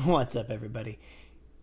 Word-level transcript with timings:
What's 0.04 0.34
up, 0.34 0.50
everybody? 0.50 0.98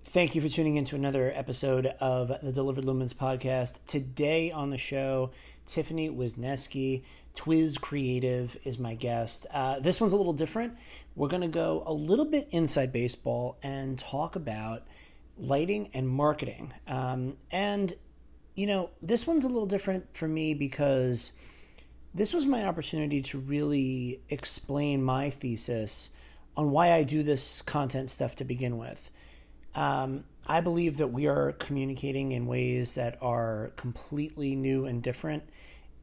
Thank 0.03 0.35
you 0.35 0.41
for 0.41 0.49
tuning 0.49 0.75
in 0.75 0.83
to 0.85 0.95
another 0.95 1.31
episode 1.33 1.87
of 1.99 2.27
the 2.43 2.51
Delivered 2.51 2.83
Lumens 2.83 3.15
podcast. 3.15 3.79
Today 3.87 4.51
on 4.51 4.69
the 4.69 4.77
show, 4.77 5.31
Tiffany 5.65 6.09
Wisnieski, 6.09 7.03
Twiz 7.35 7.81
Creative, 7.81 8.55
is 8.63 8.77
my 8.77 8.93
guest. 8.93 9.47
Uh, 9.51 9.79
this 9.79 9.99
one's 9.99 10.13
a 10.13 10.17
little 10.17 10.33
different. 10.33 10.77
We're 11.15 11.29
going 11.29 11.41
to 11.41 11.47
go 11.47 11.81
a 11.85 11.93
little 11.93 12.25
bit 12.25 12.49
inside 12.51 12.91
baseball 12.91 13.57
and 13.63 13.97
talk 13.97 14.35
about 14.35 14.85
lighting 15.37 15.89
and 15.95 16.07
marketing. 16.07 16.73
Um, 16.87 17.37
and, 17.49 17.93
you 18.55 18.67
know, 18.67 18.91
this 19.01 19.25
one's 19.25 19.45
a 19.45 19.49
little 19.49 19.65
different 19.65 20.15
for 20.15 20.27
me 20.27 20.53
because 20.53 21.31
this 22.13 22.33
was 22.33 22.45
my 22.45 22.65
opportunity 22.65 23.21
to 23.21 23.39
really 23.39 24.21
explain 24.29 25.01
my 25.01 25.31
thesis 25.31 26.11
on 26.57 26.71
why 26.71 26.91
I 26.91 27.03
do 27.03 27.23
this 27.23 27.61
content 27.61 28.09
stuff 28.09 28.35
to 28.37 28.43
begin 28.43 28.77
with. 28.77 29.11
Um, 29.75 30.23
I 30.47 30.59
believe 30.61 30.97
that 30.97 31.09
we 31.09 31.27
are 31.27 31.51
communicating 31.53 32.31
in 32.31 32.47
ways 32.47 32.95
that 32.95 33.17
are 33.21 33.71
completely 33.75 34.55
new 34.55 34.85
and 34.85 35.03
different 35.03 35.43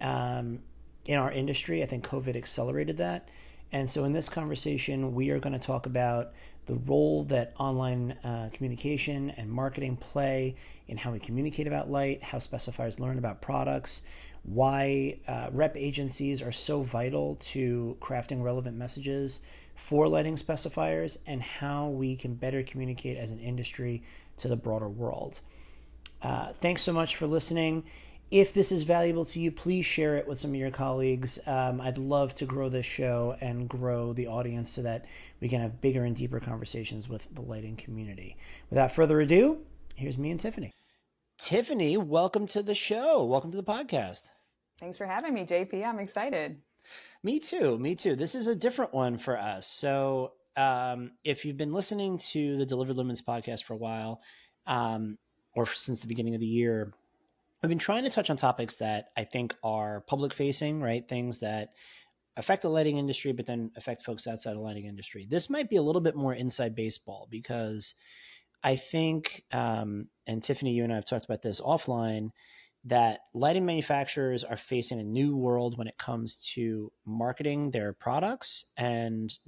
um, 0.01 0.61
in 1.07 1.19
our 1.19 1.33
industry. 1.33 1.83
I 1.83 1.87
think 1.87 2.07
COVID 2.07 2.37
accelerated 2.37 2.99
that. 2.99 3.29
And 3.73 3.91
so, 3.91 4.05
in 4.05 4.13
this 4.13 4.29
conversation, 4.29 5.15
we 5.15 5.31
are 5.31 5.41
going 5.41 5.55
to 5.55 5.59
talk 5.59 5.87
about 5.87 6.33
the 6.67 6.77
role 6.77 7.25
that 7.25 7.53
online 7.59 8.13
uh, 8.23 8.51
communication 8.53 9.31
and 9.31 9.51
marketing 9.51 9.97
play 9.97 10.55
in 10.87 10.97
how 10.97 11.11
we 11.11 11.19
communicate 11.19 11.67
about 11.67 11.91
light, 11.91 12.23
how 12.23 12.39
specifiers 12.39 13.01
learn 13.01 13.19
about 13.19 13.43
products, 13.43 14.03
why 14.45 15.19
uh, 15.27 15.49
rep 15.51 15.77
agencies 15.77 16.41
are 16.41 16.53
so 16.53 16.83
vital 16.83 17.35
to 17.37 17.97
crafting 18.01 18.43
relevant 18.43 18.77
messages 18.77 19.41
for 19.75 20.09
lighting 20.09 20.37
specifiers, 20.37 21.19
and 21.27 21.43
how 21.43 21.89
we 21.89 22.17
can 22.17 22.35
better 22.35 22.63
communicate 22.63 23.17
as 23.17 23.31
an 23.31 23.39
industry 23.39 24.03
to 24.37 24.49
the 24.49 24.57
broader 24.57 24.89
world. 24.89 25.41
Uh, 26.23 26.53
thanks 26.53 26.83
so 26.83 26.93
much 26.93 27.17
for 27.17 27.27
listening. 27.27 27.85
If 28.31 28.55
this 28.55 28.73
is 28.73 28.83
valuable 28.85 29.25
to 29.27 29.41
you, 29.41 29.53
please 29.53 29.85
share 29.85 30.17
it 30.17 30.27
with 30.27 30.39
some 30.39 30.53
of 30.53 30.57
your 30.57 30.71
colleagues. 30.71 31.39
Um, 31.47 31.81
I'd 31.81 31.99
love 31.99 32.35
to 32.37 32.47
grow 32.47 32.69
this 32.69 32.87
show 32.87 33.37
and 33.41 33.69
grow 33.69 34.13
the 34.13 34.27
audience 34.27 34.71
so 34.71 34.83
that 34.83 35.05
we 35.41 35.49
can 35.49 35.61
have 35.61 35.81
bigger 35.81 36.05
and 36.05 36.17
deeper 36.17 36.41
conversations 36.41 37.09
with 37.09 37.33
the 37.35 37.43
lighting 37.43 37.77
community. 37.77 38.37
Without 38.71 38.93
further 38.93 39.21
ado, 39.21 39.59
here's 39.95 40.19
me 40.19 40.31
and 40.31 40.41
Tiffany. 40.41 40.73
Tiffany, 41.39 41.97
welcome 41.97 42.47
to 42.49 42.63
the 42.63 42.75
show. 42.75 43.25
Welcome 43.25 43.51
to 43.51 43.57
the 43.57 43.63
podcast. 43.63 44.31
Thanks 44.81 44.99
for 44.99 45.07
having 45.07 45.35
me, 45.35 45.45
JP. 45.45 45.85
I'm 45.85 46.01
excited. 46.01 46.61
Me 47.25 47.41
too. 47.41 47.79
Me 47.79 47.95
too. 47.95 48.17
This 48.17 48.35
is 48.35 48.49
a 48.49 48.55
different 48.55 48.93
one 48.93 49.17
for 49.17 49.39
us. 49.39 49.67
So, 49.67 50.33
um, 50.59 51.13
if 51.25 51.45
you've 51.47 51.57
been 51.57 51.73
listening 51.73 52.19
to 52.19 52.59
the 52.59 52.67
Delivered 52.67 52.97
Lumens 52.97 53.25
podcast 53.25 53.65
for 53.65 53.73
a 53.73 53.79
while, 53.79 54.21
um, 54.67 55.17
or 55.55 55.65
since 55.65 56.01
the 56.01 56.07
beginning 56.07 56.35
of 56.35 56.41
the 56.41 56.47
year, 56.47 56.93
I've 57.63 57.71
been 57.71 57.79
trying 57.79 58.05
to 58.05 58.11
touch 58.11 58.29
on 58.29 58.37
topics 58.37 58.77
that 58.77 59.07
I 59.17 59.25
think 59.25 59.55
are 59.65 60.03
public 60.03 60.35
facing, 60.35 60.83
right? 60.83 61.09
Things 61.09 61.39
that 61.41 61.71
affect 62.37 62.61
the 62.61 62.69
lighting 62.69 62.99
industry, 62.99 63.33
but 63.33 63.47
then 63.47 63.71
affect 63.75 64.03
folks 64.03 64.27
outside 64.27 64.55
the 64.55 64.61
lighting 64.61 64.85
industry. 64.85 65.27
This 65.27 65.49
might 65.49 65.71
be 65.71 65.77
a 65.77 65.83
little 65.83 66.03
bit 66.03 66.17
more 66.17 66.35
inside 66.35 66.75
baseball 66.75 67.27
because 67.31 67.95
I 68.63 68.77
think, 68.77 69.45
um, 69.51 70.09
and 70.27 70.43
Tiffany, 70.43 70.75
you 70.75 70.85
and 70.85 70.93
I 70.93 70.97
have 70.97 71.07
talked 71.07 71.25
about 71.25 71.41
this 71.41 71.63
offline 71.63 72.33
that 72.85 73.21
lighting 73.33 73.65
manufacturers 73.65 74.45
are 74.45 74.57
facing 74.57 75.01
a 75.01 75.05
new 75.05 75.37
world 75.37 75.79
when 75.79 75.87
it 75.87 75.97
comes 75.99 76.37
to 76.37 76.93
marketing 77.07 77.71
their 77.71 77.93
products 77.93 78.67
and 78.77 79.39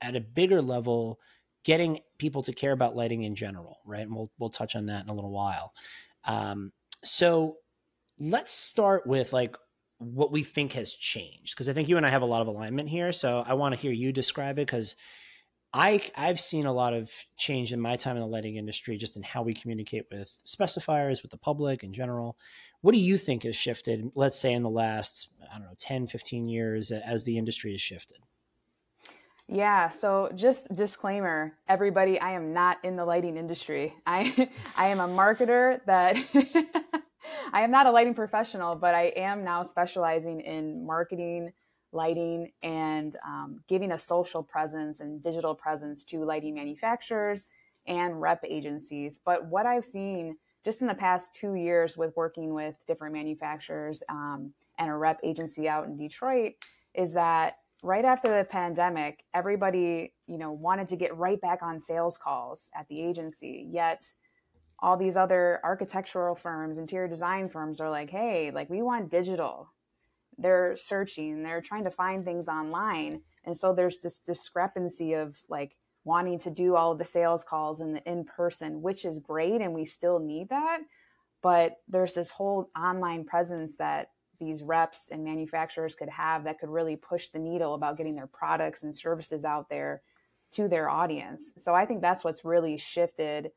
at 0.00 0.16
a 0.16 0.20
bigger 0.20 0.62
level 0.62 1.18
getting 1.64 2.00
people 2.18 2.42
to 2.42 2.52
care 2.52 2.72
about 2.72 2.96
lighting 2.96 3.22
in 3.22 3.34
general 3.34 3.78
right? 3.84 4.02
And 4.02 4.14
we'll, 4.14 4.30
we'll 4.38 4.50
touch 4.50 4.74
on 4.74 4.86
that 4.86 5.04
in 5.04 5.10
a 5.10 5.14
little 5.14 5.30
while. 5.30 5.72
Um, 6.24 6.72
so 7.04 7.56
let's 8.18 8.52
start 8.52 9.06
with 9.06 9.32
like 9.32 9.56
what 9.98 10.32
we 10.32 10.42
think 10.42 10.72
has 10.72 10.94
changed 10.94 11.54
because 11.54 11.68
i 11.68 11.72
think 11.72 11.88
you 11.88 11.96
and 11.96 12.04
i 12.04 12.10
have 12.10 12.22
a 12.22 12.26
lot 12.26 12.42
of 12.42 12.48
alignment 12.48 12.88
here. 12.88 13.12
So 13.12 13.44
i 13.46 13.54
want 13.54 13.74
to 13.74 13.80
hear 13.80 13.92
you 13.92 14.12
describe 14.12 14.58
it 14.58 14.66
because 14.66 14.96
I 15.74 16.02
I've 16.16 16.40
seen 16.40 16.66
a 16.66 16.72
lot 16.72 16.92
of 16.92 17.10
change 17.36 17.72
in 17.72 17.80
my 17.80 17.96
time 17.96 18.16
in 18.16 18.22
the 18.22 18.28
lighting 18.28 18.56
industry, 18.56 18.96
just 18.96 19.16
in 19.16 19.22
how 19.22 19.42
we 19.42 19.54
communicate 19.54 20.06
with 20.10 20.36
specifiers, 20.44 21.22
with 21.22 21.30
the 21.30 21.38
public 21.38 21.82
in 21.82 21.92
general. 21.92 22.36
What 22.82 22.92
do 22.92 23.00
you 23.00 23.16
think 23.16 23.44
has 23.44 23.56
shifted, 23.56 24.10
let's 24.14 24.38
say 24.38 24.52
in 24.52 24.62
the 24.62 24.70
last, 24.70 25.28
I 25.50 25.58
don't 25.58 25.68
know, 25.68 25.74
10, 25.78 26.08
15 26.08 26.46
years 26.46 26.90
as 26.90 27.24
the 27.24 27.38
industry 27.38 27.70
has 27.70 27.80
shifted? 27.80 28.18
Yeah, 29.48 29.88
so 29.88 30.30
just 30.34 30.74
disclaimer, 30.74 31.54
everybody, 31.68 32.18
I 32.18 32.32
am 32.32 32.52
not 32.52 32.78
in 32.84 32.96
the 32.96 33.04
lighting 33.04 33.36
industry. 33.36 33.94
I 34.06 34.48
I 34.76 34.88
am 34.88 35.00
a 35.00 35.08
marketer 35.08 35.80
that 35.86 36.16
I 37.52 37.62
am 37.62 37.70
not 37.70 37.86
a 37.86 37.90
lighting 37.90 38.14
professional, 38.14 38.74
but 38.76 38.94
I 38.94 39.12
am 39.16 39.44
now 39.44 39.62
specializing 39.62 40.40
in 40.40 40.86
marketing 40.86 41.52
lighting 41.92 42.50
and 42.62 43.16
um, 43.26 43.60
giving 43.68 43.92
a 43.92 43.98
social 43.98 44.42
presence 44.42 45.00
and 45.00 45.22
digital 45.22 45.54
presence 45.54 46.04
to 46.04 46.24
lighting 46.24 46.54
manufacturers 46.54 47.46
and 47.86 48.20
rep 48.20 48.42
agencies. 48.48 49.20
But 49.24 49.46
what 49.46 49.66
I've 49.66 49.84
seen 49.84 50.36
just 50.64 50.80
in 50.80 50.86
the 50.86 50.94
past 50.94 51.34
two 51.34 51.54
years 51.54 51.96
with 51.96 52.16
working 52.16 52.54
with 52.54 52.74
different 52.86 53.14
manufacturers 53.14 54.02
um, 54.08 54.52
and 54.78 54.90
a 54.90 54.94
rep 54.94 55.20
agency 55.22 55.68
out 55.68 55.86
in 55.86 55.96
Detroit 55.96 56.52
is 56.94 57.14
that 57.14 57.58
right 57.82 58.04
after 58.04 58.28
the 58.28 58.44
pandemic, 58.44 59.24
everybody, 59.34 60.14
you 60.26 60.38
know, 60.38 60.52
wanted 60.52 60.88
to 60.88 60.96
get 60.96 61.16
right 61.16 61.40
back 61.40 61.62
on 61.62 61.80
sales 61.80 62.16
calls 62.16 62.70
at 62.76 62.86
the 62.88 63.00
agency. 63.00 63.66
Yet 63.70 64.04
all 64.78 64.96
these 64.96 65.16
other 65.16 65.60
architectural 65.64 66.34
firms, 66.34 66.78
interior 66.78 67.08
design 67.08 67.48
firms 67.48 67.80
are 67.80 67.90
like, 67.90 68.10
hey, 68.10 68.50
like 68.52 68.70
we 68.70 68.82
want 68.82 69.10
digital 69.10 69.68
they're 70.38 70.76
searching, 70.76 71.42
they're 71.42 71.60
trying 71.60 71.84
to 71.84 71.90
find 71.90 72.24
things 72.24 72.48
online. 72.48 73.22
And 73.44 73.56
so 73.56 73.74
there's 73.74 73.98
this 73.98 74.20
discrepancy 74.20 75.14
of 75.14 75.36
like 75.48 75.76
wanting 76.04 76.38
to 76.40 76.50
do 76.50 76.74
all 76.74 76.94
the 76.94 77.04
sales 77.04 77.44
calls 77.44 77.80
and 77.80 77.96
the 77.96 78.10
in 78.10 78.24
person, 78.24 78.82
which 78.82 79.04
is 79.04 79.18
great 79.18 79.60
and 79.60 79.74
we 79.74 79.84
still 79.84 80.18
need 80.18 80.48
that. 80.48 80.80
But 81.42 81.78
there's 81.88 82.14
this 82.14 82.30
whole 82.30 82.70
online 82.76 83.24
presence 83.24 83.76
that 83.76 84.10
these 84.38 84.62
reps 84.62 85.08
and 85.10 85.24
manufacturers 85.24 85.94
could 85.94 86.08
have 86.08 86.44
that 86.44 86.58
could 86.58 86.68
really 86.68 86.96
push 86.96 87.28
the 87.28 87.38
needle 87.38 87.74
about 87.74 87.96
getting 87.96 88.16
their 88.16 88.26
products 88.26 88.82
and 88.82 88.96
services 88.96 89.44
out 89.44 89.68
there 89.68 90.02
to 90.52 90.68
their 90.68 90.88
audience. 90.88 91.52
So 91.58 91.74
I 91.74 91.86
think 91.86 92.00
that's 92.00 92.24
what's 92.24 92.44
really 92.44 92.76
shifted 92.76 93.50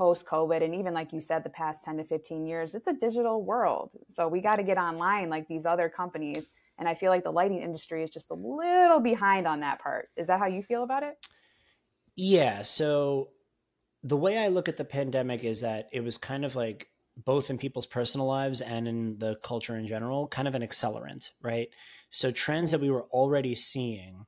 post 0.00 0.24
COVID, 0.24 0.64
and 0.64 0.74
even 0.74 0.94
like 0.94 1.12
you 1.12 1.20
said, 1.20 1.44
the 1.44 1.50
past 1.50 1.84
10 1.84 1.98
to 1.98 2.04
15 2.04 2.46
years, 2.46 2.74
it's 2.74 2.86
a 2.86 2.94
digital 2.94 3.44
world. 3.44 3.90
So 4.08 4.28
we 4.28 4.40
got 4.40 4.56
to 4.56 4.62
get 4.62 4.78
online 4.78 5.28
like 5.28 5.46
these 5.46 5.66
other 5.66 5.90
companies. 5.90 6.48
And 6.78 6.88
I 6.88 6.94
feel 6.94 7.10
like 7.10 7.22
the 7.22 7.30
lighting 7.30 7.60
industry 7.60 8.02
is 8.02 8.08
just 8.08 8.30
a 8.30 8.34
little 8.34 9.00
behind 9.00 9.46
on 9.46 9.60
that 9.60 9.78
part. 9.78 10.08
Is 10.16 10.28
that 10.28 10.38
how 10.38 10.46
you 10.46 10.62
feel 10.62 10.84
about 10.84 11.02
it? 11.02 11.18
Yeah. 12.16 12.62
So 12.62 13.28
the 14.02 14.16
way 14.16 14.38
I 14.38 14.48
look 14.48 14.70
at 14.70 14.78
the 14.78 14.86
pandemic 14.86 15.44
is 15.44 15.60
that 15.60 15.90
it 15.92 16.02
was 16.02 16.16
kind 16.16 16.46
of 16.46 16.56
like 16.56 16.88
both 17.22 17.50
in 17.50 17.58
people's 17.58 17.84
personal 17.84 18.26
lives 18.26 18.62
and 18.62 18.88
in 18.88 19.18
the 19.18 19.36
culture 19.42 19.76
in 19.76 19.86
general, 19.86 20.28
kind 20.28 20.48
of 20.48 20.54
an 20.54 20.62
accelerant, 20.62 21.28
right? 21.42 21.68
So 22.08 22.30
trends 22.30 22.70
that 22.70 22.80
we 22.80 22.88
were 22.88 23.04
already 23.10 23.54
seeing 23.54 24.24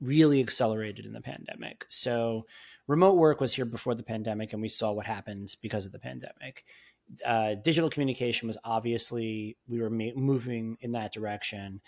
really 0.00 0.38
accelerated 0.38 1.04
in 1.04 1.12
the 1.12 1.20
pandemic. 1.20 1.84
So 1.88 2.46
remote 2.88 3.14
work 3.14 3.40
was 3.40 3.54
here 3.54 3.66
before 3.66 3.94
the 3.94 4.02
pandemic, 4.02 4.52
and 4.52 4.60
we 4.60 4.68
saw 4.68 4.90
what 4.90 5.06
happened 5.06 5.54
because 5.62 5.86
of 5.86 5.92
the 5.92 5.98
pandemic. 6.00 6.64
Uh, 7.24 7.54
digital 7.54 7.88
communication 7.88 8.48
was 8.48 8.58
obviously 8.64 9.56
we 9.68 9.80
were 9.80 9.90
ma- 9.90 10.10
moving 10.16 10.76
in 10.80 10.92
that 10.92 11.12
direction. 11.12 11.80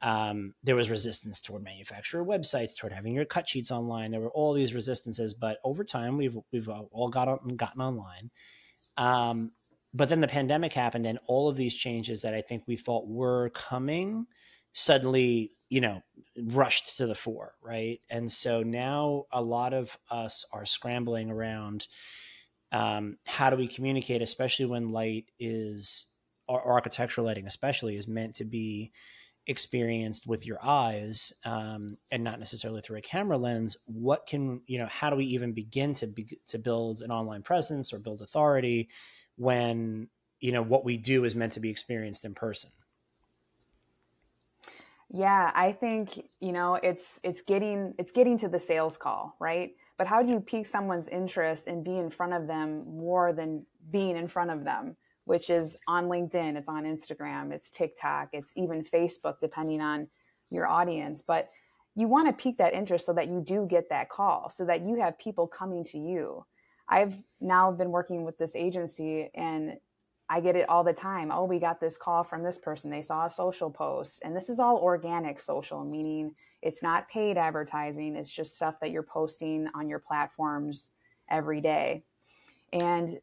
Um, 0.00 0.54
there 0.62 0.76
was 0.76 0.90
resistance 0.90 1.40
toward 1.40 1.62
manufacturer 1.62 2.24
websites, 2.24 2.76
toward 2.76 2.92
having 2.92 3.14
your 3.14 3.24
cut 3.24 3.48
sheets 3.48 3.70
online. 3.70 4.10
There 4.10 4.20
were 4.20 4.30
all 4.30 4.52
these 4.52 4.74
resistances, 4.74 5.34
but 5.34 5.58
over 5.64 5.84
time 5.84 6.16
we've 6.16 6.36
we've 6.52 6.68
all 6.68 7.08
got 7.08 7.28
on, 7.28 7.56
gotten 7.56 7.80
online. 7.80 8.30
Um, 8.96 9.52
but 9.94 10.08
then 10.08 10.20
the 10.20 10.28
pandemic 10.28 10.72
happened, 10.72 11.06
and 11.06 11.18
all 11.26 11.48
of 11.48 11.56
these 11.56 11.74
changes 11.74 12.22
that 12.22 12.34
I 12.34 12.42
think 12.42 12.64
we 12.66 12.76
thought 12.76 13.06
were 13.06 13.50
coming 13.50 14.26
suddenly 14.72 15.52
you 15.68 15.80
know 15.80 16.02
rushed 16.36 16.96
to 16.96 17.06
the 17.06 17.14
fore 17.14 17.52
right? 17.62 18.00
And 18.10 18.30
so 18.30 18.62
now 18.62 19.24
a 19.32 19.42
lot 19.42 19.72
of 19.74 19.96
us 20.10 20.44
are 20.52 20.66
scrambling 20.66 21.30
around 21.30 21.86
um, 22.72 23.18
how 23.24 23.50
do 23.50 23.56
we 23.56 23.68
communicate 23.68 24.22
especially 24.22 24.66
when 24.66 24.92
light 24.92 25.26
is 25.38 26.06
or 26.48 26.66
architectural 26.66 27.26
lighting 27.26 27.46
especially 27.46 27.96
is 27.96 28.08
meant 28.08 28.34
to 28.36 28.44
be 28.44 28.92
experienced 29.46 30.26
with 30.26 30.46
your 30.46 30.58
eyes 30.62 31.32
um, 31.44 31.96
and 32.10 32.22
not 32.22 32.38
necessarily 32.38 32.80
through 32.80 32.98
a 32.98 33.02
camera 33.02 33.36
lens 33.36 33.76
what 33.86 34.26
can 34.26 34.60
you 34.66 34.78
know 34.78 34.86
how 34.86 35.10
do 35.10 35.16
we 35.16 35.24
even 35.24 35.52
begin 35.52 35.94
to 35.94 36.06
be, 36.06 36.38
to 36.46 36.58
build 36.58 37.02
an 37.02 37.10
online 37.10 37.42
presence 37.42 37.92
or 37.92 37.98
build 37.98 38.22
authority 38.22 38.88
when 39.36 40.08
you 40.40 40.52
know 40.52 40.62
what 40.62 40.84
we 40.84 40.96
do 40.96 41.24
is 41.24 41.34
meant 41.34 41.52
to 41.52 41.60
be 41.60 41.70
experienced 41.70 42.24
in 42.24 42.34
person 42.34 42.70
yeah, 45.12 45.52
I 45.54 45.72
think, 45.72 46.24
you 46.40 46.52
know, 46.52 46.74
it's 46.82 47.20
it's 47.22 47.42
getting 47.42 47.94
it's 47.98 48.12
getting 48.12 48.38
to 48.38 48.48
the 48.48 48.58
sales 48.58 48.96
call, 48.96 49.36
right? 49.38 49.72
but 50.02 50.08
how 50.08 50.20
do 50.20 50.32
you 50.32 50.40
pique 50.40 50.66
someone's 50.66 51.06
interest 51.06 51.68
and 51.68 51.84
be 51.84 51.96
in 51.96 52.10
front 52.10 52.32
of 52.32 52.48
them 52.48 52.84
more 52.96 53.32
than 53.32 53.64
being 53.92 54.16
in 54.16 54.26
front 54.26 54.50
of 54.50 54.64
them 54.64 54.96
which 55.26 55.48
is 55.48 55.76
on 55.86 56.06
linkedin 56.06 56.56
it's 56.56 56.68
on 56.68 56.82
instagram 56.82 57.52
it's 57.52 57.70
tiktok 57.70 58.28
it's 58.32 58.52
even 58.56 58.82
facebook 58.82 59.38
depending 59.40 59.80
on 59.80 60.08
your 60.50 60.66
audience 60.66 61.22
but 61.24 61.48
you 61.94 62.08
want 62.08 62.26
to 62.26 62.32
pique 62.32 62.58
that 62.58 62.74
interest 62.74 63.06
so 63.06 63.12
that 63.12 63.28
you 63.28 63.40
do 63.40 63.64
get 63.70 63.88
that 63.90 64.08
call 64.08 64.50
so 64.50 64.64
that 64.64 64.82
you 64.82 65.00
have 65.00 65.16
people 65.18 65.46
coming 65.46 65.84
to 65.84 65.98
you 65.98 66.44
i've 66.88 67.14
now 67.40 67.70
been 67.70 67.92
working 67.92 68.24
with 68.24 68.36
this 68.38 68.56
agency 68.56 69.30
and 69.36 69.76
I 70.32 70.40
get 70.40 70.56
it 70.56 70.66
all 70.66 70.82
the 70.82 70.94
time. 70.94 71.30
Oh, 71.30 71.44
we 71.44 71.58
got 71.58 71.78
this 71.78 71.98
call 71.98 72.24
from 72.24 72.42
this 72.42 72.56
person. 72.56 72.88
They 72.88 73.02
saw 73.02 73.26
a 73.26 73.30
social 73.30 73.70
post. 73.70 74.22
And 74.24 74.34
this 74.34 74.48
is 74.48 74.58
all 74.58 74.78
organic 74.78 75.38
social, 75.38 75.84
meaning 75.84 76.34
it's 76.62 76.82
not 76.82 77.06
paid 77.10 77.36
advertising. 77.36 78.16
It's 78.16 78.30
just 78.30 78.56
stuff 78.56 78.76
that 78.80 78.92
you're 78.92 79.02
posting 79.02 79.68
on 79.74 79.90
your 79.90 79.98
platforms 79.98 80.88
every 81.30 81.60
day. 81.60 82.04
And 82.72 83.20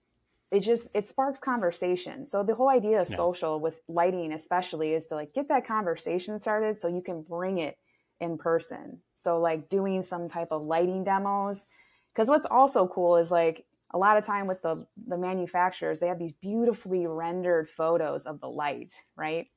it 0.51 0.59
just 0.59 0.89
it 0.93 1.07
sparks 1.07 1.39
conversation. 1.39 2.27
So 2.27 2.43
the 2.43 2.53
whole 2.53 2.69
idea 2.69 3.01
of 3.01 3.09
yeah. 3.09 3.15
social 3.15 3.59
with 3.59 3.81
lighting 3.87 4.31
especially 4.31 4.93
is 4.93 5.07
to 5.07 5.15
like 5.15 5.33
get 5.33 5.47
that 5.47 5.65
conversation 5.65 6.37
started 6.37 6.77
so 6.77 6.87
you 6.87 7.01
can 7.01 7.23
bring 7.23 7.57
it 7.57 7.79
in 8.21 8.37
person. 8.37 8.99
So 9.15 9.39
like 9.39 9.67
doing 9.67 10.03
some 10.03 10.29
type 10.29 10.49
of 10.51 10.63
lighting 10.63 11.05
demos 11.05 11.65
because 12.13 12.29
what's 12.29 12.45
also 12.45 12.87
cool 12.87 13.17
is 13.17 13.31
like 13.31 13.65
a 13.91 13.97
lot 13.97 14.17
of 14.17 14.25
time 14.25 14.47
with 14.47 14.61
the 14.61 14.85
the 15.07 15.17
manufacturers 15.17 15.99
they 15.99 16.07
have 16.07 16.19
these 16.19 16.33
beautifully 16.33 17.07
rendered 17.07 17.69
photos 17.69 18.25
of 18.25 18.39
the 18.39 18.49
light 18.49 18.91
right? 19.15 19.47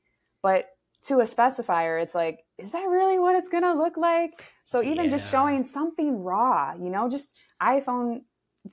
But 0.43 0.69
to 1.07 1.21
a 1.21 1.25
specifier 1.25 2.03
it's 2.03 2.15
like 2.15 2.41
is 2.59 2.73
that 2.73 2.89
really 2.89 3.19
what 3.19 3.37
it's 3.37 3.49
going 3.49 3.65
to 3.65 3.75
look 3.75 3.97
like? 3.97 4.53
So 4.65 4.83
even 4.83 5.07
yeah. 5.07 5.11
just 5.11 5.31
showing 5.31 5.65
something 5.65 6.23
raw 6.23 6.75
you 6.75 6.91
know 6.91 7.09
just 7.09 7.47
iphone 7.63 8.23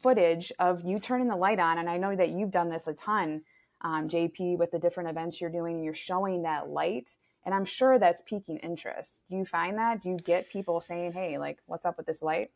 footage 0.01 0.51
of 0.59 0.81
you 0.85 0.99
turning 0.99 1.27
the 1.27 1.35
light 1.35 1.59
on 1.59 1.79
and 1.79 1.89
i 1.89 1.97
know 1.97 2.15
that 2.15 2.29
you've 2.29 2.51
done 2.51 2.69
this 2.69 2.85
a 2.85 2.93
ton 2.93 3.41
um, 3.81 4.07
jp 4.07 4.55
with 4.55 4.69
the 4.69 4.77
different 4.77 5.09
events 5.09 5.41
you're 5.41 5.49
doing 5.49 5.77
and 5.77 5.83
you're 5.83 5.95
showing 5.95 6.43
that 6.43 6.69
light 6.69 7.09
and 7.45 7.55
i'm 7.55 7.65
sure 7.65 7.97
that's 7.97 8.21
piquing 8.21 8.57
interest. 8.57 9.23
Do 9.29 9.37
you 9.37 9.45
find 9.45 9.77
that? 9.77 10.03
Do 10.03 10.09
you 10.09 10.17
get 10.17 10.49
people 10.49 10.79
saying 10.81 11.13
hey 11.13 11.37
like 11.37 11.57
what's 11.65 11.85
up 11.85 11.97
with 11.97 12.05
this 12.05 12.21
light 12.21 12.51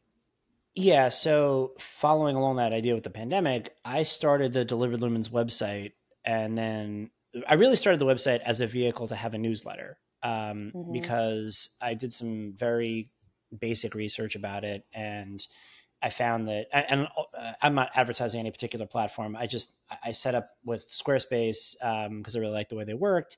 yeah. 0.75 1.09
So 1.09 1.73
following 1.79 2.35
along 2.35 2.57
that 2.57 2.73
idea 2.73 2.95
with 2.95 3.03
the 3.03 3.09
pandemic, 3.09 3.75
I 3.85 4.03
started 4.03 4.53
the 4.53 4.65
Delivered 4.65 5.01
Lumens 5.01 5.29
website, 5.29 5.91
and 6.25 6.57
then 6.57 7.11
I 7.47 7.55
really 7.55 7.75
started 7.75 7.99
the 7.99 8.05
website 8.05 8.41
as 8.41 8.61
a 8.61 8.67
vehicle 8.67 9.07
to 9.07 9.15
have 9.15 9.33
a 9.33 9.37
newsletter 9.37 9.97
um, 10.23 10.71
mm-hmm. 10.73 10.91
because 10.91 11.69
I 11.81 11.93
did 11.93 12.13
some 12.13 12.53
very 12.55 13.09
basic 13.57 13.93
research 13.93 14.35
about 14.35 14.63
it, 14.63 14.85
and 14.93 15.45
I 16.01 16.09
found 16.09 16.47
that, 16.47 16.67
and 16.73 17.07
uh, 17.37 17.51
I'm 17.61 17.75
not 17.75 17.91
advertising 17.95 18.39
any 18.39 18.51
particular 18.51 18.87
platform. 18.87 19.35
I 19.35 19.45
just 19.45 19.73
I 20.03 20.11
set 20.11 20.33
up 20.35 20.47
with 20.65 20.89
Squarespace 20.89 21.73
because 21.73 22.35
um, 22.35 22.39
I 22.39 22.39
really 22.39 22.53
liked 22.53 22.71
the 22.71 22.75
way 22.75 22.83
they 22.83 22.95
worked, 22.95 23.37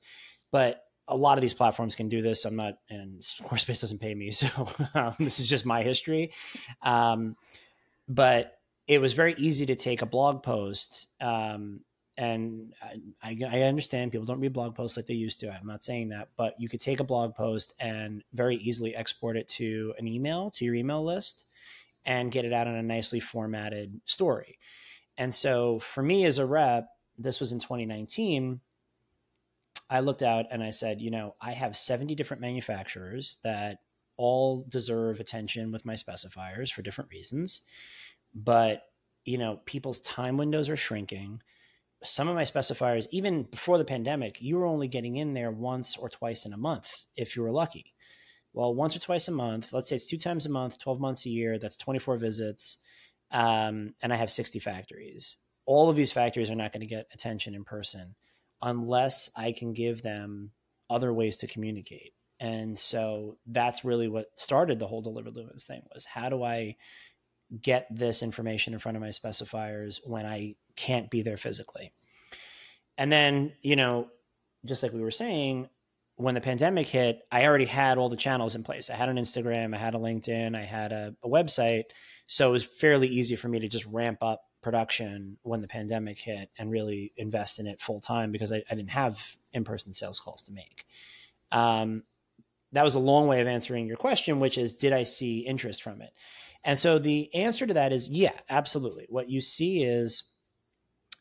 but 0.50 0.85
a 1.08 1.16
lot 1.16 1.38
of 1.38 1.42
these 1.42 1.54
platforms 1.54 1.94
can 1.94 2.08
do 2.08 2.22
this. 2.22 2.44
I'm 2.44 2.56
not, 2.56 2.78
and 2.90 3.20
Squarespace 3.20 3.80
doesn't 3.80 3.98
pay 4.00 4.14
me, 4.14 4.30
so 4.32 4.48
um, 4.94 5.14
this 5.18 5.40
is 5.40 5.48
just 5.48 5.66
my 5.66 5.82
history. 5.82 6.32
Um, 6.82 7.36
but 8.08 8.58
it 8.86 9.00
was 9.00 9.14
very 9.14 9.34
easy 9.36 9.66
to 9.66 9.74
take 9.74 10.02
a 10.02 10.06
blog 10.06 10.42
post, 10.42 11.08
um, 11.20 11.80
and 12.16 12.72
I, 13.22 13.36
I, 13.46 13.62
understand 13.62 14.10
people 14.10 14.24
don't 14.24 14.40
read 14.40 14.54
blog 14.54 14.74
posts 14.74 14.96
like 14.96 15.04
they 15.04 15.14
used 15.14 15.40
to. 15.40 15.50
I'm 15.50 15.66
not 15.66 15.84
saying 15.84 16.10
that, 16.10 16.28
but 16.38 16.54
you 16.58 16.66
could 16.66 16.80
take 16.80 17.00
a 17.00 17.04
blog 17.04 17.34
post 17.34 17.74
and 17.78 18.22
very 18.32 18.56
easily 18.56 18.96
export 18.96 19.36
it 19.36 19.48
to 19.48 19.92
an 19.98 20.08
email 20.08 20.50
to 20.52 20.64
your 20.64 20.74
email 20.74 21.04
list, 21.04 21.44
and 22.06 22.30
get 22.30 22.44
it 22.44 22.52
out 22.52 22.68
in 22.68 22.74
a 22.74 22.82
nicely 22.82 23.20
formatted 23.20 24.00
story. 24.06 24.58
And 25.18 25.34
so, 25.34 25.78
for 25.80 26.02
me 26.02 26.24
as 26.24 26.38
a 26.38 26.46
rep, 26.46 26.88
this 27.18 27.40
was 27.40 27.52
in 27.52 27.58
2019 27.58 28.60
I 29.88 30.00
looked 30.00 30.22
out 30.22 30.46
and 30.50 30.62
I 30.62 30.70
said, 30.70 31.00
you 31.00 31.10
know, 31.10 31.34
I 31.40 31.52
have 31.52 31.76
70 31.76 32.14
different 32.14 32.40
manufacturers 32.40 33.38
that 33.44 33.78
all 34.16 34.64
deserve 34.68 35.20
attention 35.20 35.70
with 35.70 35.84
my 35.84 35.94
specifiers 35.94 36.72
for 36.72 36.82
different 36.82 37.10
reasons. 37.10 37.60
But, 38.34 38.82
you 39.24 39.38
know, 39.38 39.60
people's 39.64 40.00
time 40.00 40.36
windows 40.36 40.68
are 40.68 40.76
shrinking. 40.76 41.40
Some 42.02 42.28
of 42.28 42.34
my 42.34 42.42
specifiers, 42.42 43.06
even 43.10 43.44
before 43.44 43.78
the 43.78 43.84
pandemic, 43.84 44.40
you 44.40 44.56
were 44.56 44.66
only 44.66 44.88
getting 44.88 45.16
in 45.16 45.32
there 45.32 45.50
once 45.50 45.96
or 45.96 46.08
twice 46.08 46.44
in 46.44 46.52
a 46.52 46.58
month 46.58 46.90
if 47.16 47.36
you 47.36 47.42
were 47.42 47.52
lucky. 47.52 47.94
Well, 48.52 48.74
once 48.74 48.96
or 48.96 49.00
twice 49.00 49.28
a 49.28 49.32
month, 49.32 49.72
let's 49.72 49.88
say 49.88 49.96
it's 49.96 50.06
two 50.06 50.18
times 50.18 50.46
a 50.46 50.50
month, 50.50 50.78
12 50.78 50.98
months 50.98 51.26
a 51.26 51.30
year, 51.30 51.58
that's 51.58 51.76
24 51.76 52.16
visits. 52.16 52.78
Um, 53.30 53.94
and 54.00 54.12
I 54.12 54.16
have 54.16 54.30
60 54.30 54.58
factories. 54.60 55.36
All 55.66 55.90
of 55.90 55.96
these 55.96 56.12
factories 56.12 56.50
are 56.50 56.56
not 56.56 56.72
going 56.72 56.80
to 56.80 56.86
get 56.86 57.06
attention 57.12 57.54
in 57.54 57.64
person 57.64 58.14
unless 58.62 59.30
I 59.36 59.52
can 59.52 59.72
give 59.72 60.02
them 60.02 60.52
other 60.88 61.12
ways 61.12 61.38
to 61.38 61.46
communicate. 61.46 62.12
And 62.38 62.78
so 62.78 63.38
that's 63.46 63.84
really 63.84 64.08
what 64.08 64.26
started 64.36 64.78
the 64.78 64.86
whole 64.86 65.02
delivered 65.02 65.34
lumens 65.34 65.64
thing 65.64 65.82
was 65.92 66.04
how 66.04 66.28
do 66.28 66.42
I 66.42 66.76
get 67.62 67.86
this 67.90 68.22
information 68.22 68.74
in 68.74 68.78
front 68.78 68.96
of 68.96 69.02
my 69.02 69.08
specifiers 69.08 70.00
when 70.04 70.26
I 70.26 70.56
can't 70.76 71.10
be 71.10 71.22
there 71.22 71.36
physically? 71.36 71.92
And 72.98 73.10
then, 73.10 73.52
you 73.62 73.76
know, 73.76 74.08
just 74.64 74.82
like 74.82 74.92
we 74.92 75.00
were 75.00 75.10
saying, 75.10 75.68
when 76.16 76.34
the 76.34 76.40
pandemic 76.40 76.88
hit, 76.88 77.20
I 77.30 77.46
already 77.46 77.66
had 77.66 77.98
all 77.98 78.08
the 78.08 78.16
channels 78.16 78.54
in 78.54 78.64
place. 78.64 78.88
I 78.88 78.94
had 78.96 79.10
an 79.10 79.16
Instagram, 79.16 79.74
I 79.74 79.78
had 79.78 79.94
a 79.94 79.98
LinkedIn, 79.98 80.56
I 80.56 80.64
had 80.64 80.92
a, 80.92 81.14
a 81.22 81.28
website. 81.28 81.84
So 82.26 82.48
it 82.48 82.52
was 82.52 82.64
fairly 82.64 83.06
easy 83.06 83.36
for 83.36 83.48
me 83.48 83.60
to 83.60 83.68
just 83.68 83.84
ramp 83.86 84.18
up 84.22 84.42
production 84.66 85.38
when 85.42 85.60
the 85.60 85.68
pandemic 85.68 86.18
hit 86.18 86.50
and 86.58 86.72
really 86.72 87.12
invest 87.16 87.60
in 87.60 87.68
it 87.68 87.80
full 87.80 88.00
time 88.00 88.32
because 88.32 88.50
I, 88.50 88.64
I, 88.68 88.74
didn't 88.74 88.90
have 88.90 89.36
in 89.52 89.62
person 89.62 89.92
sales 89.92 90.18
calls 90.18 90.42
to 90.42 90.52
make. 90.52 90.84
Um, 91.52 92.02
that 92.72 92.82
was 92.82 92.96
a 92.96 92.98
long 92.98 93.28
way 93.28 93.40
of 93.40 93.46
answering 93.46 93.86
your 93.86 93.96
question, 93.96 94.40
which 94.40 94.58
is, 94.58 94.74
did 94.74 94.92
I 94.92 95.04
see 95.04 95.38
interest 95.38 95.84
from 95.84 96.02
it? 96.02 96.10
And 96.64 96.76
so 96.76 96.98
the 96.98 97.32
answer 97.32 97.64
to 97.64 97.74
that 97.74 97.92
is, 97.92 98.08
yeah, 98.08 98.32
absolutely. 98.50 99.06
What 99.08 99.30
you 99.30 99.40
see 99.40 99.84
is, 99.84 100.24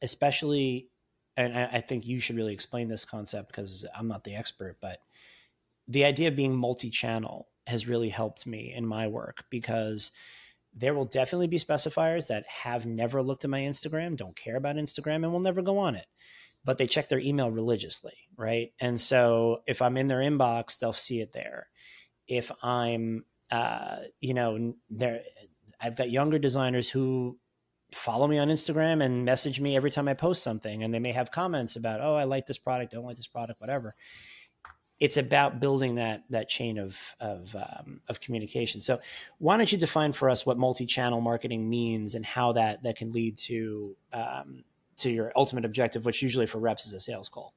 especially, 0.01 0.89
and 1.37 1.55
I, 1.55 1.69
I 1.73 1.81
think 1.81 2.03
you 2.03 2.19
should 2.19 2.37
really 2.37 2.53
explain 2.55 2.87
this 2.87 3.05
concept 3.05 3.49
because 3.49 3.85
I'm 3.95 4.07
not 4.07 4.23
the 4.23 4.33
expert, 4.33 4.77
but 4.81 4.97
the 5.87 6.05
idea 6.05 6.29
of 6.29 6.35
being 6.35 6.55
multi 6.55 6.89
channel 6.89 7.47
has 7.67 7.87
really 7.87 8.09
helped 8.09 8.47
me 8.47 8.73
in 8.75 8.87
my 8.87 9.05
work 9.05 9.45
because 9.51 10.09
there 10.75 10.93
will 10.93 11.05
definitely 11.05 11.47
be 11.47 11.57
specifiers 11.57 12.27
that 12.27 12.45
have 12.47 12.85
never 12.85 13.23
looked 13.23 13.45
at 13.45 13.49
my 13.49 13.61
Instagram, 13.61 14.17
don't 14.17 14.35
care 14.35 14.57
about 14.57 14.75
Instagram, 14.75 15.23
and 15.23 15.31
will 15.31 15.39
never 15.39 15.61
go 15.61 15.77
on 15.77 15.95
it. 15.95 16.05
But 16.65 16.77
they 16.77 16.87
check 16.87 17.07
their 17.07 17.19
email 17.19 17.49
religiously, 17.49 18.13
right? 18.35 18.73
And 18.79 18.99
so 18.99 19.61
if 19.67 19.81
I'm 19.81 19.97
in 19.97 20.07
their 20.07 20.19
inbox, 20.19 20.77
they'll 20.77 20.93
see 20.93 21.21
it 21.21 21.31
there. 21.31 21.67
If 22.27 22.51
I'm, 22.61 23.23
uh, 23.51 23.97
you 24.19 24.33
know, 24.33 24.73
there, 24.89 25.21
I've 25.79 25.95
got 25.95 26.09
younger 26.09 26.39
designers 26.39 26.89
who 26.89 27.37
follow 27.93 28.27
me 28.27 28.39
on 28.39 28.49
Instagram 28.49 29.03
and 29.03 29.23
message 29.23 29.61
me 29.61 29.77
every 29.77 29.91
time 29.91 30.07
I 30.07 30.15
post 30.15 30.43
something, 30.43 30.83
and 30.83 30.93
they 30.93 30.99
may 30.99 31.13
have 31.13 31.31
comments 31.31 31.75
about, 31.75 32.01
oh, 32.01 32.15
I 32.15 32.25
like 32.25 32.47
this 32.47 32.57
product, 32.57 32.91
don't 32.91 33.05
like 33.05 33.17
this 33.17 33.27
product, 33.27 33.61
whatever 33.61 33.95
it's 34.99 35.17
about 35.17 35.59
building 35.59 35.95
that 35.95 36.23
that 36.29 36.47
chain 36.47 36.77
of 36.77 36.97
of, 37.19 37.55
um, 37.55 37.99
of 38.07 38.21
communication. 38.21 38.81
So, 38.81 38.99
why 39.39 39.57
don't 39.57 39.71
you 39.71 39.77
define 39.77 40.13
for 40.13 40.29
us 40.29 40.45
what 40.45 40.57
multi-channel 40.57 41.21
marketing 41.21 41.69
means 41.69 42.15
and 42.15 42.25
how 42.25 42.53
that 42.53 42.83
that 42.83 42.95
can 42.95 43.11
lead 43.11 43.37
to 43.39 43.95
um, 44.13 44.63
to 44.97 45.11
your 45.11 45.31
ultimate 45.35 45.65
objective, 45.65 46.05
which 46.05 46.21
usually 46.21 46.45
for 46.45 46.59
reps 46.59 46.85
is 46.85 46.93
a 46.93 46.99
sales 46.99 47.27
call. 47.27 47.53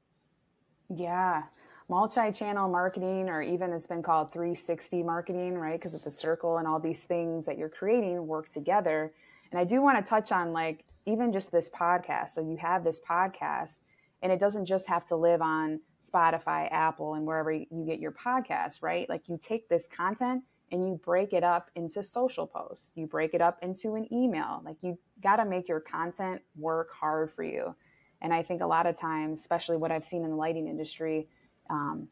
Yeah, 0.94 1.44
multi-channel 1.88 2.68
marketing, 2.68 3.28
or 3.28 3.40
even 3.42 3.72
it's 3.72 3.86
been 3.86 4.02
called 4.02 4.32
360 4.32 5.02
marketing, 5.02 5.56
right? 5.56 5.78
Because 5.78 5.94
it's 5.94 6.06
a 6.06 6.10
circle, 6.10 6.58
and 6.58 6.66
all 6.66 6.80
these 6.80 7.04
things 7.04 7.46
that 7.46 7.56
you're 7.56 7.68
creating 7.68 8.26
work 8.26 8.52
together. 8.52 9.12
And 9.52 9.60
I 9.60 9.64
do 9.64 9.80
want 9.80 10.04
to 10.04 10.08
touch 10.08 10.32
on 10.32 10.52
like 10.52 10.84
even 11.06 11.32
just 11.32 11.52
this 11.52 11.70
podcast. 11.70 12.30
So 12.30 12.40
you 12.40 12.56
have 12.56 12.82
this 12.82 13.00
podcast, 13.00 13.78
and 14.22 14.32
it 14.32 14.40
doesn't 14.40 14.66
just 14.66 14.88
have 14.88 15.04
to 15.06 15.16
live 15.16 15.40
on 15.40 15.80
Spotify, 16.06 16.70
Apple, 16.70 17.14
and 17.14 17.26
wherever 17.26 17.52
you 17.52 17.84
get 17.86 17.98
your 17.98 18.12
podcasts, 18.12 18.82
right? 18.82 19.08
Like 19.08 19.28
you 19.28 19.38
take 19.42 19.68
this 19.68 19.88
content 19.88 20.44
and 20.70 20.86
you 20.86 21.00
break 21.02 21.32
it 21.32 21.42
up 21.42 21.70
into 21.74 22.02
social 22.02 22.46
posts, 22.46 22.92
you 22.94 23.06
break 23.06 23.34
it 23.34 23.40
up 23.40 23.58
into 23.62 23.94
an 23.94 24.12
email. 24.12 24.62
Like 24.64 24.76
you 24.82 24.98
got 25.22 25.36
to 25.36 25.44
make 25.44 25.68
your 25.68 25.80
content 25.80 26.42
work 26.56 26.90
hard 26.92 27.32
for 27.32 27.42
you. 27.42 27.74
And 28.20 28.32
I 28.32 28.42
think 28.42 28.60
a 28.60 28.66
lot 28.66 28.86
of 28.86 28.98
times, 28.98 29.40
especially 29.40 29.76
what 29.76 29.90
I've 29.90 30.04
seen 30.04 30.24
in 30.24 30.30
the 30.30 30.36
lighting 30.36 30.68
industry, 30.68 31.28
um, 31.70 32.08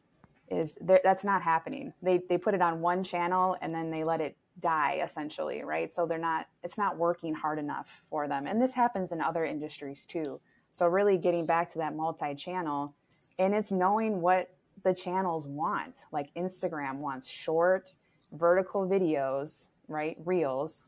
is 0.49 0.77
that's 0.81 1.25
not 1.25 1.41
happening. 1.41 1.93
They 2.01 2.21
they 2.29 2.37
put 2.37 2.53
it 2.53 2.61
on 2.61 2.79
one 2.79 3.03
channel 3.03 3.57
and 3.61 3.73
then 3.75 3.91
they 3.91 4.03
let 4.03 4.21
it 4.21 4.37
die 4.59 5.01
essentially, 5.03 5.63
right? 5.63 5.91
So 5.91 6.05
they're 6.05 6.17
not 6.17 6.47
it's 6.63 6.77
not 6.77 6.97
working 6.97 7.33
hard 7.33 7.59
enough 7.59 8.01
for 8.09 8.27
them. 8.27 8.47
And 8.47 8.61
this 8.61 8.73
happens 8.73 9.11
in 9.11 9.21
other 9.21 9.43
industries 9.43 10.05
too. 10.05 10.39
So 10.71 10.87
really 10.87 11.17
getting 11.17 11.45
back 11.45 11.71
to 11.73 11.79
that 11.79 11.95
multi-channel 11.95 12.93
and 13.39 13.53
it's 13.53 13.71
knowing 13.71 14.21
what 14.21 14.49
the 14.83 14.93
channels 14.93 15.45
want. 15.47 15.95
Like 16.11 16.33
Instagram 16.35 16.97
wants 16.97 17.29
short, 17.29 17.93
vertical 18.31 18.87
videos, 18.87 19.67
right? 19.87 20.17
Reels 20.25 20.83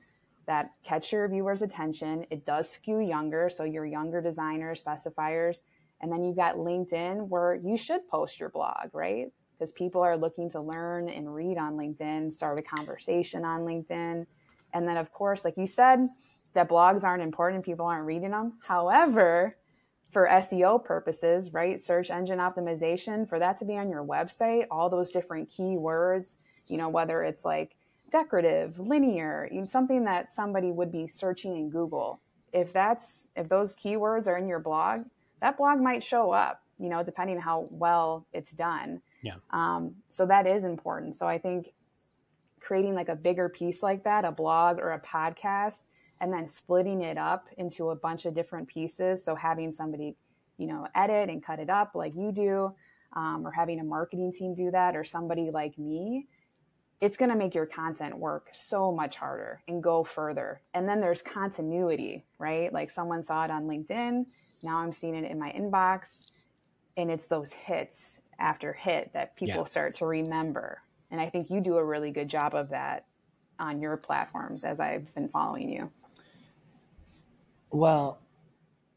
that 0.45 0.71
catch 0.83 1.11
your 1.11 1.27
viewers' 1.27 1.61
attention. 1.61 2.25
It 2.31 2.45
does 2.45 2.69
skew 2.69 2.99
younger, 2.99 3.49
so 3.49 3.63
your 3.63 3.85
younger 3.85 4.19
designers, 4.19 4.83
specifiers. 4.83 5.61
And 6.01 6.11
then 6.11 6.23
you've 6.23 6.37
got 6.37 6.55
LinkedIn 6.55 7.27
where 7.27 7.55
you 7.55 7.77
should 7.77 8.07
post 8.07 8.39
your 8.39 8.49
blog, 8.49 8.89
right? 8.93 9.27
Because 9.57 9.71
people 9.71 10.01
are 10.01 10.17
looking 10.17 10.49
to 10.51 10.61
learn 10.61 11.09
and 11.09 11.35
read 11.35 11.57
on 11.57 11.75
LinkedIn, 11.75 12.33
start 12.33 12.57
a 12.57 12.63
conversation 12.63 13.45
on 13.45 13.61
LinkedIn. 13.61 14.25
And 14.73 14.87
then, 14.87 14.97
of 14.97 15.11
course, 15.11 15.45
like 15.45 15.57
you 15.57 15.67
said, 15.67 16.07
that 16.53 16.69
blogs 16.69 17.03
aren't 17.03 17.21
important, 17.21 17.63
people 17.63 17.85
aren't 17.85 18.07
reading 18.07 18.31
them. 18.31 18.53
However, 18.63 19.55
for 20.09 20.27
SEO 20.27 20.83
purposes, 20.83 21.53
right? 21.53 21.79
Search 21.79 22.09
engine 22.09 22.39
optimization, 22.39 23.27
for 23.27 23.39
that 23.39 23.57
to 23.57 23.65
be 23.65 23.77
on 23.77 23.89
your 23.89 24.03
website, 24.03 24.65
all 24.71 24.89
those 24.89 25.11
different 25.11 25.49
keywords, 25.49 26.35
you 26.67 26.77
know, 26.77 26.89
whether 26.89 27.21
it's 27.21 27.45
like 27.45 27.75
decorative, 28.11 28.79
linear, 28.79 29.47
you 29.51 29.61
know, 29.61 29.65
something 29.65 30.05
that 30.05 30.31
somebody 30.31 30.71
would 30.71 30.91
be 30.91 31.07
searching 31.07 31.55
in 31.55 31.69
Google. 31.69 32.19
If 32.51 32.73
that's 32.73 33.27
if 33.35 33.47
those 33.47 33.75
keywords 33.75 34.27
are 34.27 34.37
in 34.37 34.47
your 34.47 34.59
blog, 34.59 35.05
that 35.41 35.57
blog 35.57 35.79
might 35.79 36.03
show 36.03 36.31
up, 36.31 36.63
you 36.79 36.89
know, 36.89 37.03
depending 37.03 37.39
how 37.39 37.67
well 37.69 38.25
it's 38.33 38.51
done. 38.51 39.01
Yeah. 39.21 39.35
Um, 39.51 39.95
so 40.09 40.25
that 40.25 40.47
is 40.47 40.63
important. 40.63 41.15
So 41.15 41.27
I 41.27 41.37
think 41.37 41.73
creating 42.59 42.95
like 42.95 43.09
a 43.09 43.15
bigger 43.15 43.49
piece 43.49 43.83
like 43.83 44.03
that, 44.03 44.25
a 44.25 44.31
blog 44.31 44.79
or 44.79 44.91
a 44.91 44.99
podcast, 44.99 45.81
and 46.21 46.33
then 46.33 46.47
splitting 46.47 47.01
it 47.01 47.17
up 47.17 47.47
into 47.57 47.89
a 47.89 47.95
bunch 47.95 48.25
of 48.25 48.33
different 48.33 48.67
pieces. 48.67 49.23
So 49.23 49.35
having 49.35 49.71
somebody, 49.71 50.15
you 50.57 50.67
know, 50.67 50.87
edit 50.95 51.29
and 51.29 51.43
cut 51.43 51.59
it 51.59 51.69
up 51.69 51.91
like 51.95 52.13
you 52.15 52.31
do, 52.31 52.73
um, 53.15 53.45
or 53.45 53.51
having 53.51 53.79
a 53.79 53.83
marketing 53.83 54.31
team 54.31 54.53
do 54.53 54.71
that, 54.71 54.95
or 54.95 55.03
somebody 55.03 55.49
like 55.51 55.77
me, 55.77 56.27
it's 57.01 57.15
going 57.15 57.29
to 57.29 57.35
make 57.37 57.55
your 57.55 57.65
content 57.65 58.17
work 58.17 58.49
so 58.51 58.91
much 58.91 59.15
harder 59.15 59.61
and 59.67 59.81
go 59.81 60.03
further. 60.03 60.61
And 60.73 60.87
then 60.87 60.99
there's 60.99 61.21
continuity, 61.21 62.25
right? 62.37 62.71
Like 62.73 62.89
someone 62.89 63.23
saw 63.23 63.45
it 63.45 63.51
on 63.51 63.63
LinkedIn. 63.63 64.25
Now 64.63 64.79
I'm 64.79 64.91
seeing 64.91 65.15
it 65.15 65.29
in 65.29 65.39
my 65.39 65.51
inbox. 65.51 66.31
And 66.97 67.09
it's 67.09 67.27
those 67.27 67.53
hits 67.53 68.19
after 68.37 68.73
hit 68.73 69.11
that 69.13 69.37
people 69.37 69.55
yeah. 69.55 69.63
start 69.63 69.95
to 69.95 70.05
remember. 70.05 70.81
And 71.09 71.21
I 71.21 71.29
think 71.29 71.49
you 71.49 71.61
do 71.61 71.77
a 71.77 71.83
really 71.83 72.11
good 72.11 72.27
job 72.27 72.53
of 72.53 72.69
that 72.69 73.05
on 73.57 73.81
your 73.81 73.95
platforms 73.97 74.63
as 74.63 74.79
I've 74.79 75.13
been 75.15 75.29
following 75.29 75.69
you. 75.69 75.91
Well, 77.71 78.21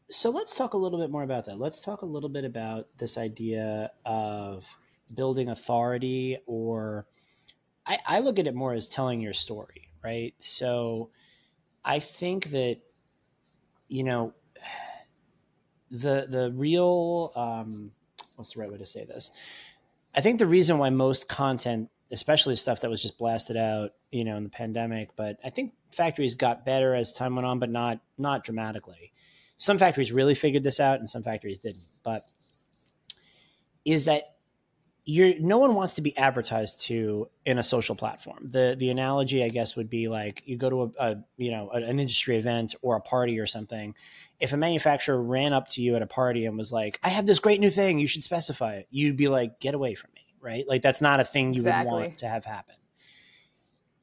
so 0.09 0.29
let's 0.29 0.55
talk 0.55 0.73
a 0.73 0.77
little 0.77 0.99
bit 0.99 1.11
more 1.11 1.23
about 1.23 1.45
that. 1.45 1.59
Let's 1.59 1.81
talk 1.81 2.01
a 2.01 2.05
little 2.07 2.29
bit 2.29 2.45
about 2.45 2.87
this 2.97 3.17
idea 3.17 3.91
of 4.05 4.77
building 5.13 5.49
authority, 5.49 6.37
or 6.45 7.07
I, 7.85 7.99
I 8.05 8.19
look 8.19 8.39
at 8.39 8.47
it 8.47 8.55
more 8.55 8.73
as 8.73 8.87
telling 8.87 9.21
your 9.21 9.33
story, 9.33 9.89
right? 10.03 10.33
So 10.39 11.11
I 11.85 11.99
think 11.99 12.51
that, 12.51 12.77
you 13.87 14.03
know, 14.03 14.33
the 15.91 16.25
the 16.29 16.51
real 16.53 17.31
um, 17.35 17.91
what's 18.35 18.53
the 18.53 18.61
right 18.61 18.71
way 18.71 18.77
to 18.77 18.85
say 18.85 19.05
this? 19.05 19.31
I 20.15 20.21
think 20.21 20.39
the 20.39 20.47
reason 20.47 20.77
why 20.77 20.89
most 20.89 21.27
content 21.27 21.89
especially 22.13 22.55
stuff 22.55 22.81
that 22.81 22.89
was 22.89 23.01
just 23.01 23.17
blasted 23.17 23.57
out, 23.57 23.91
you 24.11 24.23
know, 24.23 24.37
in 24.37 24.43
the 24.43 24.49
pandemic. 24.49 25.09
But 25.15 25.37
I 25.43 25.49
think 25.49 25.73
factories 25.91 26.35
got 26.35 26.65
better 26.65 26.95
as 26.95 27.13
time 27.13 27.35
went 27.35 27.45
on, 27.45 27.59
but 27.59 27.69
not 27.69 27.99
not 28.17 28.43
dramatically. 28.43 29.11
Some 29.57 29.77
factories 29.77 30.11
really 30.11 30.35
figured 30.35 30.63
this 30.63 30.79
out, 30.79 30.99
and 30.99 31.09
some 31.09 31.23
factories 31.23 31.59
didn't. 31.59 31.87
But 32.03 32.23
is 33.83 34.05
that 34.05 34.33
you're 35.05 35.37
no 35.39 35.57
one 35.57 35.75
wants 35.75 35.95
to 35.95 36.01
be 36.01 36.15
advertised 36.17 36.81
to 36.81 37.27
in 37.45 37.57
a 37.57 37.63
social 37.63 37.95
platform. 37.95 38.47
The 38.47 38.75
the 38.77 38.89
analogy, 38.89 39.43
I 39.43 39.49
guess, 39.49 39.75
would 39.75 39.89
be 39.89 40.07
like 40.07 40.43
you 40.45 40.55
go 40.55 40.69
to 40.69 40.81
a, 40.83 41.09
a 41.11 41.23
you 41.35 41.51
know 41.51 41.69
an 41.71 41.99
industry 41.99 42.37
event 42.37 42.75
or 42.81 42.95
a 42.95 43.01
party 43.01 43.39
or 43.39 43.45
something. 43.45 43.95
If 44.39 44.53
a 44.53 44.57
manufacturer 44.57 45.21
ran 45.21 45.51
up 45.51 45.67
to 45.69 45.81
you 45.81 45.95
at 45.95 46.01
a 46.01 46.07
party 46.07 46.45
and 46.45 46.57
was 46.57 46.71
like, 46.71 46.99
"I 47.03 47.09
have 47.09 47.25
this 47.25 47.39
great 47.39 47.59
new 47.59 47.69
thing, 47.69 47.99
you 47.99 48.07
should 48.07 48.23
specify 48.23 48.75
it," 48.75 48.87
you'd 48.91 49.17
be 49.17 49.27
like, 49.27 49.59
"Get 49.59 49.75
away 49.75 49.95
from 49.95 50.11
me." 50.15 50.22
Right? 50.43 50.67
Like 50.67 50.81
that's 50.81 51.01
not 51.01 51.19
a 51.19 51.23
thing 51.23 51.53
you 51.53 51.61
exactly. 51.61 51.91
would 51.91 51.99
want 51.99 52.17
to 52.19 52.27
have 52.27 52.45
happen. 52.45 52.75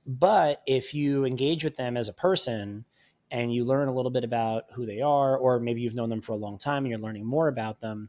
But 0.06 0.62
if 0.66 0.94
you 0.94 1.24
engage 1.24 1.62
with 1.62 1.76
them 1.76 1.96
as 1.96 2.08
a 2.08 2.12
person 2.12 2.84
and 3.30 3.52
you 3.52 3.64
learn 3.64 3.88
a 3.88 3.94
little 3.94 4.10
bit 4.10 4.24
about 4.24 4.64
who 4.72 4.86
they 4.86 5.02
are, 5.02 5.36
or 5.36 5.60
maybe 5.60 5.82
you've 5.82 5.94
known 5.94 6.08
them 6.08 6.22
for 6.22 6.32
a 6.32 6.36
long 6.36 6.58
time 6.58 6.84
and 6.84 6.88
you're 6.88 6.98
learning 6.98 7.26
more 7.26 7.46
about 7.46 7.80
them, 7.80 8.08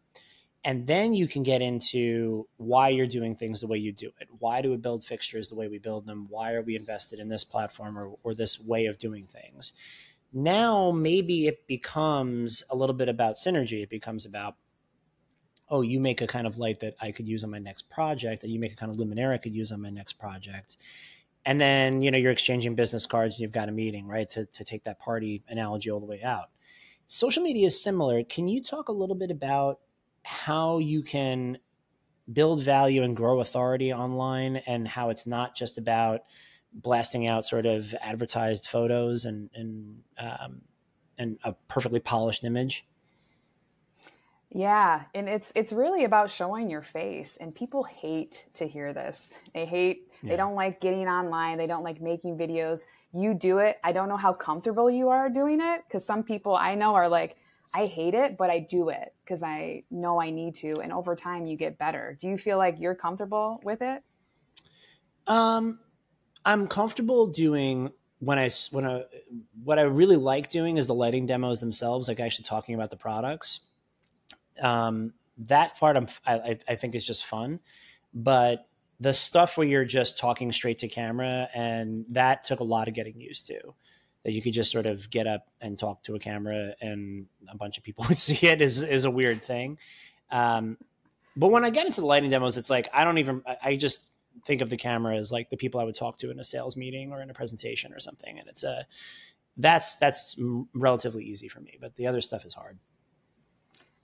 and 0.64 0.88
then 0.88 1.14
you 1.14 1.28
can 1.28 1.44
get 1.44 1.62
into 1.62 2.48
why 2.58 2.90
you're 2.90 3.08
doing 3.08 3.36
things 3.36 3.62
the 3.62 3.68
way 3.68 3.78
you 3.78 3.92
do 3.92 4.12
it. 4.20 4.30
Why 4.40 4.62
do 4.62 4.70
we 4.70 4.78
build 4.78 5.04
fixtures 5.04 5.50
the 5.50 5.56
way 5.56 5.68
we 5.68 5.80
build 5.80 6.06
them? 6.06 6.28
Why 6.30 6.54
are 6.54 6.62
we 6.62 6.76
invested 6.76 7.20
in 7.20 7.28
this 7.28 7.44
platform 7.44 7.98
or, 7.98 8.14
or 8.24 8.34
this 8.34 8.60
way 8.60 8.86
of 8.86 9.00
doing 9.00 9.26
things? 9.26 9.74
Now, 10.34 10.92
maybe 10.92 11.48
it 11.48 11.68
becomes 11.68 12.64
a 12.70 12.76
little 12.76 12.96
bit 12.96 13.10
about 13.10 13.36
synergy. 13.36 13.84
It 13.84 13.90
becomes 13.90 14.26
about 14.26 14.56
oh, 15.72 15.82
you 15.82 16.01
make 16.01 16.22
a 16.22 16.28
kind 16.28 16.46
of 16.46 16.60
light 16.60 16.82
that 16.82 16.96
I 17.01 17.12
could 17.12 17.28
use 17.28 17.44
on 17.44 17.50
my 17.50 17.58
next 17.60 17.90
project, 17.90 18.44
and 18.44 18.51
you 18.51 18.60
make 18.60 18.74
a 18.74 18.75
kind 18.75 18.92
of 18.92 18.98
luminaire 18.98 19.34
I 19.34 19.38
could 19.38 19.56
use 19.56 19.72
on 19.72 19.82
my 19.82 19.90
next 19.90 20.13
project. 20.13 20.75
And 21.46 21.60
then, 21.60 22.01
you 22.01 22.12
know, 22.12 22.18
you're 22.18 22.32
exchanging 22.32 22.75
business 22.75 23.08
cards 23.08 23.36
and 23.36 23.42
you've 23.42 23.51
got 23.51 23.70
a 23.70 23.72
meeting, 23.72 24.06
right? 24.08 24.30
To, 24.32 24.46
to 24.46 24.63
take 24.63 24.84
that 24.84 25.00
party 25.00 25.44
analogy 25.48 25.90
all 25.90 26.00
the 26.00 26.06
way 26.06 26.22
out. 26.22 26.50
Social 27.08 27.42
media 27.42 27.66
is 27.66 27.82
similar. 27.82 28.24
Can 28.24 28.48
you 28.48 28.62
talk 28.62 28.90
a 28.90 28.94
little 28.94 29.16
bit 29.16 29.32
about 29.32 29.80
how 30.24 30.78
you 30.78 31.01
can 31.01 31.58
build 32.32 32.62
value 32.62 33.01
and 33.01 33.16
grow 33.16 33.40
authority 33.40 33.92
online 33.92 34.58
and 34.58 34.88
how 34.88 35.10
it's 35.10 35.25
not 35.25 35.56
just 35.56 35.80
about 35.80 36.22
blasting 36.74 37.25
out 37.28 37.44
sort 37.44 37.66
of 37.66 37.96
advertised 38.01 38.68
photos 38.68 39.25
and, 39.25 39.50
and, 39.56 40.04
um, 40.20 40.62
and 41.18 41.40
a 41.44 41.54
perfectly 41.68 42.00
polished 42.00 42.44
image? 42.44 42.86
Yeah, 44.53 45.03
and 45.15 45.29
it's 45.29 45.51
it's 45.55 45.72
really 45.72 46.03
about 46.03 46.29
showing 46.29 46.70
your 46.70 46.81
face 46.81 47.38
and 47.39 47.55
people 47.55 47.84
hate 47.84 48.48
to 48.55 48.67
hear 48.67 48.91
this. 48.91 49.39
They 49.53 49.65
hate 49.65 50.10
yeah. 50.22 50.31
they 50.31 50.36
don't 50.36 50.55
like 50.55 50.81
getting 50.81 51.08
online, 51.08 51.58
they 51.58 51.67
don't 51.67 51.84
like 51.84 52.01
making 52.01 52.38
videos. 52.38 52.81
You 53.13 53.34
do 53.34 53.60
it. 53.60 53.77
I 53.81 53.93
don't 53.93 54.10
know 54.10 54.17
how 54.17 54.34
comfortable 54.34 54.91
you 54.91 55.08
are 55.08 55.29
doing 55.29 55.62
it 55.62 55.84
cuz 55.89 56.03
some 56.03 56.24
people 56.24 56.53
I 56.53 56.75
know 56.75 56.96
are 56.96 57.08
like 57.08 57.38
I 57.74 57.86
hate 57.86 58.13
it, 58.13 58.36
but 58.36 58.50
I 58.50 58.60
do 58.60 58.89
it 58.89 59.15
cuz 59.25 59.41
I 59.41 59.86
know 59.89 60.20
I 60.20 60.31
need 60.31 60.55
to 60.55 60.81
and 60.81 60.91
over 60.91 61.15
time 61.15 61.46
you 61.46 61.55
get 61.55 61.77
better. 61.77 62.17
Do 62.20 62.27
you 62.27 62.38
feel 62.38 62.58
like 62.58 62.77
you're 62.77 62.96
comfortable 62.96 63.62
with 63.63 63.81
it? 63.81 64.03
Um 65.27 65.79
I'm 66.43 66.67
comfortable 66.67 67.27
doing 67.27 67.93
when 68.20 68.38
I 68.38 68.50
when 68.72 68.86
I 68.86 69.05
what 69.63 69.79
I 69.79 69.84
really 69.84 70.17
like 70.17 70.50
doing 70.50 70.75
is 70.75 70.88
the 70.88 70.93
lighting 70.93 71.25
demos 71.25 71.62
themselves, 71.62 72.10
like 72.10 72.20
actually 72.20 72.43
talking 72.43 72.75
about 72.75 72.89
the 72.89 72.98
products 72.98 73.62
um, 74.62 75.13
that 75.38 75.77
part 75.77 75.98
I'm, 75.98 76.08
I, 76.25 76.60
I 76.68 76.75
think 76.75 76.96
is 76.96 77.06
just 77.06 77.25
fun, 77.25 77.60
but 78.13 78.68
the 79.00 79.13
stuff 79.13 79.58
where 79.58 79.65
you're 79.65 79.84
just 79.86 80.20
talking 80.20 80.51
straight 80.51 80.77
to 80.80 80.88
camera 80.88 81.50
and 81.53 82.06
that 82.10 82.44
took 82.44 82.60
a 82.60 82.63
lot 82.63 82.88
of 82.88 82.94
getting 82.94 83.20
used 83.20 83.48
to 83.48 83.74
that 84.24 84.32
you 84.32 84.41
could 84.41 84.53
just 84.53 84.72
sort 84.72 84.86
of 84.86 85.10
get 85.10 85.25
up 85.25 85.48
and 85.60 85.80
talk 85.80 86.03
to 86.03 86.13
a 86.13 86.20
camera 86.20 86.75
and 86.80 87.25
a 87.50 87.58
bunch 87.58 87.80
of 87.80 87.84
people 87.84 88.06
would 88.10 88.18
see 88.18 88.48
it 88.48 88.62
is, 88.62 88.84
is 88.84 89.03
a 89.06 89.12
weird 89.12 89.41
thing. 89.41 89.80
Um, 90.30 90.77
but 91.36 91.48
when 91.48 91.65
I 91.65 91.72
get 91.72 91.88
into 91.88 92.01
the 92.01 92.08
lighting 92.08 92.30
demos, 92.30 92.58
it's 92.58 92.70
like, 92.70 92.88
I 92.94 93.03
don't 93.03 93.18
even, 93.18 93.41
I 93.63 93.75
just 93.75 94.03
think 94.46 94.62
of 94.62 94.70
the 94.70 94.77
camera 94.77 95.15
as 95.15 95.32
like 95.32 95.50
the 95.50 95.58
people 95.58 95.82
I 95.82 95.84
would 95.84 95.96
talk 95.96 96.18
to 96.20 96.30
in 96.30 96.39
a 96.39 96.44
sales 96.44 96.77
meeting 96.77 97.12
or 97.12 97.22
in 97.22 97.30
a 97.30 97.34
presentation 97.34 97.94
or 97.94 98.00
something. 98.00 98.38
And 98.38 98.48
it's 98.48 98.63
a, 98.63 98.86
that's, 99.58 99.96
that's 99.96 100.38
relatively 100.74 101.24
easy 101.24 101.48
for 101.48 101.60
me, 101.60 101.77
but 101.82 101.96
the 101.96 102.06
other 102.06 102.22
stuff 102.22 102.46
is 102.46 102.53
hard. 102.53 102.77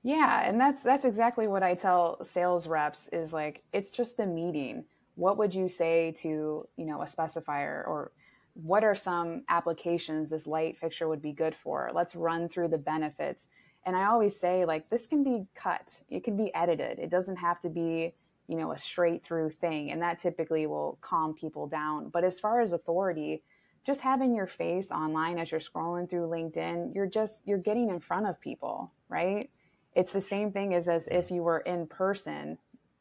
Yeah, 0.07 0.41
and 0.47 0.57
that's 0.59 0.83
that's 0.83 1.03
exactly 1.03 1.47
what 1.49 1.63
I 1.63 1.75
tell 1.75 2.23
sales 2.23 2.65
reps 2.65 3.09
is 3.09 3.33
like 3.33 3.63
it's 3.73 3.89
just 3.89 4.21
a 4.21 4.25
meeting. 4.25 4.85
What 5.15 5.37
would 5.37 5.53
you 5.53 5.67
say 5.67 6.13
to, 6.19 6.65
you 6.77 6.85
know, 6.85 7.01
a 7.01 7.05
specifier 7.05 7.85
or 7.85 8.13
what 8.53 8.85
are 8.85 8.95
some 8.95 9.43
applications 9.49 10.29
this 10.29 10.47
light 10.47 10.77
fixture 10.77 11.09
would 11.09 11.21
be 11.21 11.33
good 11.33 11.55
for? 11.55 11.91
Let's 11.93 12.15
run 12.15 12.47
through 12.47 12.69
the 12.69 12.77
benefits. 12.77 13.49
And 13.85 13.97
I 13.97 14.05
always 14.05 14.39
say 14.39 14.63
like 14.63 14.87
this 14.89 15.07
can 15.07 15.23
be 15.25 15.45
cut. 15.55 15.99
It 16.09 16.23
can 16.23 16.37
be 16.37 16.53
edited. 16.55 16.99
It 16.99 17.09
doesn't 17.09 17.35
have 17.37 17.59
to 17.61 17.69
be, 17.69 18.13
you 18.47 18.55
know, 18.57 18.71
a 18.71 18.77
straight 18.77 19.25
through 19.25 19.49
thing 19.49 19.91
and 19.91 20.01
that 20.01 20.19
typically 20.19 20.67
will 20.67 20.97
calm 21.01 21.33
people 21.33 21.67
down. 21.67 22.09
But 22.09 22.23
as 22.23 22.39
far 22.39 22.61
as 22.61 22.71
authority, 22.71 23.43
just 23.85 23.99
having 24.01 24.33
your 24.33 24.47
face 24.47 24.89
online 24.91 25.37
as 25.37 25.51
you're 25.51 25.59
scrolling 25.59 26.09
through 26.09 26.29
LinkedIn, 26.29 26.95
you're 26.95 27.07
just 27.07 27.41
you're 27.45 27.57
getting 27.57 27.89
in 27.89 27.99
front 27.99 28.25
of 28.27 28.39
people, 28.39 28.93
right? 29.09 29.49
It's 29.97 30.13
the 30.13 30.21
same 30.21 30.51
thing 30.51 30.73
as 30.73 30.87
as 30.87 31.07
if 31.09 31.31
you 31.31 31.43
were 31.43 31.59
in 31.59 31.87
person 31.87 32.57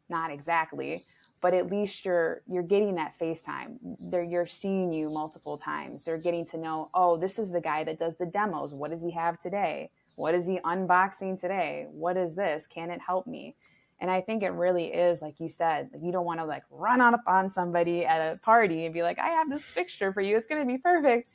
not 0.08 0.32
exactly 0.32 1.02
but 1.40 1.54
at 1.54 1.70
least 1.70 2.04
you're 2.04 2.42
you're 2.48 2.62
getting 2.62 2.94
that 2.96 3.14
FaceTime. 3.20 3.78
They're 4.10 4.24
you're 4.24 4.46
seeing 4.46 4.92
you 4.92 5.10
multiple 5.10 5.56
times. 5.56 6.04
They're 6.04 6.18
getting 6.18 6.46
to 6.46 6.58
know, 6.58 6.90
oh, 6.94 7.16
this 7.16 7.38
is 7.38 7.52
the 7.52 7.60
guy 7.60 7.84
that 7.84 7.98
does 7.98 8.16
the 8.16 8.26
demos. 8.26 8.72
What 8.74 8.90
does 8.90 9.02
he 9.02 9.10
have 9.12 9.40
today? 9.40 9.90
What 10.16 10.34
is 10.34 10.46
he 10.46 10.58
unboxing 10.64 11.40
today? 11.40 11.86
What 11.90 12.16
is 12.16 12.34
this? 12.34 12.66
Can 12.66 12.90
it 12.90 13.00
help 13.00 13.26
me? 13.26 13.54
And 14.00 14.10
I 14.10 14.20
think 14.20 14.42
it 14.42 14.50
really 14.50 14.86
is, 14.86 15.22
like 15.22 15.40
you 15.40 15.48
said, 15.48 15.90
like 15.92 16.02
you 16.02 16.12
don't 16.12 16.24
want 16.24 16.40
to 16.40 16.44
like 16.44 16.64
run 16.70 17.00
on 17.00 17.14
up 17.14 17.22
on 17.26 17.50
somebody 17.50 18.04
at 18.04 18.34
a 18.34 18.38
party 18.40 18.84
and 18.84 18.92
be 18.92 19.02
like, 19.02 19.18
I 19.18 19.28
have 19.28 19.48
this 19.48 19.64
fixture 19.64 20.12
for 20.12 20.20
you. 20.22 20.36
It's 20.36 20.46
gonna 20.46 20.66
be 20.66 20.78
perfect. 20.78 21.28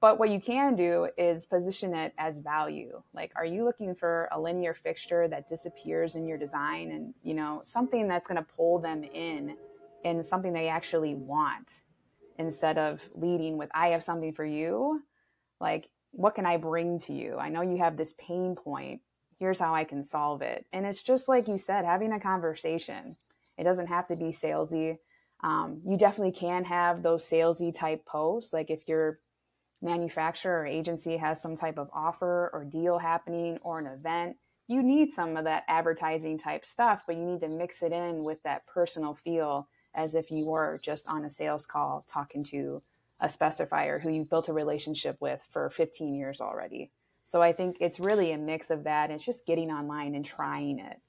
But 0.00 0.18
what 0.18 0.30
you 0.30 0.40
can 0.40 0.76
do 0.76 1.08
is 1.16 1.46
position 1.46 1.94
it 1.94 2.12
as 2.18 2.38
value. 2.38 3.02
Like, 3.14 3.32
are 3.34 3.46
you 3.46 3.64
looking 3.64 3.94
for 3.94 4.28
a 4.30 4.40
linear 4.40 4.74
fixture 4.74 5.26
that 5.28 5.48
disappears 5.48 6.14
in 6.14 6.26
your 6.26 6.36
design 6.36 6.90
and, 6.90 7.14
you 7.22 7.34
know, 7.34 7.62
something 7.64 8.06
that's 8.06 8.28
going 8.28 8.36
to 8.36 8.46
pull 8.56 8.78
them 8.78 9.04
in 9.04 9.56
and 10.04 10.24
something 10.24 10.52
they 10.52 10.68
actually 10.68 11.14
want 11.14 11.80
instead 12.38 12.76
of 12.76 13.02
leading 13.14 13.56
with, 13.56 13.70
I 13.74 13.88
have 13.88 14.02
something 14.02 14.32
for 14.32 14.44
you. 14.44 15.02
Like, 15.60 15.88
what 16.10 16.34
can 16.34 16.46
I 16.46 16.58
bring 16.58 16.98
to 17.00 17.14
you? 17.14 17.38
I 17.38 17.48
know 17.48 17.62
you 17.62 17.78
have 17.78 17.96
this 17.96 18.14
pain 18.18 18.54
point. 18.54 19.00
Here's 19.38 19.58
how 19.58 19.74
I 19.74 19.84
can 19.84 20.04
solve 20.04 20.42
it. 20.42 20.66
And 20.72 20.86
it's 20.86 21.02
just 21.02 21.28
like 21.28 21.48
you 21.48 21.58
said, 21.58 21.84
having 21.84 22.12
a 22.12 22.20
conversation. 22.20 23.16
It 23.58 23.64
doesn't 23.64 23.86
have 23.86 24.06
to 24.08 24.16
be 24.16 24.26
salesy. 24.26 24.98
Um, 25.42 25.80
you 25.86 25.96
definitely 25.96 26.32
can 26.32 26.64
have 26.64 27.02
those 27.02 27.24
salesy 27.24 27.74
type 27.74 28.04
posts. 28.06 28.52
Like 28.52 28.70
if 28.70 28.86
your 28.88 29.20
manufacturer 29.86 30.60
or 30.60 30.66
agency 30.66 31.16
has 31.16 31.40
some 31.40 31.56
type 31.56 31.78
of 31.78 31.88
offer 31.94 32.50
or 32.52 32.64
deal 32.64 32.98
happening 32.98 33.58
or 33.62 33.78
an 33.78 33.86
event, 33.86 34.36
you 34.68 34.82
need 34.82 35.12
some 35.12 35.36
of 35.36 35.44
that 35.44 35.64
advertising 35.68 36.38
type 36.38 36.64
stuff, 36.64 37.04
but 37.06 37.16
you 37.16 37.24
need 37.24 37.40
to 37.40 37.48
mix 37.48 37.82
it 37.82 37.92
in 37.92 38.24
with 38.24 38.42
that 38.42 38.66
personal 38.66 39.14
feel 39.14 39.68
as 39.94 40.14
if 40.14 40.30
you 40.30 40.46
were 40.46 40.78
just 40.82 41.08
on 41.08 41.24
a 41.24 41.30
sales 41.30 41.64
call 41.64 42.04
talking 42.10 42.44
to 42.44 42.82
a 43.20 43.26
specifier 43.26 44.00
who 44.00 44.10
you've 44.10 44.28
built 44.28 44.48
a 44.48 44.52
relationship 44.52 45.16
with 45.20 45.42
for 45.50 45.70
15 45.70 46.14
years 46.14 46.40
already. 46.40 46.90
So 47.26 47.40
I 47.40 47.52
think 47.52 47.78
it's 47.80 47.98
really 47.98 48.32
a 48.32 48.38
mix 48.38 48.70
of 48.70 48.84
that. 48.84 49.10
It's 49.10 49.24
just 49.24 49.46
getting 49.46 49.70
online 49.70 50.14
and 50.14 50.24
trying 50.24 50.78
it. 50.78 51.00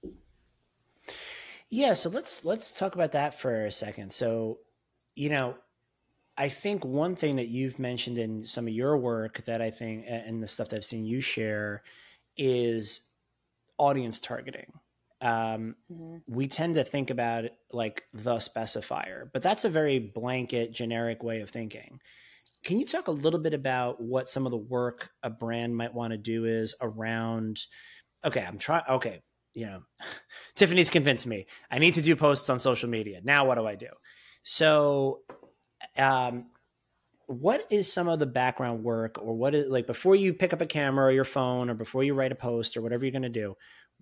Yeah, 1.70 1.94
so 1.94 2.10
let's 2.10 2.46
let's 2.46 2.72
talk 2.72 2.96
about 2.96 3.12
that 3.12 3.38
for 3.38 3.66
a 3.66 3.72
second. 3.72 4.14
So, 4.14 4.60
you 5.16 5.30
know, 5.30 5.58
I 6.38 6.50
think 6.50 6.86
one 6.86 7.16
thing 7.16 7.38
that 7.38 7.48
you've 7.48 7.80
mentioned 7.80 8.18
in 8.18 8.44
some 8.44 8.68
of 8.68 8.74
your 8.74 8.98
work 8.98 9.44
that 9.46 9.62
I 9.62 9.72
think 9.72 10.06
and 10.08 10.42
the 10.42 10.48
stuff 10.48 10.70
that 10.70 10.78
I've 10.78 10.86
seen 10.86 11.06
you 11.06 11.20
share 11.20 11.82
is 12.38 13.02
audience 13.78 14.20
targeting. 14.20 14.72
Um, 15.20 15.76
mm-hmm. 15.92 16.18
We 16.28 16.48
tend 16.48 16.76
to 16.76 16.84
think 16.84 17.10
about 17.10 17.46
it 17.46 17.54
like 17.72 18.04
the 18.14 18.36
specifier, 18.36 19.30
but 19.34 19.42
that's 19.42 19.66
a 19.66 19.70
very 19.70 19.98
blanket, 19.98 20.72
generic 20.72 21.24
way 21.24 21.42
of 21.42 21.50
thinking. 21.50 22.00
Can 22.64 22.80
you 22.80 22.86
talk 22.86 23.08
a 23.08 23.12
little 23.12 23.40
bit 23.40 23.54
about 23.54 24.02
what 24.02 24.30
some 24.30 24.46
of 24.46 24.52
the 24.52 24.58
work 24.58 25.10
a 25.24 25.30
brand 25.30 25.76
might 25.76 25.94
want 25.94 26.12
to 26.12 26.18
do 26.18 26.46
is 26.46 26.76
around? 26.82 27.60
Okay, 28.24 28.44
I'm 28.46 28.58
trying. 28.58 28.84
Okay, 28.90 29.22
you 29.54 29.66
know, 29.66 29.82
Tiffany's 30.56 30.90
convinced 30.90 31.26
me. 31.26 31.48
I 31.72 31.80
need 31.80 31.96
to 31.96 32.02
do 32.02 32.16
posts 32.16 32.50
on 32.50 32.60
social 32.60 32.90
media. 32.90 33.22
Now, 33.24 33.46
what 33.46 33.56
do 33.56 33.66
I 33.66 33.76
do? 33.76 33.90
So, 34.44 35.22
um, 35.98 36.48
what 37.28 37.68
is 37.70 37.92
some 37.92 38.08
of 38.08 38.20
the 38.20 38.26
background 38.26 38.84
work, 38.84 39.22
or 39.22 39.36
what 39.36 39.54
is 39.54 39.70
like 39.70 39.86
before 39.86 40.16
you 40.16 40.34
pick 40.34 40.54
up 40.54 40.62
a 40.62 40.66
camera 40.66 41.06
or 41.06 41.12
your 41.12 41.26
phone, 41.26 41.70
or 41.70 41.74
before 41.74 42.04
you 42.04 42.14
write 42.14 42.32
a 42.32 42.36
post 42.36 42.78
or 42.78 42.82
whatever 42.82 43.06
you're 43.06 43.12
going 43.12 43.22
to 43.22 43.30
do? 43.30 43.56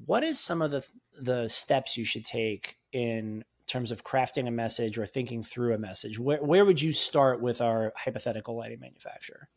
What 0.05 0.23
is 0.23 0.39
some 0.39 0.61
of 0.61 0.71
the 0.71 0.85
the 1.19 1.47
steps 1.47 1.97
you 1.97 2.05
should 2.05 2.25
take 2.25 2.77
in 2.91 3.43
terms 3.67 3.91
of 3.91 4.03
crafting 4.03 4.47
a 4.47 4.51
message 4.51 4.97
or 4.97 5.05
thinking 5.05 5.41
through 5.43 5.73
a 5.73 5.77
message? 5.77 6.19
Where 6.19 6.43
where 6.43 6.65
would 6.65 6.81
you 6.81 6.93
start 6.93 7.41
with 7.41 7.61
our 7.61 7.93
hypothetical 7.95 8.55
lighting 8.55 8.79
manufacturer? 8.79 9.49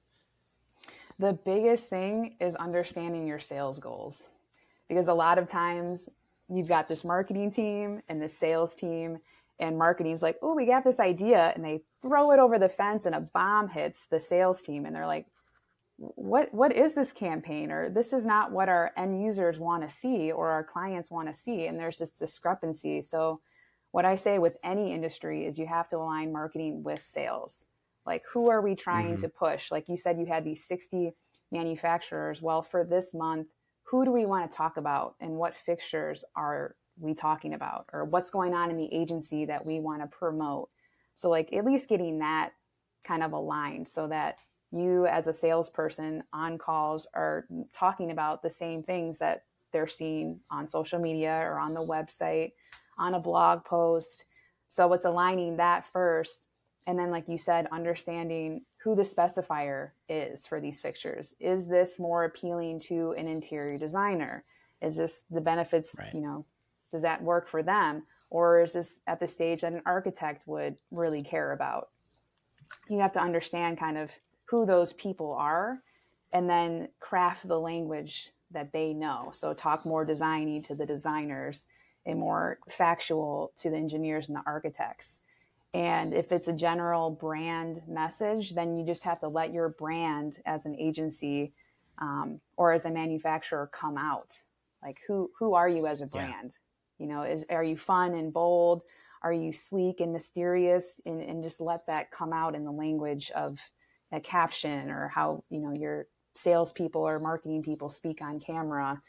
The 1.18 1.32
biggest 1.32 1.84
thing 1.84 2.36
is 2.40 2.54
understanding 2.56 3.26
your 3.26 3.40
sales 3.40 3.78
goals 3.78 4.28
because 4.88 5.08
a 5.08 5.14
lot 5.14 5.36
of 5.36 5.48
times 5.48 6.08
you've 6.48 6.68
got 6.68 6.88
this 6.88 7.04
marketing 7.04 7.50
team 7.50 8.00
and 8.08 8.22
this 8.22 8.36
sales 8.36 8.74
team 8.74 9.18
and 9.58 9.76
marketing's 9.76 10.22
like 10.22 10.38
oh 10.42 10.54
we 10.54 10.64
got 10.64 10.84
this 10.84 11.00
idea 11.00 11.52
and 11.54 11.64
they 11.64 11.82
throw 12.02 12.32
it 12.32 12.38
over 12.38 12.58
the 12.58 12.68
fence 12.68 13.06
and 13.06 13.14
a 13.14 13.20
bomb 13.20 13.68
hits 13.68 14.06
the 14.06 14.20
sales 14.20 14.62
team 14.62 14.86
and 14.86 14.94
they're 14.94 15.06
like 15.06 15.26
what 15.98 16.54
what 16.54 16.72
is 16.72 16.94
this 16.94 17.12
campaign? 17.12 17.72
or 17.72 17.90
this 17.90 18.12
is 18.12 18.24
not 18.24 18.52
what 18.52 18.68
our 18.68 18.92
end 18.96 19.20
users 19.20 19.58
want 19.58 19.82
to 19.82 19.94
see 19.94 20.30
or 20.30 20.50
our 20.50 20.62
clients 20.62 21.10
want 21.10 21.28
to 21.28 21.34
see. 21.34 21.66
And 21.66 21.78
there's 21.78 21.98
this 21.98 22.10
discrepancy. 22.10 23.02
So 23.02 23.40
what 23.90 24.04
i 24.04 24.14
say 24.14 24.38
with 24.38 24.56
any 24.62 24.92
industry 24.92 25.46
is 25.46 25.58
you 25.58 25.66
have 25.66 25.88
to 25.88 25.96
align 25.96 26.32
marketing 26.32 26.82
with 26.84 27.02
sales. 27.02 27.66
Like 28.06 28.22
who 28.32 28.48
are 28.48 28.62
we 28.62 28.76
trying 28.76 29.14
mm-hmm. 29.14 29.22
to 29.22 29.28
push? 29.28 29.70
Like 29.70 29.88
you 29.88 29.96
said 29.96 30.20
you 30.20 30.26
had 30.26 30.44
these 30.44 30.64
60 30.64 31.14
manufacturers. 31.50 32.40
Well 32.40 32.62
for 32.62 32.84
this 32.84 33.12
month 33.12 33.48
who 33.82 34.04
do 34.04 34.12
we 34.12 34.26
want 34.26 34.48
to 34.48 34.56
talk 34.56 34.76
about 34.76 35.14
and 35.18 35.32
what 35.32 35.56
fixtures 35.56 36.24
are 36.36 36.76
we 37.00 37.14
talking 37.14 37.54
about 37.54 37.86
or 37.92 38.04
what's 38.04 38.30
going 38.30 38.54
on 38.54 38.70
in 38.70 38.76
the 38.76 38.92
agency 38.92 39.46
that 39.46 39.64
we 39.64 39.80
want 39.80 40.02
to 40.02 40.06
promote 40.06 40.68
so 41.18 41.28
like 41.28 41.52
at 41.52 41.66
least 41.66 41.88
getting 41.88 42.18
that 42.20 42.52
kind 43.04 43.22
of 43.22 43.32
aligned 43.32 43.86
so 43.86 44.08
that 44.08 44.38
you 44.72 45.06
as 45.06 45.26
a 45.26 45.32
salesperson 45.32 46.22
on 46.32 46.56
calls 46.56 47.06
are 47.14 47.46
talking 47.74 48.10
about 48.10 48.42
the 48.42 48.50
same 48.50 48.82
things 48.82 49.18
that 49.18 49.44
they're 49.72 49.86
seeing 49.86 50.40
on 50.50 50.66
social 50.66 50.98
media 50.98 51.38
or 51.42 51.58
on 51.58 51.74
the 51.74 51.80
website 51.80 52.52
on 52.98 53.14
a 53.14 53.20
blog 53.20 53.64
post 53.64 54.24
so 54.70 54.92
it's 54.94 55.04
aligning 55.04 55.56
that 55.56 55.86
first 55.92 56.46
and 56.86 56.98
then 56.98 57.10
like 57.10 57.28
you 57.28 57.36
said 57.36 57.66
understanding 57.70 58.62
who 58.78 58.94
the 58.94 59.02
specifier 59.02 59.90
is 60.08 60.46
for 60.46 60.60
these 60.60 60.80
fixtures. 60.80 61.34
Is 61.40 61.66
this 61.66 61.98
more 61.98 62.24
appealing 62.24 62.80
to 62.80 63.12
an 63.18 63.26
interior 63.26 63.76
designer? 63.76 64.44
Is 64.80 64.96
this 64.96 65.24
the 65.30 65.40
benefits, 65.40 65.94
right. 65.98 66.14
you 66.14 66.20
know, 66.20 66.46
does 66.92 67.02
that 67.02 67.22
work 67.22 67.48
for 67.48 67.62
them? 67.62 68.04
Or 68.30 68.62
is 68.62 68.72
this 68.72 69.00
at 69.06 69.20
the 69.20 69.28
stage 69.28 69.62
that 69.62 69.72
an 69.72 69.82
architect 69.86 70.46
would 70.46 70.76
really 70.90 71.22
care 71.22 71.52
about? 71.52 71.88
You 72.88 72.98
have 73.00 73.12
to 73.12 73.20
understand 73.20 73.78
kind 73.78 73.96
of 73.96 74.10
who 74.46 74.66
those 74.66 74.92
people 74.92 75.32
are 75.32 75.82
and 76.32 76.48
then 76.48 76.88
craft 77.00 77.48
the 77.48 77.58
language 77.58 78.30
that 78.50 78.72
they 78.72 78.92
know. 78.92 79.30
So 79.34 79.54
talk 79.54 79.86
more 79.86 80.06
designy 80.06 80.66
to 80.66 80.74
the 80.74 80.86
designers 80.86 81.64
and 82.04 82.18
more 82.18 82.58
factual 82.70 83.52
to 83.60 83.70
the 83.70 83.76
engineers 83.76 84.28
and 84.28 84.36
the 84.36 84.42
architects 84.46 85.20
and 85.74 86.14
if 86.14 86.32
it's 86.32 86.48
a 86.48 86.52
general 86.52 87.10
brand 87.10 87.82
message, 87.86 88.54
then 88.54 88.78
you 88.78 88.86
just 88.86 89.04
have 89.04 89.20
to 89.20 89.28
let 89.28 89.52
your 89.52 89.68
brand 89.68 90.38
as 90.46 90.64
an 90.64 90.74
agency 90.78 91.52
um, 91.98 92.40
or 92.56 92.72
as 92.72 92.84
a 92.84 92.90
manufacturer 92.90 93.70
come 93.72 93.98
out. 93.98 94.40
Like 94.82 94.98
who 95.06 95.30
who 95.38 95.54
are 95.54 95.68
you 95.68 95.86
as 95.86 96.00
a 96.00 96.06
brand? 96.06 96.52
Yeah. 96.52 96.67
You 96.98 97.06
know, 97.06 97.22
is 97.22 97.44
are 97.50 97.64
you 97.64 97.76
fun 97.76 98.14
and 98.14 98.32
bold? 98.32 98.82
Are 99.22 99.32
you 99.32 99.52
sleek 99.52 100.00
and 100.00 100.12
mysterious? 100.12 101.00
And, 101.06 101.20
and 101.20 101.42
just 101.42 101.60
let 101.60 101.86
that 101.86 102.10
come 102.10 102.32
out 102.32 102.54
in 102.54 102.64
the 102.64 102.72
language 102.72 103.30
of 103.32 103.58
a 104.12 104.20
caption 104.20 104.90
or 104.90 105.08
how 105.08 105.44
you 105.50 105.60
know 105.60 105.72
your 105.72 106.06
salespeople 106.34 107.02
or 107.02 107.18
marketing 107.18 107.62
people 107.62 107.88
speak 107.88 108.22
on 108.22 108.40
camera. 108.40 109.00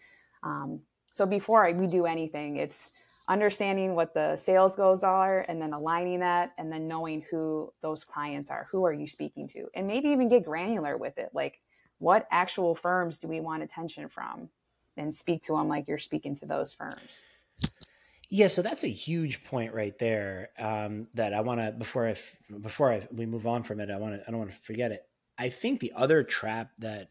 Um, 0.43 0.81
so 1.11 1.25
before 1.25 1.71
we 1.73 1.87
do 1.87 2.05
anything, 2.05 2.57
it's 2.57 2.91
understanding 3.29 3.93
what 3.93 4.13
the 4.13 4.35
sales 4.35 4.75
goals 4.75 5.03
are 5.03 5.45
and 5.47 5.61
then 5.61 5.71
aligning 5.71 6.19
that 6.19 6.51
and 6.57 6.71
then 6.71 6.87
knowing 6.87 7.23
who 7.29 7.71
those 7.81 8.03
clients 8.03 8.49
are 8.49 8.67
who 8.71 8.83
are 8.83 8.91
you 8.91 9.05
speaking 9.05 9.47
to 9.47 9.67
and 9.75 9.87
maybe 9.87 10.09
even 10.09 10.27
get 10.27 10.43
granular 10.43 10.97
with 10.97 11.15
it 11.19 11.29
like 11.31 11.61
what 11.99 12.27
actual 12.31 12.73
firms 12.73 13.19
do 13.19 13.27
we 13.27 13.39
want 13.39 13.61
attention 13.61 14.09
from 14.09 14.49
and 14.97 15.13
speak 15.13 15.43
to 15.43 15.53
them 15.55 15.67
like 15.67 15.87
you're 15.87 15.99
speaking 15.99 16.33
to 16.33 16.47
those 16.47 16.73
firms 16.73 17.23
yeah 18.29 18.47
so 18.47 18.61
that's 18.61 18.83
a 18.83 18.89
huge 18.89 19.43
point 19.43 19.73
right 19.73 19.97
there 19.99 20.49
um, 20.59 21.07
that 21.13 21.33
i 21.33 21.41
want 21.41 21.59
to 21.59 21.71
before 21.71 22.07
i 22.07 22.15
before 22.61 22.91
I, 22.91 23.07
we 23.11 23.25
move 23.25 23.47
on 23.47 23.63
from 23.63 23.79
it 23.79 23.89
i 23.89 23.97
want 23.97 24.15
to 24.15 24.21
i 24.27 24.31
don't 24.31 24.39
want 24.39 24.51
to 24.51 24.57
forget 24.57 24.91
it 24.91 25.03
i 25.37 25.49
think 25.49 25.79
the 25.79 25.93
other 25.95 26.23
trap 26.23 26.71
that 26.79 27.09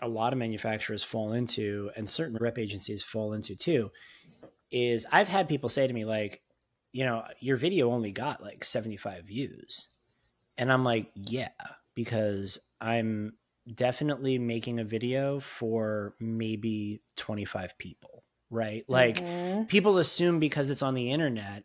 a 0.00 0.08
lot 0.08 0.32
of 0.32 0.38
manufacturers 0.38 1.02
fall 1.02 1.32
into 1.32 1.90
and 1.96 2.08
certain 2.08 2.36
rep 2.40 2.58
agencies 2.58 3.02
fall 3.02 3.32
into 3.32 3.56
too 3.56 3.90
is 4.70 5.06
I've 5.10 5.28
had 5.28 5.48
people 5.48 5.68
say 5.68 5.86
to 5.86 5.92
me 5.92 6.04
like, 6.04 6.42
you 6.92 7.04
know, 7.04 7.24
your 7.40 7.56
video 7.56 7.90
only 7.90 8.12
got 8.12 8.42
like 8.42 8.64
75 8.64 9.24
views. 9.24 9.88
And 10.56 10.72
I'm 10.72 10.84
like, 10.84 11.10
yeah, 11.14 11.50
because 11.94 12.58
I'm 12.80 13.34
definitely 13.72 14.38
making 14.38 14.80
a 14.80 14.84
video 14.84 15.40
for 15.40 16.14
maybe 16.20 17.02
25 17.16 17.78
people, 17.78 18.17
right? 18.50 18.84
Like 18.88 19.16
mm-hmm. 19.16 19.64
people 19.64 19.98
assume 19.98 20.38
because 20.38 20.70
it's 20.70 20.82
on 20.82 20.94
the 20.94 21.10
internet 21.10 21.64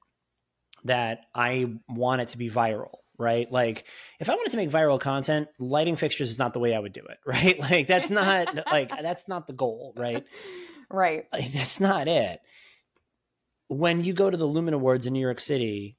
that 0.85 1.21
I 1.33 1.75
want 1.87 2.21
it 2.21 2.29
to 2.29 2.37
be 2.37 2.49
viral, 2.49 2.97
right? 3.17 3.51
Like 3.51 3.85
if 4.19 4.29
I 4.29 4.35
wanted 4.35 4.51
to 4.51 4.57
make 4.57 4.69
viral 4.69 4.99
content, 4.99 5.47
lighting 5.59 5.95
fixtures 5.95 6.31
is 6.31 6.39
not 6.39 6.53
the 6.53 6.59
way 6.59 6.75
I 6.75 6.79
would 6.79 6.93
do 6.93 7.01
it, 7.01 7.17
right? 7.25 7.59
Like 7.59 7.87
that's 7.87 8.09
not 8.09 8.67
like 8.71 8.89
that's 8.89 9.27
not 9.27 9.47
the 9.47 9.53
goal, 9.53 9.93
right? 9.95 10.25
Right. 10.89 11.25
Like, 11.31 11.51
that's 11.51 11.79
not 11.79 12.07
it 12.07 12.39
when 13.73 14.03
you 14.03 14.13
go 14.13 14.29
to 14.29 14.37
the 14.37 14.45
Lumen 14.45 14.73
Awards 14.73 15.07
in 15.07 15.13
New 15.13 15.19
York 15.19 15.39
City, 15.39 15.97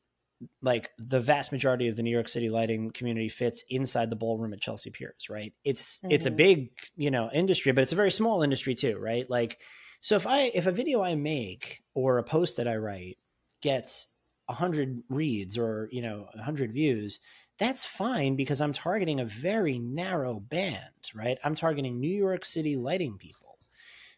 like 0.63 0.91
the 0.99 1.21
vast 1.21 1.53
majority 1.53 1.89
of 1.89 1.97
the 1.97 2.03
New 2.03 2.11
York 2.11 2.29
City 2.29 2.51
lighting 2.51 2.91
community 2.91 3.29
fits 3.29 3.65
inside 3.69 4.11
the 4.11 4.17
ballroom 4.17 4.53
at 4.53 4.61
Chelsea 4.61 4.91
Piers, 4.91 5.29
right? 5.31 5.53
It's 5.65 5.99
mm-hmm. 5.99 6.11
it's 6.11 6.27
a 6.27 6.31
mm-hmm. 6.31 6.37
big, 6.37 6.71
you 6.97 7.11
know, 7.11 7.31
industry, 7.33 7.73
but 7.73 7.83
it's 7.83 7.93
a 7.93 7.97
very 7.97 8.11
small 8.11 8.43
industry 8.43 8.75
too, 8.75 8.99
right? 8.99 9.29
Like 9.29 9.59
so 10.05 10.17
if 10.17 10.27
I 10.27 10.51
if 10.53 10.67
a 10.67 10.71
video 10.71 11.01
I 11.01 11.15
make 11.15 11.83
or 11.95 12.19
a 12.19 12.23
post 12.23 12.59
that 12.59 12.69
I 12.69 12.77
write 12.77 13.17
gets 13.63 14.09
100 14.45 15.03
reads 15.09 15.57
or, 15.57 15.89
you 15.93 16.03
know, 16.03 16.27
100 16.35 16.75
views, 16.75 17.21
that's 17.59 17.87
fine 17.87 18.37
because 18.37 18.61
I'm 18.61 18.75
targeting 18.75 19.21
a 19.21 19.25
very 19.25 19.79
narrow 19.79 20.41
band, 20.41 20.77
right? 21.15 21.39
I'm 21.43 21.55
targeting 21.55 21.99
New 21.99 22.15
York 22.15 22.45
City 22.45 22.77
lighting 22.77 23.17
people. 23.17 23.57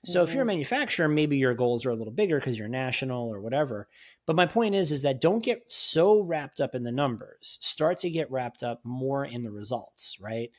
So 0.04 0.18
mm-hmm. 0.18 0.28
if 0.28 0.34
you're 0.34 0.42
a 0.42 0.42
mm-hmm. 0.42 0.54
manufacturer, 0.54 1.06
maybe 1.06 1.36
your 1.36 1.54
goals 1.54 1.86
are 1.86 1.90
a 1.90 1.94
little 1.94 2.12
bigger 2.12 2.40
because 2.40 2.58
you're 2.58 2.66
national 2.66 3.32
or 3.32 3.40
whatever. 3.40 3.86
But 4.26 4.34
my 4.34 4.46
point 4.46 4.74
is, 4.74 4.90
is 4.90 5.02
that 5.02 5.20
don't 5.20 5.44
get 5.44 5.70
so 5.70 6.20
wrapped 6.20 6.60
up 6.60 6.74
in 6.74 6.82
the 6.82 6.90
numbers. 6.90 7.58
Start 7.60 8.00
to 8.00 8.10
get 8.10 8.28
wrapped 8.28 8.64
up 8.64 8.80
more 8.82 9.24
in 9.24 9.44
the 9.44 9.52
results, 9.52 10.18
right? 10.20 10.50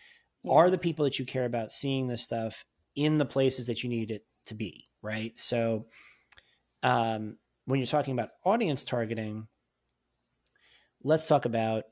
Yes. 0.43 0.53
Are 0.53 0.69
the 0.69 0.77
people 0.77 1.03
that 1.03 1.19
you 1.19 1.25
care 1.25 1.43
about 1.43 1.73
seeing 1.73 2.07
this 2.07 2.21
stuff 2.21 2.63
in 2.95 3.17
the 3.17 3.25
places 3.25 3.67
that 3.67 3.83
you 3.83 3.89
need 3.89 4.09
it 4.09 4.25
to 4.45 4.55
be, 4.55 4.86
right? 5.01 5.37
So 5.37 5.85
um, 6.83 7.37
when 7.65 7.79
you're 7.79 7.87
talking 7.87 8.13
about 8.13 8.29
audience 8.43 8.83
targeting, 8.83 9.47
let's 11.03 11.27
talk 11.27 11.45
about 11.45 11.83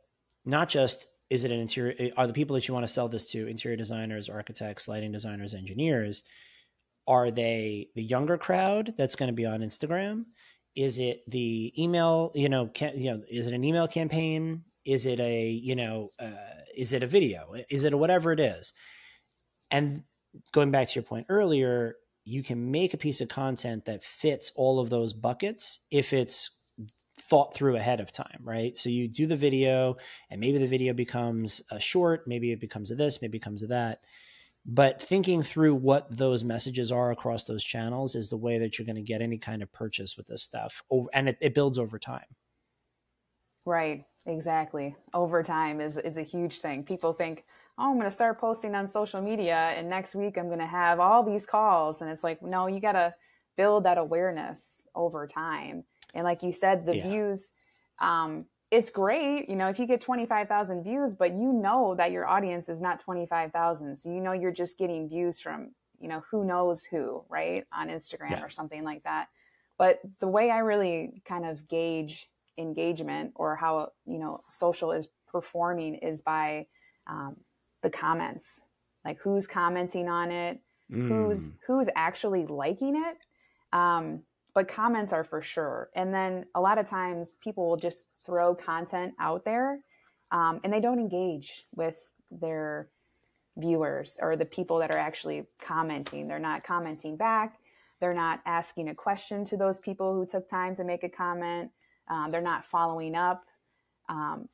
not 0.46 0.70
just 0.70 1.08
is 1.30 1.44
it 1.44 1.52
an 1.52 1.60
interior 1.60 2.12
are 2.18 2.28
the 2.28 2.34
people 2.34 2.56
that 2.56 2.68
you 2.68 2.74
want 2.74 2.86
to 2.86 2.92
sell 2.92 3.10
this 3.10 3.32
to 3.32 3.48
interior 3.48 3.76
designers 3.76 4.30
architects 4.30 4.88
lighting 4.88 5.12
designers 5.12 5.56
engineers 5.56 6.22
are 7.08 7.32
they 7.32 7.90
the 7.96 8.04
younger 8.04 8.38
crowd 8.38 8.94
that's 8.98 9.16
going 9.16 9.28
to 9.28 9.34
be 9.34 9.46
on 9.46 9.62
instagram? 9.62 10.26
Is 10.76 11.00
it 11.00 11.24
the 11.30 11.74
email 11.82 12.32
you 12.34 12.50
know 12.50 12.68
can, 12.68 13.00
you 13.00 13.12
know 13.12 13.24
is 13.30 13.48
it 13.48 13.54
an 13.54 13.64
email 13.64 13.88
campaign? 13.88 14.64
Is 14.84 15.06
it 15.06 15.20
a 15.20 15.50
you 15.50 15.76
know 15.76 16.10
uh, 16.20 16.32
is 16.76 16.94
it 16.94 17.04
a 17.04 17.08
video? 17.08 17.56
Is 17.70 17.84
it 17.84 17.94
a 17.94 17.98
whatever 17.98 18.32
it 18.32 18.40
is? 18.40 18.74
And 19.72 20.04
going 20.52 20.72
back 20.72 20.90
to 20.90 20.96
your 20.96 21.04
point 21.04 21.28
earlier 21.30 21.96
you 22.26 22.44
can 22.44 22.72
make 22.72 22.94
a 22.94 22.98
piece 22.98 23.22
of 23.22 23.30
content 23.30 23.86
that 23.86 24.04
fits 24.04 24.52
all 24.56 24.80
of 24.80 24.90
those 24.90 25.14
buckets 25.14 25.80
if 25.92 26.12
it's 26.12 26.50
thought 27.18 27.54
through 27.54 27.76
ahead 27.76 28.02
of 28.02 28.12
time, 28.12 28.40
right? 28.44 28.76
So 28.78 28.90
you 28.90 29.08
do 29.08 29.26
the 29.26 29.38
video, 29.38 29.98
and 30.30 30.42
maybe 30.42 30.58
the 30.58 30.68
video 30.68 30.94
becomes 30.94 31.62
a 31.72 31.80
short, 31.80 32.28
maybe 32.28 32.52
it 32.52 32.60
becomes 32.60 32.92
a 32.92 32.96
this, 32.96 33.22
maybe 33.22 33.38
it 33.38 33.42
becomes 33.42 33.64
a 33.64 33.68
that. 33.68 34.00
But 34.66 35.02
thinking 35.02 35.44
through 35.44 35.76
what 35.76 36.08
those 36.10 36.44
messages 36.44 36.92
are 36.92 37.12
across 37.12 37.46
those 37.46 37.64
channels 37.64 38.16
is 38.16 38.30
the 38.30 38.38
way 38.38 38.58
that 38.58 38.78
you're 38.78 38.86
going 38.86 38.96
to 38.96 39.02
get 39.04 39.22
any 39.22 39.38
kind 39.38 39.62
of 39.62 39.72
purchase 39.72 40.18
with 40.18 40.26
this 40.26 40.42
stuff. 40.42 40.82
And 41.14 41.30
it, 41.30 41.38
it 41.40 41.54
builds 41.54 41.78
over 41.78 42.00
time. 42.00 42.26
Right, 43.64 44.06
exactly. 44.26 44.96
Over 45.14 45.44
time 45.44 45.80
is, 45.80 45.98
is 45.98 46.18
a 46.18 46.24
huge 46.24 46.60
thing. 46.60 46.84
People 46.84 47.14
think, 47.14 47.46
oh, 47.78 47.92
I'm 47.92 47.96
going 47.96 48.10
to 48.10 48.12
start 48.12 48.40
posting 48.40 48.76
on 48.76 48.88
social 48.88 49.22
media, 49.22 49.56
and 49.56 49.90
next 49.90 50.16
week 50.16 50.38
I'm 50.38 50.48
going 50.48 50.60
to 50.60 50.66
have 50.66 51.00
all 51.00 51.24
these 51.24 51.46
calls. 51.46 52.02
And 52.02 52.10
it's 52.10 52.24
like, 52.24 52.42
no, 52.42 52.68
you 52.68 52.80
got 52.80 52.94
to 52.94 53.14
build 53.58 53.84
that 53.84 53.98
awareness 53.98 54.88
over 54.96 55.28
time 55.28 55.84
and 56.16 56.24
like 56.24 56.42
you 56.42 56.54
said, 56.54 56.86
the 56.86 56.96
yeah. 56.96 57.08
views, 57.08 57.52
um, 58.00 58.46
it's 58.72 58.90
great, 58.90 59.48
you 59.48 59.56
know, 59.56 59.68
if 59.68 59.78
you 59.78 59.86
get 59.86 60.02
25,000 60.02 60.84
views, 60.84 61.14
but 61.14 61.32
you 61.32 61.54
know 61.54 61.94
that 61.96 62.12
your 62.12 62.26
audience 62.26 62.68
is 62.68 62.82
not 62.82 63.00
25,000. 63.00 63.98
So 63.98 64.10
you 64.10 64.22
know 64.22 64.32
you're 64.32 64.52
just 64.52 64.78
getting 64.78 65.08
views 65.08 65.40
from, 65.40 65.72
you 66.00 66.08
know, 66.08 66.24
who 66.32 66.44
knows 66.44 66.84
who, 66.84 67.24
right? 67.30 67.66
On 67.72 67.90
Instagram 67.90 68.32
yeah. 68.32 68.44
or 68.44 68.50
something 68.50 68.84
like 68.84 69.04
that. 69.04 69.28
But 69.78 70.00
the 70.20 70.28
way 70.28 70.50
I 70.50 70.60
really 70.60 71.22
kind 71.26 71.46
of 71.46 71.68
gauge 71.68 72.28
engagement 72.58 73.34
or 73.36 73.56
how, 73.56 73.92
you 74.06 74.18
know, 74.18 74.42
social 74.50 74.94
is 74.94 75.10
performing 75.28 75.96
is 75.96 76.22
by 76.22 76.66
um, 77.08 77.36
the 77.82 77.90
comments. 77.90 78.66
Like 79.04 79.20
who's 79.20 79.48
commenting 79.48 80.10
on 80.10 80.32
it, 80.32 80.60
mm. 80.92 81.08
who's 81.08 81.52
who's 81.68 81.88
actually 81.96 82.46
liking 82.46 82.96
it. 82.96 83.18
Um, 83.78 84.22
but 84.54 84.68
comments 84.70 85.12
are 85.12 85.24
for 85.24 85.42
sure. 85.42 85.90
And 85.96 86.14
then 86.14 86.46
a 86.56 86.62
lot 86.62 86.78
of 86.78 86.90
times 86.90 87.38
people 87.44 87.68
will 87.68 87.76
just 87.76 88.06
throw 88.26 88.56
content 88.56 89.14
out 89.20 89.44
there 89.44 89.80
um, 90.32 90.62
and 90.64 90.72
they 90.72 90.80
don't 90.80 91.00
engage 91.00 91.66
with 91.76 91.96
their 92.32 92.90
viewers 93.58 94.18
or 94.22 94.36
the 94.36 94.46
people 94.46 94.80
that 94.80 94.94
are 94.94 94.98
actually 94.98 95.46
commenting. 95.62 96.28
They're 96.28 96.40
not 96.40 96.64
commenting 96.64 97.18
back. 97.18 97.60
They're 98.00 98.14
not 98.14 98.42
asking 98.46 98.90
a 98.90 98.96
question 98.96 99.46
to 99.46 99.58
those 99.58 99.80
people 99.80 100.14
who 100.14 100.26
took 100.26 100.50
time 100.50 100.76
to 100.76 100.84
make 100.84 101.04
a 101.04 101.10
comment. 101.10 101.72
Um, 102.10 102.32
they're 102.32 102.42
not 102.42 102.66
following 102.66 103.16
up. 103.16 103.46
Um, 104.10 104.50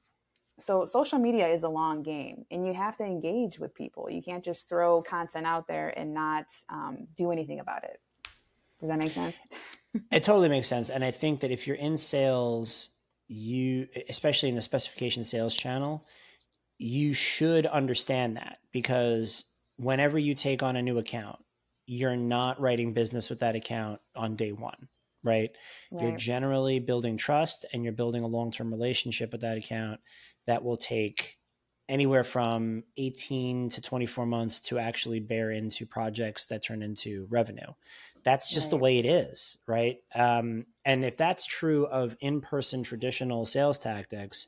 so 0.59 0.85
social 0.85 1.17
media 1.19 1.47
is 1.47 1.63
a 1.63 1.69
long 1.69 2.03
game 2.03 2.45
and 2.51 2.65
you 2.65 2.73
have 2.73 2.95
to 2.97 3.03
engage 3.03 3.59
with 3.59 3.73
people. 3.73 4.09
You 4.09 4.21
can't 4.21 4.43
just 4.43 4.69
throw 4.69 5.01
content 5.01 5.45
out 5.45 5.67
there 5.67 5.89
and 5.97 6.13
not 6.13 6.45
um, 6.69 7.07
do 7.17 7.31
anything 7.31 7.59
about 7.59 7.83
it. 7.83 7.99
Does 8.79 8.89
that 8.89 8.99
make 8.99 9.11
sense? 9.11 9.35
it 10.11 10.23
totally 10.23 10.49
makes 10.49 10.67
sense. 10.67 10.89
And 10.89 11.03
I 11.03 11.11
think 11.11 11.39
that 11.41 11.51
if 11.51 11.67
you're 11.67 11.75
in 11.75 11.97
sales, 11.97 12.89
you, 13.27 13.87
especially 14.09 14.49
in 14.49 14.55
the 14.55 14.61
specification 14.61 15.23
sales 15.23 15.55
channel, 15.55 16.05
you 16.77 17.13
should 17.13 17.65
understand 17.67 18.37
that 18.37 18.57
because 18.71 19.45
whenever 19.77 20.17
you 20.17 20.33
take 20.33 20.63
on 20.63 20.75
a 20.75 20.81
new 20.81 20.97
account, 20.97 21.37
you're 21.85 22.15
not 22.15 22.59
writing 22.59 22.93
business 22.93 23.29
with 23.29 23.39
that 23.39 23.55
account 23.55 23.99
on 24.15 24.35
day 24.35 24.51
one, 24.51 24.87
right? 25.23 25.51
right. 25.91 26.01
You're 26.01 26.17
generally 26.17 26.79
building 26.79 27.17
trust 27.17 27.65
and 27.71 27.83
you're 27.83 27.93
building 27.93 28.23
a 28.23 28.27
long 28.27 28.51
term 28.51 28.71
relationship 28.71 29.31
with 29.31 29.41
that 29.41 29.57
account 29.57 29.99
that 30.47 30.63
will 30.63 30.77
take 30.77 31.37
anywhere 31.89 32.23
from 32.23 32.83
18 32.97 33.69
to 33.69 33.81
24 33.81 34.25
months 34.25 34.61
to 34.61 34.79
actually 34.79 35.19
bear 35.19 35.51
into 35.51 35.85
projects 35.85 36.45
that 36.45 36.63
turn 36.63 36.81
into 36.81 37.27
revenue. 37.29 37.73
That's 38.23 38.51
just 38.53 38.67
right. 38.67 38.69
the 38.71 38.77
way 38.77 38.97
it 38.99 39.05
is 39.05 39.57
right? 39.67 39.97
Um, 40.15 40.65
and 40.85 41.03
if 41.03 41.17
that's 41.17 41.45
true 41.45 41.85
of 41.87 42.15
in-person 42.21 42.83
traditional 42.83 43.45
sales 43.45 43.79
tactics 43.79 44.47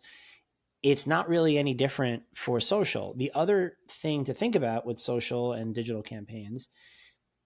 it's 0.84 1.08
not 1.08 1.30
really 1.30 1.58
any 1.58 1.74
different 1.74 2.24
for 2.36 2.60
social. 2.60 3.14
The 3.16 3.32
other 3.34 3.78
thing 3.90 4.26
to 4.26 4.34
think 4.34 4.56
about 4.56 4.86
with 4.86 5.00
social 5.00 5.54
and 5.54 5.74
digital 5.74 6.04
campaigns 6.04 6.68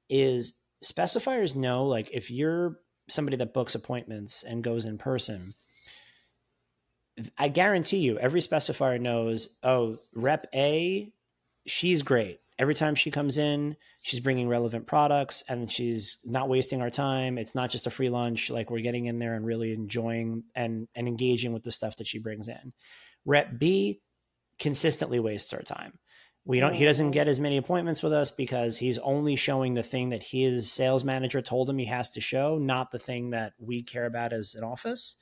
is 0.10 0.54
specifiers 0.84 1.56
know 1.56 1.86
like 1.86 2.10
if 2.12 2.32
you're 2.32 2.80
somebody 3.08 3.38
that 3.38 3.54
books 3.54 3.76
appointments 3.76 4.44
and 4.44 4.64
goes 4.64 4.86
in 4.86 4.98
person 4.98 5.54
i 7.38 7.48
guarantee 7.48 7.98
you 7.98 8.18
every 8.20 8.42
specifier 8.42 9.00
knows 9.00 9.58
oh 9.64 9.98
rep 10.14 10.48
a 10.54 11.12
she's 11.66 12.04
great 12.04 12.40
every 12.60 12.76
time 12.76 12.96
she 12.96 13.12
comes 13.12 13.38
in, 13.38 13.76
she's 14.02 14.20
bringing 14.20 14.48
relevant 14.48 14.88
products 14.88 15.44
and 15.48 15.72
she's 15.72 16.18
not 16.26 16.50
wasting 16.50 16.82
our 16.82 16.90
time. 16.90 17.38
It's 17.38 17.56
not 17.56 17.70
just 17.70 17.88
a 17.88 17.92
free 17.92 18.10
lunch. 18.10 18.50
Like 18.50 18.70
we're 18.70 18.82
getting 18.82 19.06
in 19.06 19.18
there 19.18 19.36
and 19.36 19.46
really 19.46 19.74
enjoying 19.74 20.44
and, 20.56 20.88
and 20.96 21.08
engaging 21.08 21.54
with 21.54 21.64
the 21.64 21.72
stuff 21.72 21.98
that 21.98 22.08
she 22.08 22.20
brings 22.20 22.48
in. 22.48 22.74
Rep 23.26 23.60
B 23.60 24.02
consistently 24.60 25.20
wastes 25.20 25.54
our 25.54 25.62
time. 25.62 26.00
We 26.46 26.62
don't, 26.62 26.74
he 26.74 26.86
doesn't 26.86 27.12
get 27.12 27.28
as 27.28 27.42
many 27.42 27.58
appointments 27.58 28.02
with 28.02 28.14
us 28.14 28.32
because 28.32 28.78
he's 28.78 28.98
only 29.00 29.36
showing 29.36 29.74
the 29.74 29.84
thing 29.84 30.10
that 30.10 30.24
his 30.24 30.72
sales 30.72 31.04
manager 31.04 31.42
told 31.42 31.70
him 31.70 31.78
he 31.78 31.86
has 31.86 32.10
to 32.12 32.22
show, 32.22 32.58
not 32.58 32.92
the 32.92 33.00
thing 33.00 33.32
that 33.32 33.54
we 33.60 33.84
care 33.84 34.06
about 34.06 34.32
as 34.32 34.56
an 34.56 34.64
office. 34.64 35.18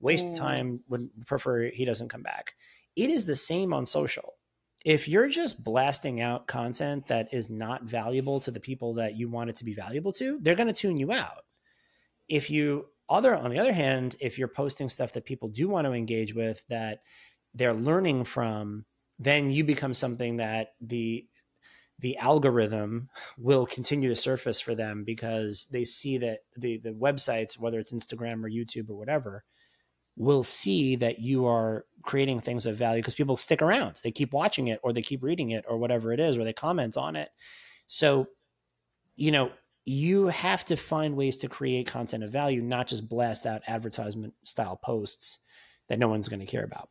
Waste 0.00 0.26
mm. 0.26 0.36
time 0.36 0.80
would 0.88 1.10
prefer 1.26 1.70
he 1.70 1.84
doesn't 1.84 2.08
come 2.08 2.22
back. 2.22 2.54
It 2.96 3.10
is 3.10 3.26
the 3.26 3.36
same 3.36 3.72
on 3.72 3.86
social 3.86 4.34
if 4.84 5.08
you're 5.08 5.28
just 5.28 5.64
blasting 5.64 6.20
out 6.20 6.46
content 6.46 7.08
that 7.08 7.28
is 7.32 7.50
not 7.50 7.82
valuable 7.82 8.40
to 8.40 8.50
the 8.50 8.60
people 8.60 8.94
that 8.94 9.16
you 9.16 9.28
want 9.28 9.50
it 9.50 9.56
to 9.56 9.64
be 9.64 9.74
valuable 9.74 10.12
to, 10.12 10.38
they're 10.40 10.54
going 10.54 10.68
to 10.68 10.72
tune 10.72 10.96
you 10.96 11.12
out. 11.12 11.44
If 12.28 12.50
you 12.50 12.86
other 13.08 13.34
on 13.34 13.50
the 13.50 13.58
other 13.58 13.72
hand, 13.72 14.16
if 14.20 14.38
you're 14.38 14.48
posting 14.48 14.88
stuff 14.88 15.12
that 15.12 15.24
people 15.24 15.48
do 15.48 15.68
want 15.68 15.86
to 15.86 15.92
engage 15.92 16.34
with 16.34 16.64
that 16.68 17.00
they're 17.54 17.74
learning 17.74 18.24
from, 18.24 18.84
then 19.18 19.50
you 19.50 19.64
become 19.64 19.94
something 19.94 20.36
that 20.36 20.68
the 20.80 21.26
the 22.00 22.16
algorithm 22.18 23.08
will 23.36 23.66
continue 23.66 24.08
to 24.08 24.14
surface 24.14 24.60
for 24.60 24.74
them 24.74 25.02
because 25.04 25.66
they 25.72 25.84
see 25.84 26.18
that 26.18 26.40
the 26.56 26.78
the 26.78 26.90
websites, 26.92 27.58
whether 27.58 27.80
it's 27.80 27.92
Instagram 27.92 28.44
or 28.44 28.48
YouTube 28.48 28.90
or 28.90 28.96
whatever, 28.96 29.44
will 30.18 30.42
see 30.42 30.96
that 30.96 31.20
you 31.20 31.46
are 31.46 31.86
creating 32.02 32.40
things 32.40 32.66
of 32.66 32.76
value 32.76 33.00
because 33.00 33.14
people 33.14 33.36
stick 33.36 33.62
around. 33.62 33.94
They 34.02 34.10
keep 34.10 34.32
watching 34.32 34.66
it 34.68 34.80
or 34.82 34.92
they 34.92 35.00
keep 35.00 35.22
reading 35.22 35.50
it 35.50 35.64
or 35.68 35.78
whatever 35.78 36.12
it 36.12 36.20
is, 36.20 36.36
or 36.36 36.44
they 36.44 36.52
comment 36.52 36.96
on 36.96 37.16
it. 37.16 37.30
So, 37.86 38.26
you 39.16 39.30
know, 39.30 39.50
you 39.84 40.26
have 40.26 40.64
to 40.66 40.76
find 40.76 41.16
ways 41.16 41.38
to 41.38 41.48
create 41.48 41.86
content 41.86 42.24
of 42.24 42.30
value, 42.30 42.60
not 42.60 42.88
just 42.88 43.08
blast 43.08 43.46
out 43.46 43.62
advertisement 43.66 44.34
style 44.44 44.76
posts 44.76 45.38
that 45.88 45.98
no 45.98 46.08
one's 46.08 46.28
going 46.28 46.40
to 46.40 46.46
care 46.46 46.64
about. 46.64 46.90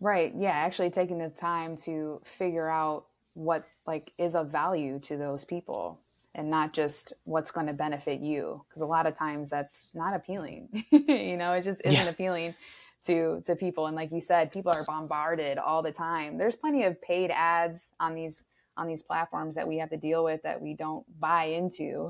Right. 0.00 0.32
Yeah. 0.38 0.50
Actually 0.50 0.90
taking 0.90 1.18
the 1.18 1.28
time 1.28 1.76
to 1.78 2.20
figure 2.24 2.68
out 2.68 3.06
what 3.34 3.64
like 3.84 4.12
is 4.16 4.36
of 4.36 4.50
value 4.50 5.00
to 5.00 5.16
those 5.16 5.44
people 5.44 6.00
and 6.34 6.50
not 6.50 6.72
just 6.72 7.12
what's 7.24 7.50
going 7.50 7.66
to 7.66 7.72
benefit 7.72 8.20
you 8.20 8.64
because 8.68 8.82
a 8.82 8.86
lot 8.86 9.06
of 9.06 9.16
times 9.16 9.50
that's 9.50 9.90
not 9.94 10.14
appealing 10.14 10.68
you 10.90 11.36
know 11.36 11.52
it 11.52 11.62
just 11.62 11.80
isn't 11.84 12.04
yeah. 12.04 12.08
appealing 12.08 12.54
to 13.06 13.42
to 13.46 13.54
people 13.54 13.86
and 13.86 13.96
like 13.96 14.10
you 14.12 14.20
said 14.20 14.52
people 14.52 14.72
are 14.72 14.84
bombarded 14.84 15.58
all 15.58 15.82
the 15.82 15.92
time 15.92 16.38
there's 16.38 16.56
plenty 16.56 16.84
of 16.84 17.00
paid 17.02 17.30
ads 17.30 17.92
on 18.00 18.14
these 18.14 18.42
on 18.76 18.88
these 18.88 19.02
platforms 19.02 19.54
that 19.54 19.68
we 19.68 19.78
have 19.78 19.90
to 19.90 19.96
deal 19.96 20.24
with 20.24 20.42
that 20.42 20.60
we 20.60 20.74
don't 20.74 21.04
buy 21.20 21.44
into 21.44 22.08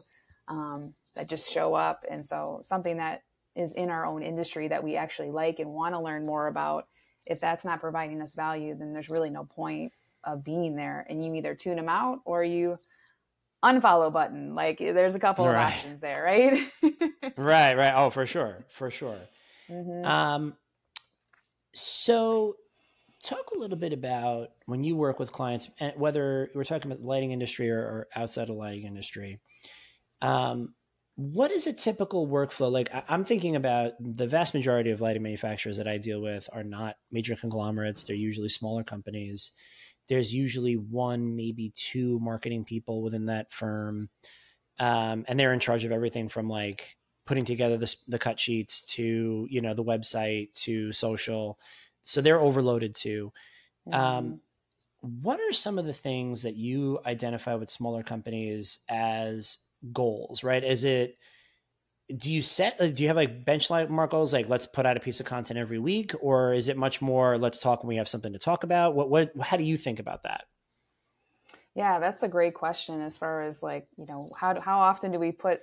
um, 0.49 0.95
that 1.15 1.29
just 1.29 1.51
show 1.51 1.75
up 1.75 2.05
and 2.11 2.25
so 2.25 2.61
something 2.65 2.97
that 2.97 3.23
is 3.55 3.73
in 3.73 3.91
our 3.91 4.05
own 4.05 4.23
industry 4.23 4.69
that 4.69 4.83
we 4.83 4.97
actually 4.97 5.31
like 5.31 5.59
and 5.59 5.71
want 5.71 5.95
to 5.95 6.01
learn 6.01 6.27
more 6.27 6.49
about 6.49 6.87
if 7.27 7.41
that's 7.41 7.65
not 7.65 7.81
providing 7.81 8.21
us 8.21 8.35
value, 8.35 8.75
then 8.77 8.93
there's 8.93 9.09
really 9.09 9.31
no 9.31 9.45
point 9.45 9.93
of 10.25 10.45
being 10.45 10.77
there. 10.77 11.07
And 11.09 11.25
you 11.25 11.35
either 11.35 11.55
tune 11.55 11.77
them 11.77 11.89
out 11.89 12.21
or 12.25 12.45
you 12.45 12.77
unfollow 13.65 14.13
button. 14.13 14.55
Like 14.55 14.79
there's 14.79 15.15
a 15.15 15.19
couple 15.19 15.47
right. 15.47 15.55
of 15.55 15.73
options 15.73 16.01
there, 16.01 16.23
right? 16.23 16.71
right, 17.37 17.77
right. 17.77 17.95
Oh, 17.97 18.11
for 18.11 18.27
sure, 18.27 18.65
for 18.71 18.91
sure. 18.91 19.19
Mm-hmm. 19.71 20.05
Um, 20.05 20.55
so 21.75 22.57
talk 23.25 23.51
a 23.55 23.59
little 23.59 23.79
bit 23.79 23.93
about 23.93 24.51
when 24.67 24.85
you 24.85 24.97
work 24.97 25.19
with 25.19 25.33
clients, 25.33 25.71
whether 25.97 26.51
we're 26.55 26.65
talking 26.65 26.91
about 26.91 27.01
the 27.01 27.09
lighting 27.09 27.33
industry 27.33 27.71
or, 27.71 27.79
or 27.79 28.09
outside 28.15 28.43
of 28.43 28.49
the 28.49 28.55
lighting 28.55 28.85
industry. 28.85 29.41
Um, 30.21 30.75
what 31.17 31.51
is 31.53 31.67
a 31.67 31.73
typical 31.73 32.27
workflow 32.27 32.73
like 32.73 32.91
i'm 33.09 33.25
thinking 33.25 33.55
about 33.55 33.93
the 34.01 34.27
vast 34.27 34.53
majority 34.53 34.91
of 34.91 35.01
lighting 35.01 35.23
manufacturers 35.23 35.77
that 35.77 35.87
i 35.87 35.97
deal 35.97 36.21
with 36.21 36.49
are 36.53 36.65
not 36.65 36.97
major 37.13 37.37
conglomerates 37.37 38.03
they're 38.03 38.17
usually 38.17 38.49
smaller 38.49 38.83
companies 38.83 39.53
there's 40.09 40.35
usually 40.35 40.75
one 40.75 41.37
maybe 41.37 41.73
two 41.75 42.19
marketing 42.21 42.65
people 42.65 43.03
within 43.03 43.27
that 43.27 43.53
firm 43.53 44.09
um, 44.79 45.25
and 45.29 45.39
they're 45.39 45.53
in 45.53 45.61
charge 45.61 45.85
of 45.85 45.93
everything 45.93 46.29
from 46.29 46.49
like 46.49 46.97
putting 47.27 47.45
together 47.45 47.77
the, 47.77 47.95
the 48.09 48.19
cut 48.19 48.39
sheets 48.39 48.83
to 48.83 49.47
you 49.51 49.61
know 49.61 49.75
the 49.75 49.85
website 49.85 50.53
to 50.55 50.93
social 50.93 51.59
so 52.05 52.21
they're 52.21 52.41
overloaded 52.41 52.95
too 52.95 53.33
mm-hmm. 53.89 53.99
um, 53.99 54.41
what 55.01 55.39
are 55.39 55.53
some 55.53 55.79
of 55.79 55.85
the 55.85 55.93
things 55.93 56.43
that 56.43 56.57
you 56.57 56.99
identify 57.05 57.55
with 57.55 57.71
smaller 57.71 58.03
companies 58.03 58.79
as 58.89 59.59
goals, 59.93 60.43
right? 60.43 60.65
Is 60.65 60.85
it 60.85 61.19
do 62.17 62.31
you 62.31 62.43
set 62.43 62.79
do 62.79 63.03
you 63.03 63.09
have 63.09 63.17
like 63.17 63.45
benchmark 63.45 64.11
goals 64.11 64.33
like 64.33 64.49
let's 64.49 64.67
put 64.67 64.85
out 64.85 64.97
a 64.97 65.01
piece 65.01 65.21
of 65.21 65.27
content 65.27 65.59
every 65.59 65.79
week 65.79 66.13
or 66.21 66.53
is 66.53 66.69
it 66.69 66.77
much 66.77 67.01
more 67.01 67.39
let's 67.39 67.59
talk 67.59 67.83
when 67.83 67.89
we 67.89 67.97
have 67.97 68.09
something 68.09 68.33
to 68.33 68.39
talk 68.39 68.63
about? 68.63 68.95
What 68.95 69.09
what 69.09 69.33
how 69.41 69.57
do 69.57 69.65
you 69.65 69.79
think 69.79 69.99
about 69.99 70.23
that? 70.25 70.45
Yeah 71.75 71.99
that's 71.99 72.23
a 72.23 72.29
great 72.29 72.55
question 72.55 73.01
as 73.01 73.17
far 73.17 73.43
as 73.43 73.63
like 73.63 73.87
you 73.97 74.07
know 74.07 74.31
how 74.39 74.61
how 74.61 74.81
often 74.81 75.13
do 75.13 75.19
we 75.19 75.33
put 75.33 75.61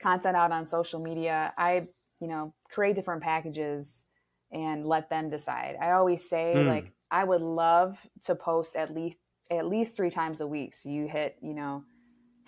content 0.00 0.36
out 0.36 0.50
on 0.50 0.66
social 0.66 1.00
media? 1.00 1.52
I 1.56 1.86
you 2.20 2.26
know 2.26 2.54
create 2.70 2.96
different 2.96 3.22
packages 3.22 4.04
and 4.50 4.84
let 4.84 5.10
them 5.10 5.30
decide. 5.30 5.76
I 5.80 5.92
always 5.92 6.28
say 6.28 6.54
mm. 6.56 6.66
like 6.66 6.92
i 7.10 7.24
would 7.24 7.40
love 7.40 7.96
to 8.22 8.34
post 8.34 8.76
at 8.76 8.92
least 8.92 9.16
at 9.50 9.66
least 9.66 9.94
three 9.94 10.10
times 10.10 10.40
a 10.40 10.46
week. 10.46 10.74
So 10.74 10.88
you 10.88 11.06
hit 11.06 11.36
you 11.40 11.54
know 11.54 11.84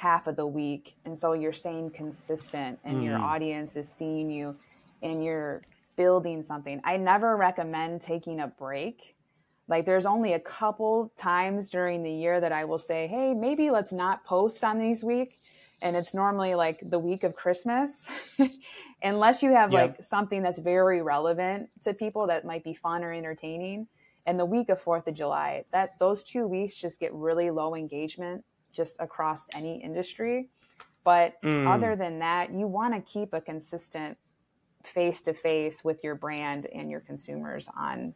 half 0.01 0.27
of 0.27 0.35
the 0.35 0.47
week. 0.47 0.97
And 1.05 1.19
so 1.19 1.35
you're 1.35 1.53
staying 1.53 1.91
consistent 1.91 2.79
and 2.85 3.03
mm. 3.03 3.05
your 3.05 3.19
audience 3.19 3.77
is 3.77 3.87
seeing 3.87 4.31
you 4.31 4.57
and 5.03 5.23
you're 5.23 5.61
building 5.95 6.43
something. 6.43 6.81
I 6.85 6.97
never 6.97 7.37
recommend 7.37 8.01
taking 8.01 8.41
a 8.41 8.47
break. 8.47 9.15
Like 9.69 9.85
there's 9.85 10.07
only 10.07 10.33
a 10.33 10.41
couple 10.41 11.13
times 11.19 11.69
during 11.69 12.03
the 12.03 12.11
year 12.11 12.41
that 12.41 12.51
I 12.51 12.65
will 12.65 12.79
say, 12.79 13.09
"Hey, 13.09 13.35
maybe 13.35 13.71
let's 13.71 13.93
not 13.93 14.25
post 14.25 14.65
on 14.65 14.79
these 14.79 15.05
week." 15.05 15.37
And 15.83 15.95
it's 15.95 16.15
normally 16.15 16.55
like 16.55 16.81
the 16.83 16.99
week 16.99 17.23
of 17.23 17.37
Christmas. 17.37 18.09
Unless 19.03 19.43
you 19.43 19.53
have 19.53 19.71
yep. 19.71 19.81
like 19.81 20.03
something 20.03 20.43
that's 20.43 20.59
very 20.59 21.03
relevant 21.03 21.69
to 21.85 21.93
people 21.93 22.27
that 22.29 22.47
might 22.47 22.65
be 22.65 22.73
fun 22.73 23.05
or 23.05 23.13
entertaining. 23.13 23.87
And 24.25 24.39
the 24.39 24.47
week 24.47 24.69
of 24.71 24.83
4th 24.83 25.07
of 25.07 25.15
July, 25.15 25.65
that 25.73 25.99
those 25.99 26.23
2 26.25 26.47
weeks 26.47 26.75
just 26.75 27.01
get 27.01 27.13
really 27.15 27.51
low 27.51 27.75
engagement 27.75 28.45
just 28.73 28.97
across 29.01 29.49
any 29.55 29.83
industry. 29.83 30.49
But 31.05 31.41
mm. 31.43 31.67
other 31.67 31.97
than 31.97 32.19
that, 32.19 32.53
you 32.53 32.67
want 32.67 32.95
to 32.95 33.01
keep 33.01 33.33
a 33.33 33.41
consistent 33.41 34.17
face 34.85 35.23
to 35.23 35.33
face 35.35 35.83
with 35.85 36.03
your 36.05 36.15
brand 36.15 36.67
and 36.67 36.91
your 36.91 37.01
consumers 37.01 37.69
on 37.77 38.15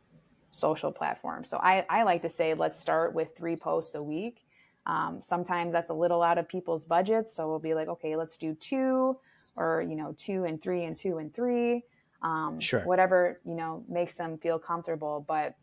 social 0.51 0.93
platforms. 0.93 1.49
So 1.49 1.59
I, 1.59 1.85
I 1.91 2.03
like 2.05 2.23
to 2.23 2.29
say, 2.29 2.55
let's 2.55 2.79
start 2.79 3.15
with 3.15 3.37
three 3.37 3.57
posts 3.57 3.95
a 3.95 4.03
week. 4.03 4.45
Um, 4.87 5.21
sometimes 5.25 5.73
that's 5.73 5.91
a 5.91 5.95
little 5.95 6.23
out 6.23 6.39
of 6.39 6.47
people's 6.47 6.85
budgets. 6.85 7.35
So 7.35 7.49
we'll 7.49 7.59
be 7.59 7.75
like, 7.75 7.89
okay, 7.89 8.17
let's 8.17 8.37
do 8.37 8.55
two 8.55 9.17
or, 9.57 9.85
you 9.89 9.97
know, 9.97 10.15
two 10.17 10.45
and 10.45 10.61
three 10.61 10.85
and 10.85 10.97
two 10.97 11.19
and 11.19 11.35
three. 11.35 11.83
Um, 12.23 12.61
sure. 12.61 12.81
Whatever, 12.81 13.41
you 13.45 13.55
know, 13.55 13.85
makes 13.89 14.15
them 14.15 14.39
feel 14.39 14.59
comfortable. 14.59 15.25
But 15.27 15.55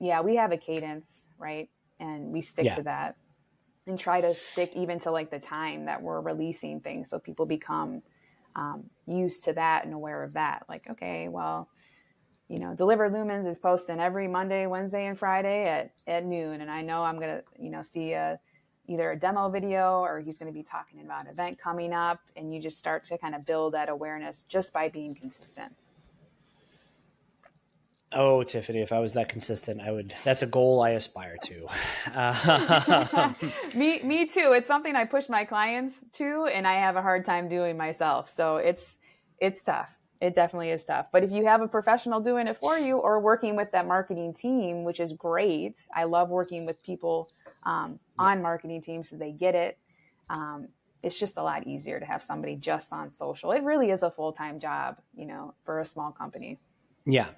yeah, 0.00 0.20
we 0.20 0.36
have 0.36 0.52
a 0.52 0.56
cadence, 0.56 1.28
right? 1.38 1.68
And 2.00 2.32
we 2.32 2.40
stick 2.40 2.66
yeah. 2.66 2.76
to 2.76 2.82
that 2.84 3.16
and 3.88 3.98
try 3.98 4.20
to 4.20 4.34
stick 4.34 4.72
even 4.74 4.98
to 5.00 5.10
like 5.10 5.30
the 5.30 5.38
time 5.38 5.86
that 5.86 6.02
we're 6.02 6.20
releasing 6.20 6.80
things 6.80 7.10
so 7.10 7.18
people 7.18 7.46
become 7.46 8.02
um, 8.56 8.84
used 9.06 9.44
to 9.44 9.52
that 9.52 9.84
and 9.84 9.94
aware 9.94 10.22
of 10.22 10.34
that. 10.34 10.64
Like 10.68 10.88
okay 10.90 11.28
well 11.28 11.68
you 12.48 12.58
know 12.58 12.74
deliver 12.74 13.08
lumens 13.10 13.46
is 13.46 13.58
posting 13.58 14.00
every 14.00 14.26
monday 14.26 14.66
wednesday 14.66 15.06
and 15.06 15.18
friday 15.18 15.66
at, 15.66 15.92
at 16.06 16.24
noon 16.24 16.62
and 16.62 16.70
i 16.70 16.80
know 16.80 17.02
i'm 17.02 17.20
gonna 17.20 17.42
you 17.58 17.68
know 17.68 17.82
see 17.82 18.12
a 18.12 18.40
either 18.88 19.10
a 19.12 19.18
demo 19.18 19.50
video 19.50 20.00
or 20.00 20.18
he's 20.20 20.38
going 20.38 20.50
to 20.50 20.58
be 20.58 20.62
talking 20.62 21.00
about 21.02 21.26
an 21.26 21.30
event 21.30 21.58
coming 21.58 21.92
up 21.92 22.20
and 22.36 22.52
you 22.52 22.60
just 22.60 22.78
start 22.78 23.04
to 23.04 23.18
kind 23.18 23.34
of 23.34 23.44
build 23.44 23.74
that 23.74 23.88
awareness 23.88 24.44
just 24.48 24.72
by 24.72 24.88
being 24.88 25.14
consistent 25.14 25.72
Oh, 28.12 28.42
Tiffany, 28.42 28.80
if 28.80 28.90
I 28.90 29.00
was 29.00 29.12
that 29.14 29.28
consistent, 29.28 29.82
I 29.82 29.92
would. 29.92 30.14
That's 30.24 30.42
a 30.42 30.46
goal 30.46 30.80
I 30.80 30.90
aspire 30.90 31.36
to. 31.44 31.66
Uh, 32.14 33.32
me, 33.74 34.00
me 34.02 34.26
too. 34.26 34.52
It's 34.56 34.66
something 34.66 34.96
I 34.96 35.04
push 35.04 35.28
my 35.28 35.44
clients 35.44 35.96
to, 36.14 36.46
and 36.46 36.66
I 36.66 36.74
have 36.74 36.96
a 36.96 37.02
hard 37.02 37.26
time 37.26 37.50
doing 37.50 37.76
myself. 37.76 38.32
So 38.34 38.56
it's 38.56 38.96
it's 39.38 39.62
tough. 39.62 39.90
It 40.22 40.34
definitely 40.34 40.70
is 40.70 40.84
tough. 40.84 41.06
But 41.12 41.22
if 41.22 41.30
you 41.30 41.44
have 41.44 41.60
a 41.60 41.68
professional 41.68 42.20
doing 42.20 42.46
it 42.46 42.56
for 42.56 42.78
you, 42.78 42.96
or 42.96 43.20
working 43.20 43.56
with 43.56 43.70
that 43.72 43.86
marketing 43.86 44.32
team, 44.32 44.84
which 44.84 45.00
is 45.00 45.12
great. 45.12 45.76
I 45.94 46.04
love 46.04 46.30
working 46.30 46.64
with 46.64 46.82
people 46.82 47.28
um, 47.64 48.00
on 48.18 48.40
marketing 48.40 48.80
teams 48.80 49.10
so 49.10 49.16
they 49.16 49.32
get 49.32 49.54
it. 49.54 49.78
Um, 50.30 50.68
it's 51.02 51.18
just 51.18 51.36
a 51.36 51.42
lot 51.42 51.66
easier 51.66 52.00
to 52.00 52.06
have 52.06 52.22
somebody 52.22 52.56
just 52.56 52.92
on 52.92 53.10
social. 53.10 53.52
It 53.52 53.62
really 53.62 53.90
is 53.90 54.02
a 54.02 54.10
full 54.10 54.32
time 54.32 54.58
job, 54.58 54.96
you 55.14 55.26
know, 55.26 55.54
for 55.64 55.80
a 55.80 55.84
small 55.84 56.10
company. 56.10 56.58
Yeah, 57.06 57.28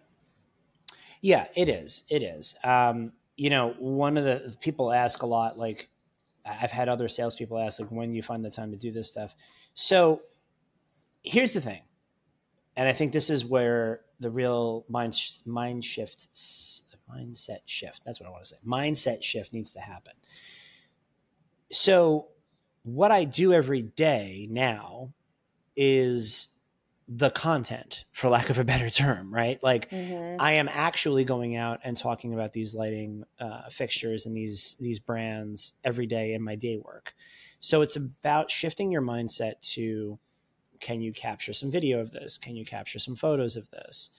yeah, 1.21 1.47
it 1.55 1.69
is. 1.69 2.05
It 2.09 2.23
is. 2.23 2.55
Um, 2.65 3.13
you 3.37 3.51
know, 3.51 3.75
one 3.79 4.17
of 4.17 4.25
the 4.25 4.57
people 4.61 4.93
ask 4.93 5.23
a 5.23 5.27
lot, 5.27 5.59
like 5.59 5.89
I've 6.45 6.71
had 6.71 6.89
other 6.89 7.09
salespeople 7.09 7.59
ask, 7.59 7.81
like, 7.81 7.91
when 7.91 8.11
do 8.11 8.17
you 8.17 8.23
find 8.23 8.45
the 8.45 8.51
time 8.51 8.71
to 8.71 8.77
do 8.77 8.93
this 8.93 9.09
stuff? 9.09 9.35
So 9.75 10.23
here's 11.23 11.53
the 11.53 11.61
thing. 11.61 11.83
And 12.77 12.89
I 12.89 12.93
think 12.93 13.13
this 13.13 13.31
is 13.31 13.45
where 13.45 14.03
the 14.21 14.31
real 14.31 14.85
mind, 14.89 15.17
mind 15.45 15.85
shift, 15.85 16.29
mindset 17.11 17.61
shift, 17.67 18.03
that's 18.05 18.21
what 18.21 18.27
I 18.27 18.31
want 18.31 18.45
to 18.45 18.49
say, 18.51 18.57
mindset 18.67 19.23
shift 19.23 19.53
needs 19.53 19.73
to 19.73 19.81
happen. 19.81 20.13
So 21.71 22.29
what 22.83 23.11
I 23.11 23.25
do 23.25 23.53
every 23.53 23.83
day 23.83 24.49
now 24.51 25.13
is 25.77 26.49
the 27.13 27.29
content 27.29 28.05
for 28.13 28.29
lack 28.29 28.51
of 28.51 28.59
a 28.59 28.63
better 28.63 28.89
term 28.89 29.35
right? 29.35 29.61
Like 29.63 29.91
mm-hmm. 29.91 30.41
i 30.41 30.53
am 30.53 30.69
actually 30.69 31.25
going 31.25 31.57
out 31.57 31.81
and 31.83 31.97
talking 31.97 32.33
about 32.33 32.53
these 32.53 32.73
lighting 32.73 33.25
uh, 33.41 33.69
fixtures 33.69 34.27
and 34.27 34.37
these 34.37 34.77
these 34.79 35.01
brands 35.01 35.73
every 35.85 36.07
day 36.07 36.35
in 36.35 36.43
my 36.43 36.55
day 36.55 36.79
work. 36.79 37.15
So 37.59 37.83
it's 37.83 37.97
about 37.97 38.51
shifting 38.51 38.93
your 38.93 39.03
mindset 39.03 39.55
to 39.75 40.21
can 40.79 41.03
you 41.03 41.13
capture 41.13 41.53
some 41.53 41.71
video 41.71 41.99
of 41.99 42.13
this? 42.13 42.39
Can 42.39 42.55
you 42.55 42.65
capture 42.65 43.01
some 43.01 43.17
photos 43.17 43.57
of 43.57 43.69
this? 43.71 44.11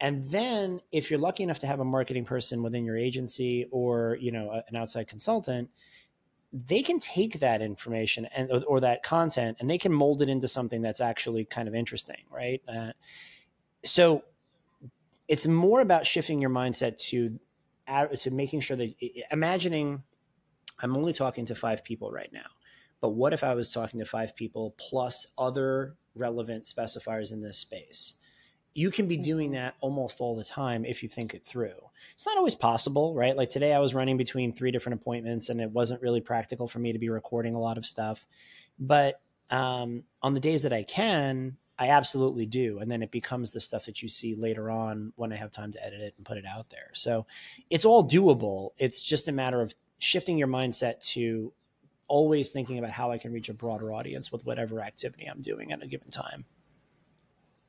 And 0.00 0.26
then 0.26 0.80
if 0.90 1.10
you're 1.10 1.20
lucky 1.20 1.44
enough 1.44 1.60
to 1.60 1.66
have 1.68 1.80
a 1.80 1.84
marketing 1.84 2.24
person 2.24 2.62
within 2.62 2.84
your 2.84 2.98
agency 2.98 3.68
or 3.70 4.18
you 4.20 4.32
know 4.32 4.62
an 4.68 4.74
outside 4.74 5.06
consultant 5.06 5.70
they 6.64 6.82
can 6.82 6.98
take 6.98 7.40
that 7.40 7.60
information 7.60 8.26
and 8.34 8.50
or, 8.50 8.62
or, 8.64 8.80
that 8.80 9.02
content 9.02 9.58
and 9.60 9.68
they 9.68 9.76
can 9.76 9.92
mold 9.92 10.22
it 10.22 10.28
into 10.28 10.48
something 10.48 10.80
that's 10.80 11.02
actually 11.02 11.44
kind 11.44 11.68
of 11.68 11.74
interesting 11.74 12.24
right? 12.30 12.62
Uh, 12.66 12.92
so 13.84 14.24
it's 15.28 15.46
more 15.46 15.80
about 15.80 16.06
shifting 16.06 16.40
your 16.40 16.50
mindset 16.50 16.98
to 16.98 17.38
to 18.16 18.30
making 18.30 18.60
sure 18.60 18.76
that 18.76 18.94
imagining 19.30 20.02
i'm 20.80 20.96
only 20.96 21.12
talking 21.12 21.44
to 21.44 21.54
five 21.54 21.84
people 21.84 22.10
right 22.10 22.32
now 22.32 22.46
but 23.00 23.10
what 23.10 23.32
if 23.32 23.44
i 23.44 23.54
was 23.54 23.72
talking 23.72 24.00
to 24.00 24.06
five 24.06 24.34
people 24.34 24.74
plus 24.76 25.28
other 25.38 25.94
relevant 26.14 26.64
specifiers 26.64 27.32
in 27.32 27.42
this 27.42 27.58
space 27.58 28.14
you 28.76 28.90
can 28.90 29.08
be 29.08 29.16
doing 29.16 29.52
that 29.52 29.74
almost 29.80 30.20
all 30.20 30.36
the 30.36 30.44
time 30.44 30.84
if 30.84 31.02
you 31.02 31.08
think 31.08 31.32
it 31.32 31.44
through. 31.46 31.74
It's 32.12 32.26
not 32.26 32.36
always 32.36 32.54
possible, 32.54 33.14
right? 33.14 33.36
Like 33.36 33.48
today, 33.48 33.72
I 33.72 33.78
was 33.78 33.94
running 33.94 34.18
between 34.18 34.52
three 34.52 34.70
different 34.70 35.00
appointments, 35.00 35.48
and 35.48 35.60
it 35.60 35.70
wasn't 35.70 36.02
really 36.02 36.20
practical 36.20 36.68
for 36.68 36.78
me 36.78 36.92
to 36.92 36.98
be 36.98 37.08
recording 37.08 37.54
a 37.54 37.60
lot 37.60 37.78
of 37.78 37.86
stuff. 37.86 38.26
But 38.78 39.20
um, 39.50 40.04
on 40.22 40.34
the 40.34 40.40
days 40.40 40.64
that 40.64 40.74
I 40.74 40.82
can, 40.82 41.56
I 41.78 41.88
absolutely 41.88 42.44
do. 42.44 42.78
And 42.78 42.90
then 42.90 43.02
it 43.02 43.10
becomes 43.10 43.52
the 43.52 43.60
stuff 43.60 43.86
that 43.86 44.02
you 44.02 44.08
see 44.08 44.34
later 44.34 44.70
on 44.70 45.12
when 45.16 45.32
I 45.32 45.36
have 45.36 45.50
time 45.50 45.72
to 45.72 45.84
edit 45.84 46.00
it 46.00 46.14
and 46.16 46.26
put 46.26 46.38
it 46.38 46.44
out 46.46 46.68
there. 46.68 46.90
So 46.92 47.26
it's 47.70 47.84
all 47.84 48.06
doable. 48.06 48.70
It's 48.78 49.02
just 49.02 49.28
a 49.28 49.32
matter 49.32 49.60
of 49.60 49.74
shifting 49.98 50.36
your 50.36 50.48
mindset 50.48 51.00
to 51.12 51.52
always 52.08 52.50
thinking 52.50 52.78
about 52.78 52.90
how 52.90 53.10
I 53.10 53.18
can 53.18 53.32
reach 53.32 53.48
a 53.48 53.54
broader 53.54 53.92
audience 53.92 54.30
with 54.30 54.44
whatever 54.44 54.80
activity 54.80 55.26
I'm 55.26 55.42
doing 55.42 55.72
at 55.72 55.82
a 55.82 55.86
given 55.86 56.10
time. 56.10 56.44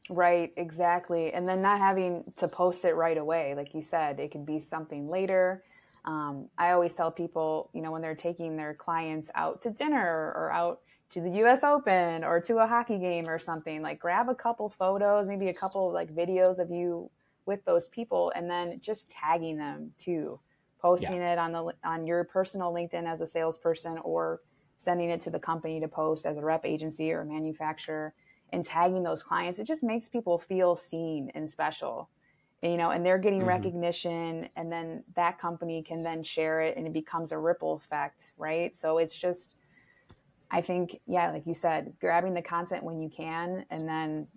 Right, 0.10 0.54
exactly. 0.56 1.34
And 1.34 1.48
then 1.48 1.62
not 1.62 1.80
having 1.80 2.24
to 2.38 2.48
post 2.48 2.86
it 2.86 2.96
right 2.96 3.18
away. 3.18 3.54
Like 3.56 3.74
you 3.74 3.82
said, 3.82 4.20
it 4.20 4.32
could 4.32 4.46
be 4.46 4.60
something 4.60 5.10
later. 5.10 5.64
Um, 6.06 6.48
I 6.58 6.72
always 6.72 6.96
tell 6.96 7.12
people, 7.12 7.70
you 7.74 7.82
know, 7.82 7.92
when 7.92 8.02
they're 8.02 8.16
taking 8.16 8.56
their 8.56 8.74
clients 8.74 9.30
out 9.36 9.62
to 9.64 9.70
dinner 9.70 10.34
or 10.36 10.52
out 10.52 10.80
to 11.12 11.22
the 11.22 11.30
US 11.44 11.64
Open 11.64 12.24
or 12.24 12.40
to 12.42 12.58
a 12.60 12.68
hockey 12.68 12.98
game 12.98 13.28
or 13.28 13.40
something, 13.40 13.82
like 13.82 14.00
grab 14.00 14.30
a 14.30 14.36
couple 14.36 14.70
photos, 14.70 15.28
maybe 15.28 15.50
a 15.50 15.54
couple 15.54 15.92
like 15.92 16.14
videos 16.16 16.60
of 16.60 16.72
you 16.72 17.10
with 17.46 17.64
those 17.66 17.88
people 17.90 18.32
and 18.36 18.50
then 18.50 18.80
just 18.82 19.10
tagging 19.10 19.58
them 19.58 19.92
too. 19.98 20.40
Posting 20.80 21.18
yeah. 21.18 21.34
it 21.34 21.40
on 21.40 21.52
the 21.52 21.74
on 21.84 22.06
your 22.06 22.24
personal 22.24 22.72
LinkedIn 22.72 23.06
as 23.06 23.20
a 23.20 23.28
salesperson 23.28 23.98
or 24.04 24.42
sending 24.78 25.10
it 25.10 25.22
to 25.22 25.30
the 25.30 25.40
company 25.40 25.80
to 25.80 25.88
post 25.88 26.26
as 26.26 26.38
a 26.38 26.42
rep 26.42 26.66
agency 26.66 27.12
or 27.12 27.22
a 27.22 27.26
manufacturer 27.26 28.14
and 28.52 28.64
tagging 28.64 29.04
those 29.04 29.24
clients, 29.24 29.60
it 29.60 29.66
just 29.66 29.84
makes 29.84 30.08
people 30.08 30.38
feel 30.40 30.76
seen 30.76 31.32
and 31.36 31.50
special. 31.50 32.10
You 32.64 32.76
know, 32.76 32.90
and 32.90 33.06
they're 33.06 33.20
getting 33.20 33.42
mm-hmm. 33.42 33.50
recognition 33.50 34.50
and 34.56 34.72
then 34.72 35.04
that 35.16 35.38
company 35.38 35.84
can 35.84 36.02
then 36.02 36.24
share 36.24 36.62
it 36.62 36.76
and 36.76 36.88
it 36.88 36.94
becomes 36.94 37.32
a 37.32 37.38
ripple 37.38 37.76
effect, 37.76 38.32
right? 38.36 38.76
So 38.76 38.98
it's 38.98 39.16
just 39.16 39.56
I 40.50 40.62
think, 40.62 41.00
yeah, 41.06 41.32
like 41.32 41.46
you 41.46 41.54
said, 41.54 41.94
grabbing 42.00 42.34
the 42.34 42.42
content 42.42 42.84
when 42.84 43.02
you 43.02 43.10
can 43.10 43.66
and 43.70 43.88
then 43.88 44.28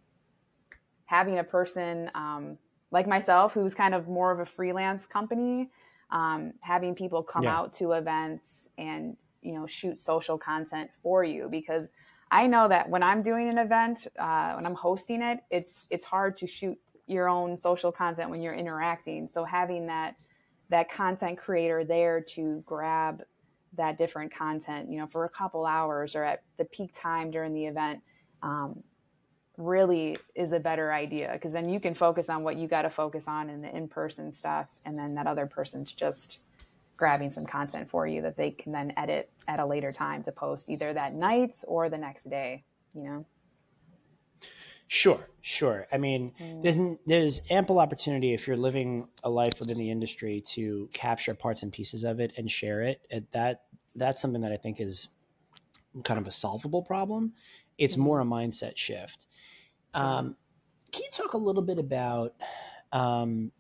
having 1.07 1.39
a 1.39 1.45
person 1.45 2.11
um, 2.15 2.59
like 2.91 3.07
myself 3.07 3.53
who's 3.53 3.75
kind 3.75 3.95
of 3.95 4.09
more 4.09 4.33
of 4.33 4.41
a 4.41 4.47
freelance 4.47 5.07
company, 5.07 5.71
um, 6.11 6.53
having 6.61 6.95
people 6.95 7.23
come 7.23 7.45
yeah. 7.45 7.57
out 7.57 7.73
to 7.75 7.93
events 7.93 8.71
and, 8.77 9.17
you 9.43 9.53
know, 9.53 9.67
shoot 9.67 10.01
social 10.01 10.37
content 10.37 10.91
for 11.01 11.23
you 11.23 11.49
because 11.49 11.89
I 12.31 12.47
know 12.47 12.69
that 12.69 12.89
when 12.89 13.03
I'm 13.03 13.23
doing 13.23 13.49
an 13.49 13.59
event, 13.59 14.07
uh, 14.19 14.55
when 14.55 14.65
I'm 14.67 14.75
hosting 14.75 15.23
it, 15.23 15.41
it's 15.51 15.87
it's 15.91 16.05
hard 16.05 16.37
to 16.39 16.47
shoot 16.47 16.79
your 17.07 17.29
own 17.29 17.59
social 17.59 17.91
content 17.91 18.31
when 18.31 18.41
you're 18.41 18.55
interacting. 18.55 19.27
So 19.27 19.45
having 19.45 19.87
that 19.87 20.17
that 20.69 20.91
content 20.91 21.39
creator 21.39 21.85
there 21.85 22.21
to 22.21 22.63
grab 22.65 23.25
that 23.77 23.99
different 23.99 24.33
content, 24.33 24.91
you 24.91 24.99
know, 24.99 25.07
for 25.07 25.25
a 25.25 25.29
couple 25.29 25.67
hours 25.67 26.15
or 26.15 26.25
at 26.25 26.43
the 26.57 26.65
peak 26.65 26.93
time 26.95 27.31
during 27.31 27.53
the 27.53 27.67
event, 27.67 28.01
um, 28.43 28.83
really 29.57 30.17
is 30.35 30.53
a 30.53 30.61
better 30.61 30.93
idea 30.93 31.31
because 31.33 31.53
then 31.53 31.69
you 31.69 31.81
can 31.81 31.95
focus 31.95 32.29
on 32.29 32.43
what 32.45 32.57
you 32.57 32.69
got 32.69 32.83
to 32.83 32.91
focus 32.91 33.27
on 33.27 33.51
in 33.51 33.61
the 33.61 33.77
in-person 33.77 34.31
stuff, 34.33 34.69
and 34.85 34.97
then 34.97 35.15
that 35.17 35.27
other 35.27 35.47
person's 35.47 35.93
just 35.93 36.39
grabbing 37.01 37.31
some 37.31 37.45
content 37.45 37.91
for 37.91 38.07
you 38.07 38.23
that 38.23 38.37
they 38.37 38.53
can 38.53 38.71
then 38.71 38.93
edit 38.97 39.29
at 39.49 39.59
a 39.59 39.67
later 39.67 39.91
time 39.91 40.23
to 40.23 40.31
post 40.31 40.71
either 40.71 40.93
that 40.93 41.15
night 41.15 41.57
or 41.67 41.89
the 41.89 41.99
next 41.99 42.31
day 42.31 42.63
you 42.95 43.03
know? 43.05 43.27
Sure 44.87 45.29
sure. 45.41 45.87
I 45.93 45.99
mean 45.99 46.33
mm. 46.41 46.63
there's 46.63 46.79
there's 47.07 47.41
ample 47.51 47.79
opportunity 47.79 48.35
if 48.35 48.47
you're 48.47 48.57
living 48.57 49.09
a 49.23 49.31
life 49.31 49.55
within 49.59 49.79
the 49.79 49.91
industry 49.91 50.43
to 50.49 50.89
capture 50.93 51.35
parts 51.35 51.63
and 51.63 51.73
pieces 51.73 52.05
of 52.05 52.21
it 52.21 52.33
and 52.37 52.51
share 52.51 52.83
it. 52.83 53.07
That 53.33 53.63
that's 53.97 54.23
something 54.23 54.43
that 54.43 54.53
i 54.53 54.57
think 54.57 54.81
is 54.81 55.09
kind 56.05 56.21
of 56.21 56.27
a 56.27 56.31
solvable 56.31 56.83
problem. 56.83 57.33
It's 57.79 57.97
mm. 57.97 57.99
more 57.99 58.21
a 58.21 58.25
mindset 58.25 58.77
shift. 58.77 59.27
Um, 59.95 60.37
can 60.93 61.03
you 61.03 61.11
talk 61.13 61.35
a 61.35 61.39
little 61.39 61.63
bit 61.63 61.79
about 61.79 62.35
um, 62.93 63.51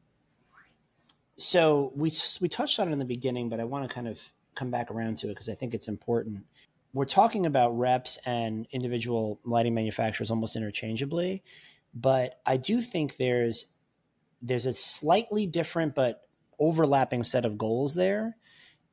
so 1.40 1.92
we 1.94 2.12
we 2.40 2.48
touched 2.48 2.78
on 2.78 2.88
it 2.88 2.92
in 2.92 2.98
the 2.98 3.04
beginning, 3.04 3.48
but 3.48 3.60
I 3.60 3.64
want 3.64 3.88
to 3.88 3.94
kind 3.94 4.08
of 4.08 4.20
come 4.54 4.70
back 4.70 4.90
around 4.90 5.18
to 5.18 5.26
it 5.26 5.30
because 5.30 5.48
I 5.48 5.54
think 5.54 5.74
it's 5.74 5.88
important. 5.88 6.44
We're 6.92 7.04
talking 7.04 7.46
about 7.46 7.78
reps 7.78 8.18
and 8.26 8.66
individual 8.72 9.40
lighting 9.44 9.74
manufacturers 9.74 10.30
almost 10.30 10.56
interchangeably, 10.56 11.42
but 11.94 12.40
I 12.44 12.56
do 12.56 12.82
think 12.82 13.16
there's 13.16 13.72
there's 14.42 14.66
a 14.66 14.72
slightly 14.72 15.46
different 15.46 15.94
but 15.94 16.22
overlapping 16.58 17.22
set 17.22 17.44
of 17.44 17.58
goals 17.58 17.94
there. 17.94 18.36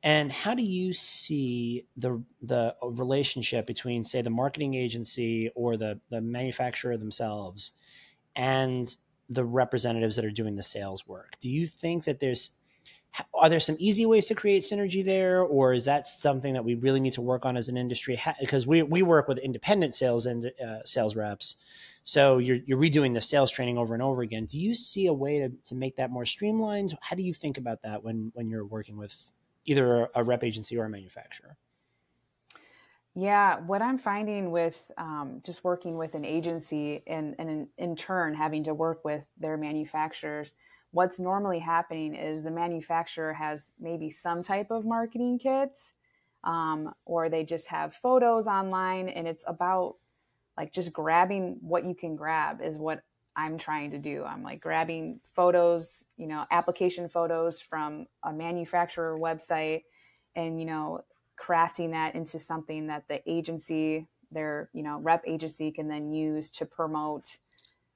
And 0.02 0.30
how 0.30 0.54
do 0.54 0.62
you 0.62 0.92
see 0.92 1.86
the 1.96 2.22
the 2.40 2.74
uh, 2.82 2.88
relationship 2.88 3.66
between, 3.66 4.04
say, 4.04 4.22
the 4.22 4.30
marketing 4.30 4.74
agency 4.74 5.50
or 5.54 5.76
the 5.76 6.00
the 6.08 6.20
manufacturer 6.20 6.96
themselves 6.96 7.72
and 8.36 8.96
the 9.28 9.44
representatives 9.44 10.16
that 10.16 10.24
are 10.24 10.30
doing 10.30 10.56
the 10.56 10.62
sales 10.62 11.06
work. 11.06 11.36
Do 11.40 11.50
you 11.50 11.66
think 11.66 12.04
that 12.04 12.20
there's 12.20 12.50
are 13.34 13.48
there 13.48 13.60
some 13.60 13.76
easy 13.78 14.06
ways 14.06 14.26
to 14.26 14.34
create 14.34 14.62
synergy 14.62 15.04
there, 15.04 15.42
or 15.42 15.72
is 15.72 15.84
that 15.86 16.06
something 16.06 16.52
that 16.52 16.64
we 16.64 16.74
really 16.74 17.00
need 17.00 17.14
to 17.14 17.22
work 17.22 17.46
on 17.46 17.56
as 17.56 17.68
an 17.68 17.76
industry? 17.76 18.20
Because 18.40 18.66
we 18.66 18.82
we 18.82 19.02
work 19.02 19.28
with 19.28 19.38
independent 19.38 19.94
sales 19.94 20.26
and 20.26 20.52
uh, 20.64 20.84
sales 20.84 21.16
reps, 21.16 21.56
so 22.04 22.38
you're 22.38 22.58
you're 22.66 22.78
redoing 22.78 23.14
the 23.14 23.20
sales 23.20 23.50
training 23.50 23.78
over 23.78 23.94
and 23.94 24.02
over 24.02 24.22
again. 24.22 24.44
Do 24.46 24.58
you 24.58 24.74
see 24.74 25.06
a 25.06 25.12
way 25.12 25.38
to 25.40 25.50
to 25.66 25.74
make 25.74 25.96
that 25.96 26.10
more 26.10 26.24
streamlined? 26.24 26.96
How 27.00 27.16
do 27.16 27.22
you 27.22 27.34
think 27.34 27.58
about 27.58 27.82
that 27.82 28.02
when 28.02 28.30
when 28.34 28.48
you're 28.48 28.66
working 28.66 28.96
with 28.96 29.30
either 29.64 30.08
a 30.14 30.22
rep 30.22 30.44
agency 30.44 30.76
or 30.78 30.84
a 30.84 30.90
manufacturer? 30.90 31.56
Yeah, 33.20 33.58
what 33.58 33.82
I'm 33.82 33.98
finding 33.98 34.52
with 34.52 34.80
um, 34.96 35.40
just 35.44 35.64
working 35.64 35.96
with 35.96 36.14
an 36.14 36.24
agency 36.24 37.02
and, 37.04 37.34
and 37.40 37.66
in, 37.76 37.96
turn 37.96 38.32
having 38.32 38.62
to 38.62 38.74
work 38.74 39.04
with 39.04 39.24
their 39.36 39.56
manufacturers, 39.56 40.54
what's 40.92 41.18
normally 41.18 41.58
happening 41.58 42.14
is 42.14 42.44
the 42.44 42.52
manufacturer 42.52 43.32
has 43.32 43.72
maybe 43.80 44.08
some 44.08 44.44
type 44.44 44.70
of 44.70 44.84
marketing 44.84 45.40
kits 45.40 45.94
um, 46.44 46.94
or 47.06 47.28
they 47.28 47.42
just 47.42 47.66
have 47.66 47.92
photos 47.92 48.46
online 48.46 49.08
and 49.08 49.26
it's 49.26 49.42
about 49.48 49.96
like 50.56 50.72
just 50.72 50.92
grabbing 50.92 51.56
what 51.60 51.84
you 51.84 51.96
can 51.96 52.14
grab 52.14 52.62
is 52.62 52.78
what 52.78 53.02
I'm 53.34 53.58
trying 53.58 53.90
to 53.90 53.98
do. 53.98 54.22
I'm 54.22 54.44
like 54.44 54.60
grabbing 54.60 55.18
photos, 55.34 56.04
you 56.16 56.28
know, 56.28 56.44
application 56.52 57.08
photos 57.08 57.60
from 57.60 58.06
a 58.22 58.32
manufacturer 58.32 59.18
website 59.18 59.82
and, 60.36 60.60
you 60.60 60.66
know, 60.66 61.02
crafting 61.48 61.92
that 61.92 62.14
into 62.14 62.38
something 62.38 62.88
that 62.88 63.08
the 63.08 63.20
agency, 63.30 64.06
their 64.30 64.68
you 64.72 64.82
know 64.82 64.98
rep 64.98 65.22
agency, 65.26 65.70
can 65.70 65.88
then 65.88 66.12
use 66.12 66.50
to 66.50 66.66
promote 66.66 67.38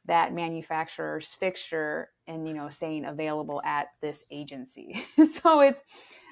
that 0.07 0.35
manufacturer's 0.35 1.29
fixture 1.29 2.11
and 2.27 2.49
you 2.49 2.55
know 2.55 2.69
saying 2.69 3.05
available 3.05 3.61
at 3.65 3.89
this 4.01 4.25
agency. 4.31 5.05
so 5.43 5.61
it's 5.61 5.83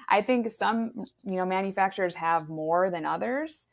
I 0.09 0.21
think 0.21 0.49
some 0.49 0.91
you 1.23 1.35
know 1.35 1.45
manufacturers 1.45 2.15
have 2.15 2.49
more 2.49 2.89
than 2.89 3.05
others 3.05 3.67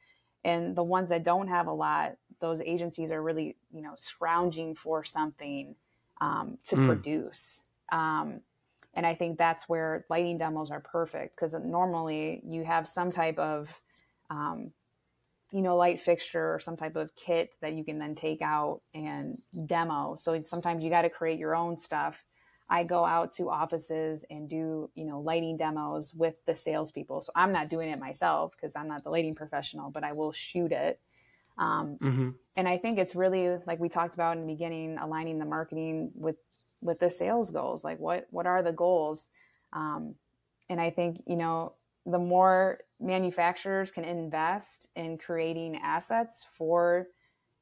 and 0.44 0.76
the 0.76 0.82
ones 0.82 1.08
that 1.08 1.24
don't 1.24 1.48
have 1.48 1.66
a 1.66 1.72
lot 1.72 2.16
those 2.40 2.60
agencies 2.60 3.10
are 3.10 3.22
really 3.22 3.56
you 3.72 3.82
know 3.82 3.94
scrounging 3.96 4.74
for 4.74 5.02
something 5.04 5.74
um, 6.20 6.58
to 6.64 6.76
mm. 6.76 6.86
produce 6.86 7.62
um, 7.90 8.40
and 8.98 9.06
I 9.06 9.14
think 9.14 9.38
that's 9.38 9.68
where 9.68 10.04
lighting 10.10 10.38
demos 10.38 10.72
are 10.72 10.80
perfect 10.80 11.36
because 11.36 11.54
normally 11.54 12.42
you 12.44 12.64
have 12.64 12.88
some 12.88 13.12
type 13.12 13.38
of, 13.38 13.80
um, 14.28 14.72
you 15.52 15.62
know, 15.62 15.76
light 15.76 16.00
fixture 16.00 16.52
or 16.52 16.58
some 16.58 16.76
type 16.76 16.96
of 16.96 17.14
kit 17.14 17.54
that 17.62 17.74
you 17.74 17.84
can 17.84 18.00
then 18.00 18.16
take 18.16 18.42
out 18.42 18.80
and 18.94 19.38
demo. 19.66 20.16
So 20.18 20.42
sometimes 20.42 20.82
you 20.82 20.90
got 20.90 21.02
to 21.02 21.10
create 21.10 21.38
your 21.38 21.54
own 21.54 21.76
stuff. 21.76 22.24
I 22.68 22.82
go 22.82 23.04
out 23.04 23.32
to 23.34 23.50
offices 23.50 24.24
and 24.30 24.50
do, 24.50 24.90
you 24.96 25.04
know, 25.04 25.20
lighting 25.20 25.56
demos 25.56 26.12
with 26.12 26.44
the 26.44 26.56
salespeople. 26.56 27.20
So 27.20 27.30
I'm 27.36 27.52
not 27.52 27.68
doing 27.68 27.90
it 27.90 28.00
myself 28.00 28.50
because 28.60 28.74
I'm 28.74 28.88
not 28.88 29.04
the 29.04 29.10
lighting 29.10 29.36
professional, 29.36 29.92
but 29.92 30.02
I 30.02 30.10
will 30.10 30.32
shoot 30.32 30.72
it. 30.72 30.98
Um, 31.56 31.98
mm-hmm. 32.02 32.30
And 32.56 32.68
I 32.68 32.78
think 32.78 32.98
it's 32.98 33.14
really 33.14 33.58
like 33.64 33.78
we 33.78 33.88
talked 33.88 34.14
about 34.14 34.36
in 34.36 34.44
the 34.44 34.52
beginning, 34.52 34.98
aligning 34.98 35.38
the 35.38 35.44
marketing 35.44 36.10
with 36.16 36.34
with 36.80 37.00
the 37.00 37.10
sales 37.10 37.50
goals 37.50 37.84
like 37.84 37.98
what 37.98 38.26
what 38.30 38.46
are 38.46 38.62
the 38.62 38.72
goals? 38.72 39.28
Um, 39.72 40.14
and 40.70 40.80
i 40.80 40.90
think 40.90 41.22
you 41.26 41.36
know 41.36 41.72
the 42.06 42.18
more 42.18 42.80
manufacturers 43.00 43.90
can 43.90 44.04
invest 44.04 44.88
in 44.96 45.18
creating 45.18 45.76
assets 45.82 46.46
for 46.50 47.06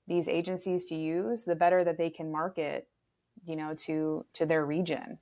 these 0.06 0.28
agencies 0.28 0.84
to 0.86 0.94
use 0.94 1.44
the 1.44 1.54
better 1.54 1.82
that 1.82 1.98
they 1.98 2.10
can 2.10 2.30
market 2.30 2.88
you 3.44 3.56
know 3.56 3.74
to 3.74 4.24
to 4.34 4.46
their 4.46 4.64
region. 4.64 5.18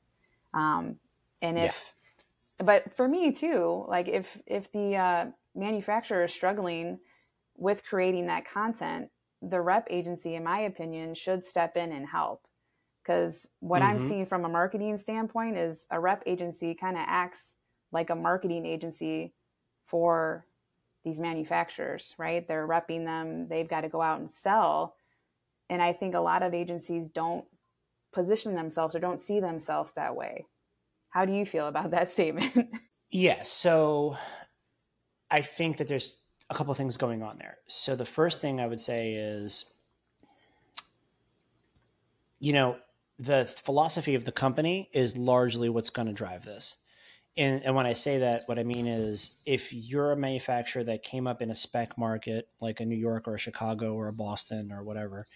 Um, 0.53 0.97
and 1.43 1.59
if 1.59 1.95
yeah. 2.61 2.66
but 2.66 2.97
for 2.97 3.09
me 3.09 3.33
too 3.33 3.85
like 3.89 4.09
if 4.09 4.39
if 4.47 4.71
the 4.73 4.97
uh, 4.97 5.27
manufacturer 5.55 6.25
is 6.25 6.33
struggling 6.33 6.99
with 7.57 7.85
creating 7.85 8.27
that 8.27 8.47
content 8.47 9.09
the 9.43 9.61
rep 9.61 9.87
agency 9.91 10.35
in 10.35 10.45
my 10.45 10.61
opinion 10.61 11.14
should 11.14 11.45
step 11.45 11.77
in 11.77 11.93
and 11.93 12.09
help 12.09 12.47
because 13.05 13.47
what 13.61 13.83
mm-hmm. 13.83 14.01
I'm 14.03 14.09
seeing 14.09 14.27
from 14.27 14.45
a 14.45 14.49
marketing 14.49 14.97
standpoint 14.99 15.57
is 15.57 15.87
a 15.91 16.01
rep 16.01 16.23
agency 16.27 16.75
kind 16.75 16.97
of 16.97 17.05
acts 17.07 17.57
like 17.93 18.11
a 18.11 18.15
marketing 18.15 18.65
agency 18.67 19.35
for 19.87 20.47
these 21.05 21.21
manufacturers, 21.21 22.15
right? 22.17 22.47
They're 22.49 22.67
repping 22.67 23.05
them, 23.05 23.49
they've 23.49 23.69
got 23.69 23.83
to 23.83 23.89
go 23.89 24.01
out 24.01 24.21
and 24.21 24.31
sell. 24.31 24.95
And 25.69 25.83
I 25.83 25.93
think 25.93 26.15
a 26.15 26.21
lot 26.21 26.43
of 26.43 26.55
agencies 26.55 27.09
don't 27.09 27.45
position 28.13 28.55
themselves 28.55 28.95
or 28.95 29.01
don't 29.01 29.21
see 29.21 29.41
themselves 29.41 29.93
that 29.97 30.17
way. 30.17 30.47
How 31.11 31.25
do 31.25 31.33
you 31.33 31.45
feel 31.45 31.67
about 31.67 31.91
that 31.91 32.11
statement? 32.11 32.69
yeah, 33.11 33.43
so 33.43 34.17
I 35.31 35.43
think 35.43 35.77
that 35.77 35.89
there's 35.89 36.21
a 36.49 36.55
couple 36.55 36.73
things 36.75 36.97
going 36.97 37.23
on 37.23 37.39
there. 37.39 37.59
So 37.67 37.97
the 37.97 38.07
first 38.07 38.41
thing 38.41 38.61
I 38.61 38.67
would 38.67 38.81
say 38.81 39.13
is 39.13 39.67
you 42.45 42.53
know, 42.53 42.77
the 43.19 43.47
philosophy 43.65 44.15
of 44.15 44.25
the 44.25 44.33
company 44.33 44.91
is 44.93 45.17
largely 45.17 45.69
what's 45.69 45.91
going 45.91 46.09
to 46.09 46.15
drive 46.15 46.45
this. 46.45 46.77
And, 47.37 47.62
and 47.65 47.75
when 47.75 47.87
I 47.87 47.95
say 47.95 48.19
that, 48.19 48.43
what 48.47 48.59
I 48.59 48.65
mean 48.65 48.87
is 48.87 49.37
if 49.45 49.73
you're 49.73 50.12
a 50.12 50.17
manufacturer 50.17 50.85
that 50.85 51.03
came 51.03 51.27
up 51.27 51.43
in 51.43 51.51
a 51.51 51.55
spec 51.55 51.99
market 51.99 52.49
like 52.61 52.81
a 52.81 52.85
New 52.85 52.97
York 52.97 53.27
or 53.27 53.35
a 53.35 53.39
Chicago 53.39 53.95
or 53.95 54.07
a 54.07 54.12
Boston 54.12 54.71
or 54.71 54.85
whatever, 54.85 55.27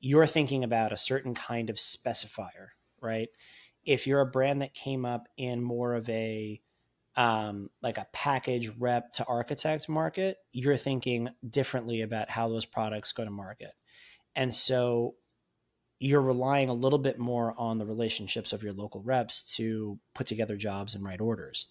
you're 0.00 0.26
thinking 0.26 0.64
about 0.64 0.92
a 0.92 0.96
certain 0.96 1.34
kind 1.34 1.68
of 1.68 1.76
specifier, 1.76 2.68
right? 3.00 3.28
If 3.84 4.06
you're 4.06 4.20
a 4.20 4.26
brand 4.26 4.62
that 4.62 4.72
came 4.72 5.04
up 5.04 5.28
in 5.36 5.62
more 5.62 5.94
of 5.94 6.08
a 6.08 6.60
um, 7.16 7.70
like 7.80 7.98
a 7.98 8.08
package 8.12 8.70
rep 8.78 9.12
to 9.12 9.24
architect 9.26 9.88
market, 9.88 10.38
you're 10.52 10.76
thinking 10.76 11.28
differently 11.48 12.00
about 12.00 12.28
how 12.28 12.48
those 12.48 12.64
products 12.64 13.12
go 13.12 13.24
to 13.24 13.30
market. 13.30 13.72
And 14.34 14.52
so 14.52 15.14
you're 16.04 16.20
relying 16.20 16.68
a 16.68 16.74
little 16.74 16.98
bit 16.98 17.18
more 17.18 17.54
on 17.56 17.78
the 17.78 17.86
relationships 17.86 18.52
of 18.52 18.62
your 18.62 18.74
local 18.74 19.00
reps 19.00 19.54
to 19.56 19.98
put 20.12 20.26
together 20.26 20.54
jobs 20.54 20.94
and 20.94 21.02
write 21.02 21.22
orders. 21.22 21.66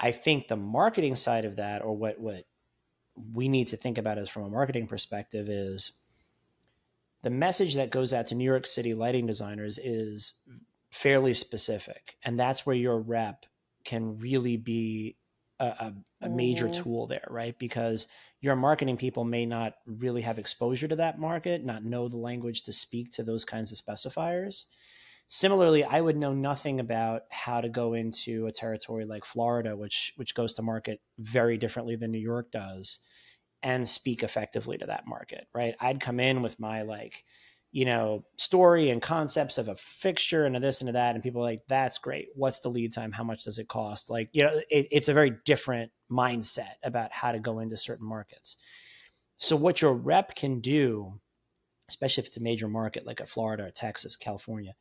I 0.00 0.12
think 0.12 0.48
the 0.48 0.56
marketing 0.56 1.14
side 1.14 1.44
of 1.44 1.56
that, 1.56 1.82
or 1.82 1.94
what 1.94 2.18
what 2.18 2.46
we 3.34 3.50
need 3.50 3.68
to 3.68 3.76
think 3.76 3.98
about 3.98 4.16
is 4.16 4.30
from 4.30 4.44
a 4.44 4.48
marketing 4.48 4.86
perspective, 4.86 5.50
is 5.50 5.92
the 7.22 7.28
message 7.28 7.74
that 7.74 7.90
goes 7.90 8.14
out 8.14 8.28
to 8.28 8.34
New 8.34 8.44
York 8.44 8.64
City 8.64 8.94
lighting 8.94 9.26
designers 9.26 9.76
is 9.76 10.32
fairly 10.90 11.34
specific, 11.34 12.16
and 12.22 12.40
that's 12.40 12.64
where 12.64 12.76
your 12.76 12.98
rep 12.98 13.44
can 13.84 14.16
really 14.16 14.56
be 14.56 15.16
a, 15.60 15.66
a, 15.66 15.94
a 16.20 16.28
major 16.28 16.66
mm-hmm. 16.68 16.82
tool 16.82 17.06
there, 17.06 17.26
right? 17.30 17.58
Because 17.58 18.06
your 18.40 18.56
marketing 18.56 18.96
people 18.96 19.24
may 19.24 19.46
not 19.46 19.74
really 19.86 20.22
have 20.22 20.38
exposure 20.38 20.88
to 20.88 20.96
that 20.96 21.18
market, 21.18 21.64
not 21.64 21.84
know 21.84 22.08
the 22.08 22.16
language 22.16 22.62
to 22.62 22.72
speak 22.72 23.12
to 23.12 23.22
those 23.22 23.44
kinds 23.44 23.72
of 23.72 23.78
specifiers. 23.78 24.64
Similarly, 25.28 25.84
I 25.84 26.00
would 26.00 26.16
know 26.16 26.32
nothing 26.32 26.80
about 26.80 27.22
how 27.30 27.60
to 27.60 27.68
go 27.68 27.94
into 27.94 28.46
a 28.46 28.52
territory 28.52 29.04
like 29.04 29.24
Florida, 29.24 29.76
which 29.76 30.12
which 30.16 30.34
goes 30.34 30.54
to 30.54 30.62
market 30.62 31.00
very 31.18 31.58
differently 31.58 31.96
than 31.96 32.12
New 32.12 32.18
York 32.18 32.50
does, 32.50 33.00
and 33.62 33.86
speak 33.86 34.22
effectively 34.22 34.78
to 34.78 34.86
that 34.86 35.06
market, 35.06 35.46
right? 35.54 35.74
I'd 35.80 36.00
come 36.00 36.18
in 36.18 36.40
with 36.40 36.58
my 36.58 36.82
like, 36.82 37.24
you 37.70 37.84
know, 37.84 38.24
story 38.36 38.90
and 38.90 39.02
concepts 39.02 39.58
of 39.58 39.68
a 39.68 39.76
fixture 39.76 40.46
and 40.46 40.56
a 40.56 40.60
this 40.60 40.80
and 40.80 40.88
a 40.88 40.92
that, 40.92 41.14
and 41.14 41.22
people 41.22 41.42
are 41.42 41.44
like, 41.44 41.62
"That's 41.68 41.98
great. 41.98 42.28
What's 42.34 42.60
the 42.60 42.70
lead 42.70 42.92
time? 42.92 43.12
How 43.12 43.24
much 43.24 43.44
does 43.44 43.58
it 43.58 43.68
cost?" 43.68 44.10
Like, 44.10 44.30
you 44.32 44.44
know, 44.44 44.60
it, 44.70 44.88
it's 44.90 45.08
a 45.08 45.14
very 45.14 45.32
different 45.44 45.92
mindset 46.10 46.74
about 46.82 47.12
how 47.12 47.32
to 47.32 47.38
go 47.38 47.58
into 47.58 47.76
certain 47.76 48.06
markets. 48.06 48.56
So, 49.36 49.54
what 49.56 49.82
your 49.82 49.94
rep 49.94 50.34
can 50.34 50.60
do, 50.60 51.20
especially 51.88 52.22
if 52.22 52.28
it's 52.28 52.36
a 52.38 52.42
major 52.42 52.68
market 52.68 53.06
like 53.06 53.20
a 53.20 53.26
Florida 53.26 53.64
or 53.64 53.70
Texas, 53.70 54.16
California, 54.16 54.74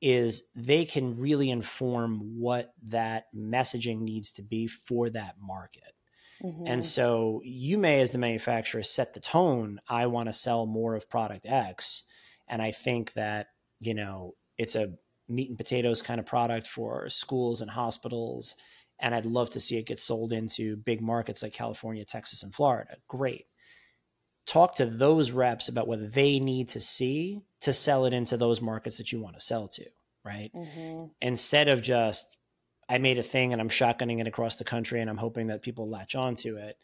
is 0.00 0.42
they 0.54 0.84
can 0.84 1.18
really 1.18 1.50
inform 1.50 2.38
what 2.38 2.74
that 2.88 3.24
messaging 3.34 4.00
needs 4.00 4.32
to 4.32 4.42
be 4.42 4.66
for 4.66 5.08
that 5.10 5.36
market. 5.40 5.94
Mm-hmm. 6.42 6.66
And 6.66 6.84
so 6.84 7.40
you 7.44 7.78
may, 7.78 8.00
as 8.00 8.12
the 8.12 8.18
manufacturer, 8.18 8.82
set 8.82 9.14
the 9.14 9.20
tone. 9.20 9.80
I 9.88 10.06
want 10.06 10.28
to 10.28 10.32
sell 10.32 10.66
more 10.66 10.94
of 10.94 11.08
product 11.08 11.46
X. 11.46 12.02
And 12.48 12.60
I 12.60 12.70
think 12.70 13.12
that, 13.14 13.48
you 13.80 13.94
know, 13.94 14.34
it's 14.58 14.74
a 14.74 14.92
meat 15.28 15.48
and 15.48 15.58
potatoes 15.58 16.02
kind 16.02 16.20
of 16.20 16.26
product 16.26 16.66
for 16.66 17.08
schools 17.08 17.60
and 17.60 17.70
hospitals 17.70 18.56
and 19.00 19.14
I'd 19.14 19.26
love 19.26 19.50
to 19.50 19.60
see 19.60 19.76
it 19.76 19.86
get 19.86 20.00
sold 20.00 20.32
into 20.32 20.76
big 20.76 21.00
markets 21.00 21.42
like 21.42 21.52
California, 21.52 22.04
Texas, 22.04 22.42
and 22.42 22.54
Florida. 22.54 22.96
Great. 23.08 23.46
Talk 24.46 24.76
to 24.76 24.86
those 24.86 25.30
reps 25.30 25.68
about 25.68 25.88
what 25.88 26.12
they 26.12 26.38
need 26.38 26.68
to 26.70 26.80
see 26.80 27.42
to 27.62 27.72
sell 27.72 28.04
it 28.04 28.12
into 28.12 28.36
those 28.36 28.60
markets 28.60 28.98
that 28.98 29.10
you 29.10 29.20
want 29.20 29.36
to 29.36 29.40
sell 29.40 29.68
to, 29.68 29.86
right? 30.24 30.50
Mm-hmm. 30.54 31.06
Instead 31.20 31.68
of 31.68 31.82
just, 31.82 32.38
I 32.88 32.98
made 32.98 33.18
a 33.18 33.22
thing 33.22 33.52
and 33.52 33.60
I'm 33.60 33.70
shotgunning 33.70 34.20
it 34.20 34.28
across 34.28 34.56
the 34.56 34.64
country 34.64 35.00
and 35.00 35.08
I'm 35.08 35.16
hoping 35.16 35.46
that 35.46 35.62
people 35.62 35.88
latch 35.88 36.14
on 36.14 36.36
to 36.36 36.58
it. 36.58 36.76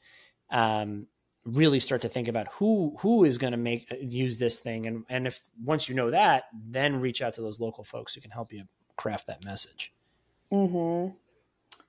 Um, 0.50 1.06
really 1.44 1.80
start 1.80 2.02
to 2.02 2.08
think 2.08 2.28
about 2.28 2.48
who 2.52 2.96
who 3.00 3.24
is 3.24 3.38
going 3.38 3.52
to 3.52 3.56
make 3.56 3.86
use 4.00 4.38
this 4.38 4.58
thing. 4.58 4.86
And 4.86 5.04
and 5.08 5.26
if 5.26 5.40
once 5.64 5.88
you 5.88 5.94
know 5.94 6.10
that 6.10 6.44
then 6.52 7.00
reach 7.00 7.22
out 7.22 7.34
to 7.34 7.40
those 7.40 7.60
local 7.60 7.84
folks 7.84 8.14
who 8.14 8.20
can 8.20 8.30
help 8.30 8.52
you 8.52 8.64
craft 8.96 9.26
that 9.26 9.44
message. 9.44 9.92
Mm-hmm. 10.52 11.14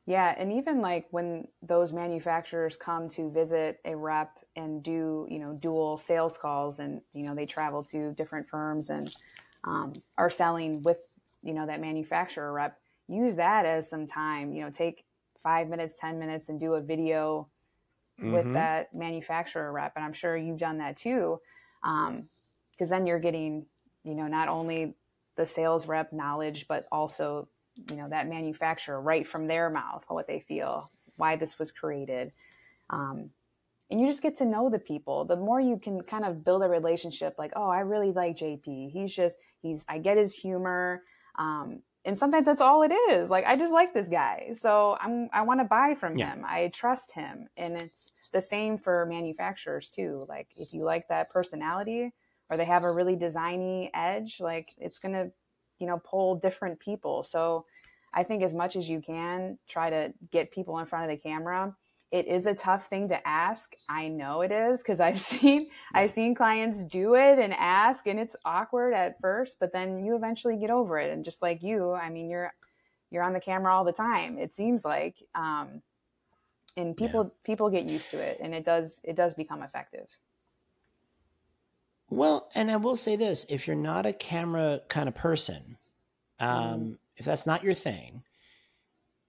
Yeah, 0.06 0.34
and 0.38 0.52
even 0.54 0.82
like 0.82 1.08
when 1.12 1.48
those 1.62 1.94
manufacturers 1.94 2.76
come 2.76 3.08
to 3.10 3.30
visit 3.30 3.80
a 3.86 3.96
rep 3.96 4.40
and 4.56 4.82
do, 4.82 5.28
you 5.30 5.40
know, 5.40 5.54
dual 5.54 5.98
sales 5.98 6.38
calls 6.38 6.80
and, 6.80 7.02
you 7.14 7.24
know, 7.24 7.36
they 7.36 7.46
travel 7.46 7.84
to 7.86 8.12
different 8.14 8.50
firms 8.50 8.90
and 8.90 9.16
um, 9.64 9.94
are 10.18 10.30
selling 10.30 10.82
with, 10.82 10.98
you 11.44 11.54
know, 11.54 11.68
that 11.68 11.80
manufacturer 11.80 12.52
rep, 12.52 12.80
use 13.08 13.36
that 13.36 13.66
as 13.66 13.90
some 13.90 14.08
time, 14.08 14.54
you 14.54 14.64
know, 14.64 14.72
take 14.72 15.06
five 15.44 15.70
minutes, 15.70 16.00
10 16.00 16.20
minutes 16.20 16.50
and 16.50 16.60
do 16.60 16.74
a 16.74 16.82
video 16.82 17.48
mm-hmm. 18.20 18.32
with 18.32 18.54
that 18.54 18.94
manufacturer 18.94 19.72
rep. 19.72 19.94
And 19.96 20.06
I'm 20.06 20.14
sure 20.14 20.36
you've 20.36 20.58
done 20.60 20.80
that 20.80 20.98
too. 20.98 21.40
Um, 21.84 22.30
cause 22.78 22.90
then 22.90 23.06
you're 23.06 23.20
getting, 23.20 23.66
you 24.04 24.16
know, 24.16 24.28
not 24.28 24.48
only 24.48 24.96
the 25.36 25.46
sales 25.46 25.88
rep 25.88 26.12
knowledge, 26.14 26.66
but 26.68 26.88
also 26.92 27.48
you 27.90 27.96
know 27.96 28.10
that 28.10 28.28
manufacturer 28.28 29.00
right 29.02 29.28
from 29.28 29.48
their 29.48 29.70
mouth 29.70 30.04
what 30.08 30.28
they 30.28 30.40
feel 30.40 30.90
why 31.18 31.36
this 31.36 31.58
was 31.58 31.72
created 31.72 32.32
um, 32.90 33.30
and 33.90 34.00
you 34.00 34.08
just 34.08 34.22
get 34.22 34.38
to 34.38 34.46
know 34.46 34.70
the 34.70 34.80
people 34.80 35.26
the 35.26 35.36
more 35.36 35.60
you 35.60 35.78
can 35.78 36.02
kind 36.02 36.26
of 36.26 36.44
build 36.44 36.64
a 36.64 36.68
relationship 36.68 37.36
like 37.38 37.52
oh 37.56 37.70
i 37.70 37.80
really 37.80 38.12
like 38.12 38.38
jp 38.38 38.92
he's 38.92 39.14
just 39.14 39.36
he's 39.62 39.84
i 39.88 39.98
get 39.98 40.18
his 40.18 40.34
humor 40.34 41.04
um, 41.38 41.82
and 42.06 42.18
sometimes 42.18 42.46
that's 42.46 42.62
all 42.62 42.84
it 42.84 42.92
is 43.12 43.30
like 43.30 43.46
i 43.46 43.56
just 43.56 43.72
like 43.72 43.94
this 43.94 44.08
guy 44.08 44.50
so 44.60 44.98
i'm 45.02 45.30
i 45.34 45.42
want 45.42 45.60
to 45.60 45.64
buy 45.64 45.94
from 45.94 46.18
yeah. 46.18 46.34
him 46.34 46.44
i 46.48 46.68
trust 46.74 47.12
him 47.12 47.48
and 47.58 47.78
it's 47.78 48.12
the 48.34 48.42
same 48.42 48.78
for 48.78 49.06
manufacturers 49.06 49.90
too 49.90 50.26
like 50.28 50.48
if 50.56 50.74
you 50.74 50.84
like 50.84 51.08
that 51.08 51.30
personality 51.30 52.12
or 52.50 52.58
they 52.58 52.66
have 52.66 52.84
a 52.84 52.92
really 52.92 53.16
designy 53.16 53.90
edge 53.94 54.38
like 54.40 54.72
it's 54.78 55.00
going 55.00 55.14
to 55.14 55.32
you 55.80 55.88
know 55.88 56.02
pull 56.04 56.36
different 56.36 56.80
people 56.80 57.24
so 57.24 57.66
i 58.14 58.24
think 58.24 58.44
as 58.44 58.54
much 58.54 58.76
as 58.76 58.90
you 58.90 59.02
can 59.02 59.58
try 59.68 59.90
to 59.90 60.14
get 60.32 60.52
people 60.52 60.80
in 60.80 60.86
front 60.86 61.06
of 61.06 61.12
the 61.12 61.22
camera 61.22 61.76
it 62.12 62.28
is 62.28 62.46
a 62.46 62.54
tough 62.54 62.88
thing 62.90 63.08
to 63.10 63.28
ask 63.28 63.74
i 63.90 64.08
know 64.08 64.42
it 64.42 64.52
is 64.52 64.80
because 64.80 65.00
i've 65.00 65.20
seen 65.32 65.68
i've 65.94 66.12
seen 66.12 66.36
clients 66.36 66.84
do 66.84 67.16
it 67.16 67.40
and 67.40 67.54
ask 67.54 68.08
and 68.08 68.20
it's 68.20 68.36
awkward 68.46 68.94
at 68.94 69.20
first 69.22 69.58
but 69.60 69.74
then 69.74 70.04
you 70.04 70.16
eventually 70.16 70.58
get 70.58 70.70
over 70.70 70.98
it 70.98 71.12
and 71.12 71.26
just 71.26 71.42
like 71.42 71.62
you 71.64 71.92
i 71.94 72.10
mean 72.10 72.30
you're 72.30 72.54
you're 73.10 73.24
on 73.24 73.34
the 73.34 73.40
camera 73.40 73.74
all 73.74 73.84
the 73.84 73.92
time 73.92 74.38
it 74.38 74.54
seems 74.54 74.86
like 74.86 75.16
um, 75.36 75.82
and 76.78 76.96
people 76.96 77.24
yeah. 77.24 77.30
people 77.44 77.70
get 77.70 77.86
used 77.86 78.10
to 78.12 78.18
it 78.18 78.40
and 78.42 78.54
it 78.54 78.64
does 78.64 79.02
it 79.04 79.16
does 79.16 79.34
become 79.34 79.62
effective 79.62 80.08
well, 82.12 82.50
and 82.54 82.70
I 82.70 82.76
will 82.76 82.98
say 82.98 83.16
this: 83.16 83.46
if 83.48 83.66
you're 83.66 83.76
not 83.76 84.06
a 84.06 84.12
camera 84.12 84.82
kind 84.90 85.08
of 85.08 85.16
person, 85.16 85.78
um, 86.40 86.50
mm. 86.50 86.98
if 87.16 87.26
that's 87.26 87.48
not 87.48 87.64
your 87.64 87.74
thing, 87.74 88.21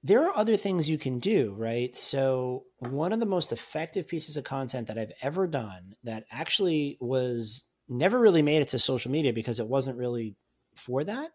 there 0.04 0.26
are 0.26 0.36
other 0.36 0.56
things 0.56 0.90
you 0.90 0.98
can 0.98 1.18
do, 1.20 1.54
right? 1.56 1.96
So, 1.96 2.64
one 2.78 3.12
of 3.12 3.20
the 3.20 3.26
most 3.26 3.52
effective 3.52 4.08
pieces 4.08 4.36
of 4.36 4.44
content 4.44 4.88
that 4.88 4.98
I've 4.98 5.12
ever 5.22 5.46
done 5.46 5.94
that 6.04 6.24
actually 6.30 6.98
was 7.00 7.66
never 7.88 8.18
really 8.18 8.42
made 8.42 8.62
it 8.62 8.68
to 8.68 8.78
social 8.78 9.10
media 9.10 9.32
because 9.32 9.60
it 9.60 9.66
wasn't 9.66 9.98
really 9.98 10.36
for 10.74 11.04
that 11.04 11.30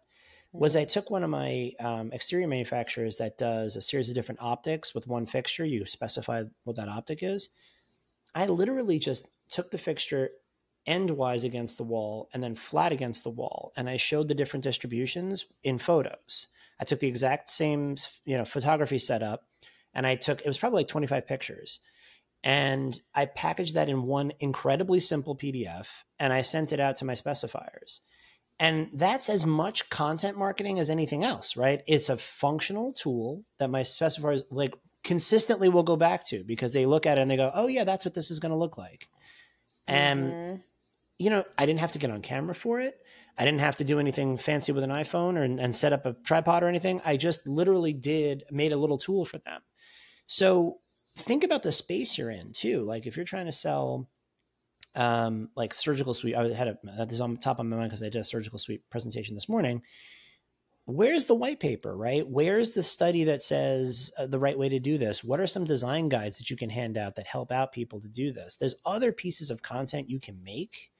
was 0.52 0.76
mm. 0.76 0.82
I 0.82 0.86
took 0.86 1.10
one 1.10 1.24
of 1.24 1.30
my 1.30 1.72
um, 1.80 2.12
exterior 2.12 2.48
manufacturers 2.48 3.18
that 3.18 3.38
does 3.38 3.76
a 3.76 3.82
series 3.82 4.10
of 4.10 4.16
different 4.16 4.42
optics 4.42 4.94
with 4.94 5.08
one 5.08 5.26
fixture. 5.26 5.66
You 5.66 5.86
specify 5.86 6.44
what 6.64 6.76
that 6.78 6.90
optic 6.90 7.24
is. 7.24 7.50
I 8.34 8.48
literally 8.48 9.00
just 9.00 9.28
took 9.50 9.72
the 9.72 9.78
fixture, 9.78 10.30
endwise 10.88 11.44
against 11.44 11.78
the 11.78 11.84
wall 11.84 12.30
and 12.34 12.42
then 12.42 12.56
flat 12.56 12.92
against 12.92 13.24
the 13.24 13.30
wall. 13.30 13.72
And 13.76 13.90
I 13.90 13.98
showed 13.98 14.28
the 14.28 14.36
different 14.36 14.64
distributions 14.64 15.46
in 15.64 15.78
photos. 15.78 16.48
I 16.80 16.86
took 16.86 17.00
the 17.00 17.08
exact 17.08 17.50
same, 17.50 17.98
you 18.26 18.38
know, 18.38 18.46
photography 18.46 19.00
setup 19.00 19.44
and 19.94 20.06
I 20.06 20.16
took, 20.16 20.42
it 20.42 20.48
was 20.48 20.58
probably 20.58 20.82
like 20.82 20.88
25 20.88 21.28
pictures. 21.28 21.80
And 22.44 23.00
I 23.16 23.26
packaged 23.26 23.74
that 23.76 23.90
in 23.90 24.04
one 24.04 24.32
incredibly 24.40 25.00
simple 25.00 25.36
PDF 25.36 25.88
and 26.20 26.32
I 26.32 26.42
sent 26.42 26.72
it 26.72 26.80
out 26.80 26.98
to 26.98 27.06
my 27.06 27.14
specifiers. 27.14 28.00
And 28.60 28.90
that's 28.94 29.30
as 29.30 29.46
much 29.46 29.90
content 29.90 30.38
marketing 30.38 30.80
as 30.80 30.90
anything 30.90 31.24
else, 31.24 31.58
right? 31.58 31.82
It's 31.88 32.10
a 32.10 32.18
functional 32.18 32.94
tool 32.94 33.44
that 33.60 33.70
my 33.70 33.82
specifiers 33.82 34.44
like 34.50 34.74
consistently 35.04 35.70
will 35.70 35.84
go 35.84 35.96
back 35.96 36.26
to 36.28 36.44
because 36.44 36.74
they 36.74 36.86
look 36.86 37.06
at 37.06 37.18
it 37.18 37.22
and 37.22 37.30
they 37.30 37.38
go, 37.38 37.52
oh, 37.54 37.68
yeah, 37.68 37.84
that's 37.84 38.06
what 38.06 38.14
this 38.14 38.32
is 38.32 38.40
going 38.40 38.52
to 38.52 38.58
look 38.58 38.78
like. 38.78 39.08
And 39.88 40.32
mm-hmm 40.32 40.56
you 41.20 41.30
know, 41.30 41.44
I 41.58 41.66
didn't 41.66 41.80
have 41.80 41.94
to 41.94 42.00
get 42.00 42.12
on 42.12 42.22
camera 42.22 42.56
for 42.56 42.80
it. 42.80 43.00
I 43.38 43.46
didn't 43.46 43.60
have 43.60 43.76
to 43.78 43.84
do 43.84 44.00
anything 44.00 44.38
fancy 44.38 44.72
with 44.72 44.84
an 44.84 44.90
iPhone 44.90 45.38
or 45.38 45.44
and 45.44 45.76
set 45.76 45.94
up 45.94 46.06
a 46.06 46.14
tripod 46.24 46.64
or 46.64 46.68
anything. 46.68 47.02
I 47.06 47.18
just 47.18 47.48
literally 47.48 47.94
did 47.94 48.44
made 48.52 48.72
a 48.72 48.78
little 48.78 48.98
tool 48.98 49.26
for 49.26 49.38
them. 49.38 49.62
So 50.26 50.80
think 51.16 51.44
about 51.44 51.64
the 51.64 51.72
space 51.72 52.18
you're 52.18 52.32
in 52.32 52.54
too. 52.54 52.84
Like 52.84 53.06
if 53.06 53.16
you're 53.16 53.26
trying 53.26 53.46
to 53.46 53.52
sell 53.52 54.10
um, 54.98 55.50
like 55.56 55.74
surgical 55.74 56.14
suite. 56.14 56.36
I 56.36 56.54
had 56.54 56.68
a, 56.68 56.78
this 57.06 57.14
is 57.14 57.22
on 57.22 57.38
top 57.38 57.60
of 57.60 57.66
my 57.66 57.78
mind 57.78 57.90
because 57.90 58.02
I 58.02 58.10
did 58.10 58.20
a 58.20 58.24
surgical 58.24 58.60
suite 58.60 58.82
presentation 58.90 59.36
this 59.36 59.48
morning. 59.48 59.84
Where's 60.86 61.28
the 61.28 61.36
white 61.36 61.60
paper, 61.60 61.96
right? 61.96 62.28
Where's 62.28 62.72
the 62.72 62.82
study 62.82 63.26
that 63.26 63.42
says 63.42 64.12
uh, 64.18 64.26
the 64.26 64.40
right 64.40 64.58
way 64.58 64.70
to 64.70 64.80
do 64.80 64.98
this? 64.98 65.24
What 65.24 65.40
are 65.40 65.48
some 65.48 65.66
design 65.66 66.10
guides 66.10 66.38
that 66.38 66.50
you 66.50 66.58
can 66.58 66.70
hand 66.70 66.98
out 66.98 67.16
that 67.16 67.28
help 67.28 67.52
out 67.52 67.74
people 67.74 68.00
to 68.02 68.08
do 68.08 68.32
this? 68.32 68.56
There's 68.56 68.76
other 68.86 69.12
pieces 69.12 69.52
of 69.52 69.62
content 69.62 70.10
you 70.10 70.20
can 70.20 70.42
make. 70.44 70.92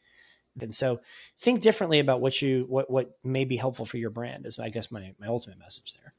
And 0.62 0.74
so 0.74 1.02
think 1.40 1.62
differently 1.62 2.00
about 2.00 2.22
what 2.22 2.42
you 2.42 2.66
what 2.68 2.90
what 2.90 3.18
may 3.24 3.46
be 3.46 3.58
helpful 3.58 3.86
for 3.86 3.98
your 3.98 4.10
brand 4.10 4.46
is 4.46 4.60
I 4.60 4.70
guess 4.70 4.92
my 4.92 5.14
my 5.20 5.28
ultimate 5.28 5.60
message 5.60 5.94
there. 5.94 6.14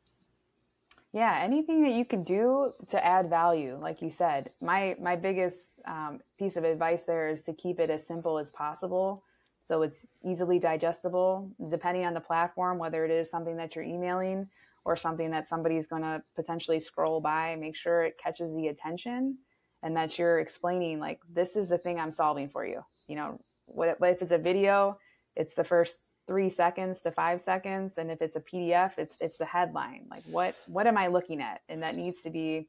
Yeah, 1.12 1.40
anything 1.42 1.82
that 1.82 1.92
you 1.92 2.04
can 2.04 2.22
do 2.22 2.72
to 2.88 3.04
add 3.04 3.30
value, 3.30 3.78
like 3.80 4.02
you 4.02 4.10
said. 4.10 4.50
My 4.60 4.96
my 5.00 5.16
biggest 5.16 5.58
um, 5.86 6.20
piece 6.38 6.56
of 6.56 6.64
advice 6.64 7.02
there 7.02 7.28
is 7.28 7.42
to 7.44 7.54
keep 7.54 7.80
it 7.80 7.90
as 7.90 8.06
simple 8.06 8.38
as 8.38 8.50
possible 8.50 9.24
so 9.68 9.82
it's 9.82 9.98
easily 10.24 10.58
digestible 10.58 11.50
depending 11.70 12.04
on 12.04 12.14
the 12.14 12.20
platform 12.20 12.78
whether 12.78 13.04
it 13.04 13.10
is 13.10 13.30
something 13.30 13.56
that 13.56 13.76
you're 13.76 13.84
emailing 13.84 14.48
or 14.84 14.96
something 14.96 15.30
that 15.30 15.46
somebody's 15.46 15.86
going 15.86 16.02
to 16.02 16.22
potentially 16.34 16.80
scroll 16.80 17.20
by 17.20 17.54
make 17.56 17.76
sure 17.76 18.02
it 18.02 18.18
catches 18.18 18.54
the 18.54 18.68
attention 18.68 19.36
and 19.82 19.96
that 19.96 20.18
you're 20.18 20.40
explaining 20.40 20.98
like 20.98 21.20
this 21.30 21.54
is 21.54 21.68
the 21.68 21.78
thing 21.78 22.00
i'm 22.00 22.10
solving 22.10 22.48
for 22.48 22.66
you 22.66 22.82
you 23.06 23.14
know 23.14 23.38
what 23.74 23.96
if 24.02 24.22
it's 24.22 24.32
a 24.32 24.38
video 24.38 24.98
it's 25.36 25.54
the 25.54 25.64
first 25.64 25.98
three 26.28 26.50
seconds 26.50 27.00
to 27.00 27.10
five 27.10 27.40
seconds. 27.40 27.96
And 27.96 28.10
if 28.10 28.20
it's 28.20 28.36
a 28.36 28.40
pdf 28.40 28.98
it's 28.98 29.16
it's 29.20 29.38
the 29.38 29.46
headline. 29.46 30.04
Like 30.10 30.22
what 30.30 30.54
what 30.66 30.86
am 30.86 30.98
i 30.98 31.08
looking 31.08 31.40
at? 31.40 31.62
And 31.68 31.82
that 31.82 31.96
needs 31.96 32.20
to 32.22 32.30
be 32.30 32.68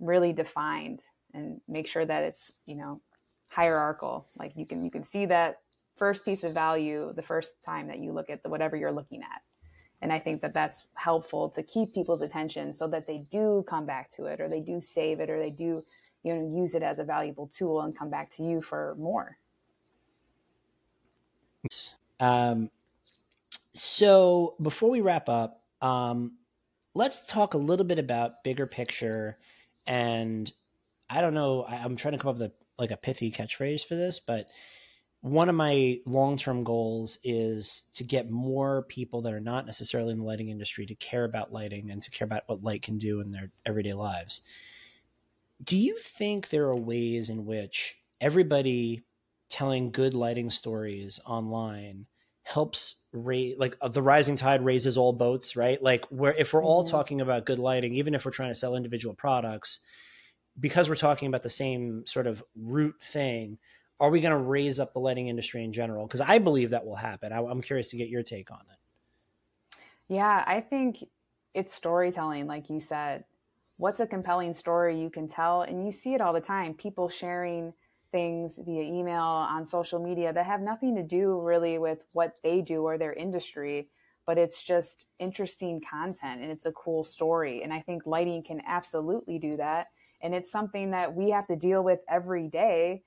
really 0.00 0.32
defined 0.32 1.00
and 1.34 1.60
make 1.68 1.86
sure 1.86 2.04
that 2.04 2.24
it's 2.24 2.52
you 2.66 2.74
know 2.74 3.00
hierarchical. 3.48 4.26
Like 4.36 4.52
you 4.56 4.66
can 4.66 4.84
you 4.84 4.90
can 4.90 5.04
see 5.04 5.26
that 5.26 5.58
first 5.96 6.24
piece 6.24 6.42
of 6.42 6.54
value 6.54 7.12
the 7.14 7.22
first 7.22 7.62
time 7.64 7.86
that 7.88 7.98
you 7.98 8.12
look 8.12 8.30
at 8.30 8.42
the, 8.42 8.48
whatever 8.48 8.76
you're 8.76 8.90
looking 8.90 9.20
at. 9.20 9.42
And 10.00 10.12
i 10.12 10.18
think 10.18 10.40
that 10.40 10.54
that's 10.54 10.86
helpful 10.94 11.50
to 11.50 11.62
keep 11.62 11.94
people's 11.94 12.22
attention 12.22 12.74
so 12.74 12.88
that 12.88 13.06
they 13.06 13.18
do 13.30 13.64
come 13.68 13.86
back 13.86 14.10
to 14.12 14.24
it 14.24 14.40
or 14.40 14.48
they 14.48 14.60
do 14.60 14.80
save 14.80 15.20
it 15.20 15.30
or 15.30 15.38
they 15.38 15.50
do 15.50 15.84
you 16.24 16.34
know 16.34 16.60
use 16.60 16.74
it 16.74 16.82
as 16.82 16.98
a 16.98 17.04
valuable 17.04 17.48
tool 17.56 17.82
and 17.82 17.96
come 17.96 18.10
back 18.10 18.28
to 18.32 18.42
you 18.42 18.60
for 18.60 18.96
more 18.98 19.38
um, 22.20 22.70
so 23.74 24.54
before 24.60 24.90
we 24.90 25.00
wrap 25.00 25.28
up 25.28 25.62
um, 25.80 26.32
let's 26.94 27.24
talk 27.26 27.54
a 27.54 27.58
little 27.58 27.86
bit 27.86 27.98
about 27.98 28.44
bigger 28.44 28.66
picture 28.66 29.38
and 29.86 30.52
I 31.12 31.20
don't 31.20 31.34
know. 31.34 31.62
I, 31.62 31.76
am 31.76 31.96
trying 31.96 32.12
to 32.12 32.18
come 32.18 32.30
up 32.30 32.38
with 32.38 32.50
a, 32.50 32.52
like 32.78 32.90
a 32.90 32.96
pithy 32.96 33.30
catchphrase 33.30 33.84
for 33.86 33.94
this, 33.94 34.18
but 34.18 34.48
one 35.20 35.48
of 35.48 35.54
my 35.54 36.00
long 36.06 36.36
term 36.36 36.64
goals 36.64 37.18
is 37.22 37.84
to 37.94 38.02
get 38.02 38.30
more 38.30 38.82
people 38.88 39.22
that 39.22 39.32
are 39.32 39.40
not 39.40 39.66
necessarily 39.66 40.12
in 40.12 40.18
the 40.18 40.24
lighting 40.24 40.48
industry 40.48 40.86
to 40.86 40.94
care 40.94 41.24
about 41.24 41.52
lighting 41.52 41.90
and 41.90 42.02
to 42.02 42.10
care 42.10 42.24
about 42.24 42.44
what 42.46 42.62
light 42.62 42.82
can 42.82 42.98
do 42.98 43.20
in 43.20 43.30
their 43.30 43.50
everyday 43.66 43.92
lives. 43.92 44.40
Do 45.62 45.76
you 45.76 45.98
think 45.98 46.48
there 46.48 46.64
are 46.64 46.76
ways 46.76 47.30
in 47.30 47.44
which 47.44 47.98
everybody 48.20 49.02
telling 49.52 49.90
good 49.90 50.14
lighting 50.14 50.50
stories 50.50 51.20
online 51.26 52.06
helps 52.44 53.02
raise 53.12 53.56
like 53.58 53.76
uh, 53.80 53.88
the 53.88 54.02
rising 54.02 54.34
tide 54.34 54.64
raises 54.64 54.98
all 54.98 55.12
boats 55.12 55.54
right 55.54 55.80
like 55.80 56.04
where 56.06 56.34
if 56.36 56.52
we're 56.52 56.64
all 56.64 56.82
mm-hmm. 56.82 56.90
talking 56.90 57.20
about 57.20 57.46
good 57.46 57.60
lighting 57.60 57.94
even 57.94 58.14
if 58.14 58.24
we're 58.24 58.32
trying 58.32 58.50
to 58.50 58.54
sell 58.54 58.74
individual 58.74 59.14
products 59.14 59.78
because 60.58 60.88
we're 60.88 60.94
talking 60.96 61.28
about 61.28 61.42
the 61.42 61.48
same 61.48 62.06
sort 62.06 62.26
of 62.26 62.42
root 62.56 62.96
thing, 63.02 63.58
are 64.00 64.10
we 64.10 64.20
going 64.20 64.32
to 64.32 64.36
raise 64.36 64.78
up 64.78 64.92
the 64.92 64.98
lighting 65.00 65.28
industry 65.28 65.64
in 65.64 65.72
general? 65.72 66.06
Because 66.06 66.20
I 66.20 66.38
believe 66.38 66.70
that 66.70 66.84
will 66.84 66.96
happen. 66.96 67.32
I, 67.32 67.38
I'm 67.38 67.62
curious 67.62 67.90
to 67.90 67.96
get 67.96 68.08
your 68.08 68.22
take 68.22 68.50
on 68.50 68.60
it. 68.60 69.78
Yeah, 70.08 70.44
I 70.46 70.60
think 70.60 71.04
it's 71.54 71.74
storytelling, 71.74 72.46
like 72.46 72.68
you 72.68 72.80
said. 72.80 73.24
What's 73.78 74.00
a 74.00 74.06
compelling 74.06 74.54
story 74.54 75.00
you 75.00 75.10
can 75.10 75.28
tell? 75.28 75.62
And 75.62 75.84
you 75.84 75.92
see 75.92 76.14
it 76.14 76.20
all 76.20 76.32
the 76.32 76.40
time 76.40 76.74
people 76.74 77.08
sharing 77.08 77.72
things 78.12 78.58
via 78.64 78.82
email 78.82 79.22
on 79.22 79.66
social 79.66 79.98
media 79.98 80.32
that 80.32 80.46
have 80.46 80.60
nothing 80.60 80.94
to 80.96 81.02
do 81.02 81.40
really 81.40 81.78
with 81.78 82.00
what 82.12 82.38
they 82.44 82.60
do 82.60 82.82
or 82.82 82.98
their 82.98 83.12
industry, 83.12 83.88
but 84.26 84.38
it's 84.38 84.62
just 84.62 85.06
interesting 85.18 85.80
content 85.80 86.42
and 86.42 86.50
it's 86.50 86.66
a 86.66 86.72
cool 86.72 87.02
story. 87.04 87.62
And 87.62 87.72
I 87.72 87.80
think 87.80 88.06
lighting 88.06 88.42
can 88.44 88.60
absolutely 88.66 89.38
do 89.38 89.56
that. 89.56 89.88
And 90.20 90.34
it's 90.34 90.52
something 90.52 90.92
that 90.92 91.14
we 91.14 91.30
have 91.30 91.48
to 91.48 91.56
deal 91.56 91.82
with 91.82 92.00
every 92.08 92.48
day 92.48 93.02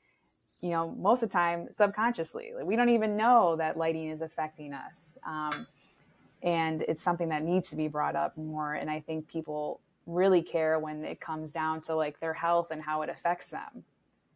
you 0.61 0.69
know 0.69 0.89
most 0.91 1.21
of 1.21 1.29
the 1.29 1.33
time 1.33 1.67
subconsciously. 1.71 2.51
Like, 2.55 2.65
we 2.65 2.75
don't 2.75 2.89
even 2.89 3.17
know 3.17 3.55
that 3.57 3.77
lighting 3.77 4.09
is 4.09 4.21
affecting 4.21 4.73
us 4.73 5.17
um, 5.27 5.67
and 6.41 6.83
it's 6.87 7.01
something 7.01 7.29
that 7.29 7.43
needs 7.43 7.69
to 7.69 7.75
be 7.75 7.87
brought 7.87 8.15
up 8.15 8.37
more. 8.37 8.73
And 8.73 8.89
i 8.89 8.99
think 8.99 9.27
people 9.27 9.81
really 10.05 10.41
care 10.41 10.79
when 10.79 11.03
it 11.03 11.19
comes 11.19 11.51
down 11.51 11.81
to 11.81 11.95
like 11.95 12.19
their 12.19 12.33
health 12.33 12.67
and 12.71 12.81
how 12.81 13.01
it 13.01 13.09
affects 13.09 13.47
them 13.47 13.83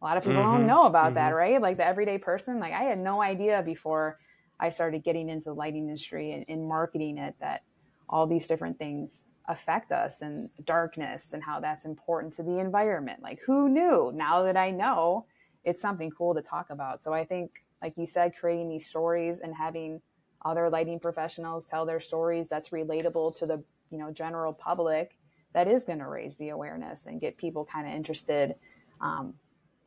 a 0.00 0.04
lot 0.04 0.16
of 0.16 0.24
people 0.24 0.40
mm-hmm. 0.42 0.58
don't 0.58 0.66
know 0.66 0.84
about 0.84 1.06
mm-hmm. 1.06 1.14
that 1.16 1.30
right 1.30 1.60
like 1.60 1.76
the 1.76 1.86
everyday 1.86 2.18
person 2.18 2.58
like 2.58 2.72
i 2.72 2.82
had 2.82 2.98
no 2.98 3.22
idea 3.22 3.62
before 3.62 4.18
i 4.58 4.68
started 4.68 5.02
getting 5.04 5.28
into 5.28 5.44
the 5.44 5.54
lighting 5.54 5.88
industry 5.88 6.32
and, 6.32 6.44
and 6.48 6.66
marketing 6.66 7.18
it 7.18 7.34
that 7.40 7.62
all 8.08 8.26
these 8.26 8.46
different 8.46 8.78
things 8.78 9.26
affect 9.50 9.92
us 9.92 10.22
and 10.22 10.48
darkness 10.64 11.32
and 11.32 11.42
how 11.42 11.60
that's 11.60 11.84
important 11.84 12.32
to 12.34 12.42
the 12.42 12.58
environment. 12.58 13.20
Like, 13.22 13.40
who 13.40 13.68
knew? 13.68 14.12
Now 14.14 14.42
that 14.44 14.56
I 14.56 14.70
know, 14.70 15.26
it's 15.64 15.82
something 15.82 16.10
cool 16.10 16.34
to 16.34 16.42
talk 16.42 16.70
about. 16.70 17.02
So 17.02 17.12
I 17.12 17.24
think, 17.24 17.64
like 17.82 17.98
you 17.98 18.06
said, 18.06 18.32
creating 18.38 18.68
these 18.68 18.86
stories 18.86 19.40
and 19.40 19.54
having 19.54 20.00
other 20.44 20.70
lighting 20.70 21.00
professionals 21.00 21.66
tell 21.66 21.84
their 21.84 22.00
stories 22.00 22.48
that's 22.48 22.70
relatable 22.70 23.36
to 23.38 23.46
the 23.46 23.62
you 23.90 23.98
know 23.98 24.10
general 24.10 24.54
public 24.54 25.18
that 25.52 25.68
is 25.68 25.84
going 25.84 25.98
to 25.98 26.06
raise 26.06 26.36
the 26.36 26.48
awareness 26.48 27.06
and 27.06 27.20
get 27.20 27.36
people 27.36 27.64
kind 27.70 27.86
of 27.86 27.92
interested 27.92 28.54
um, 29.02 29.34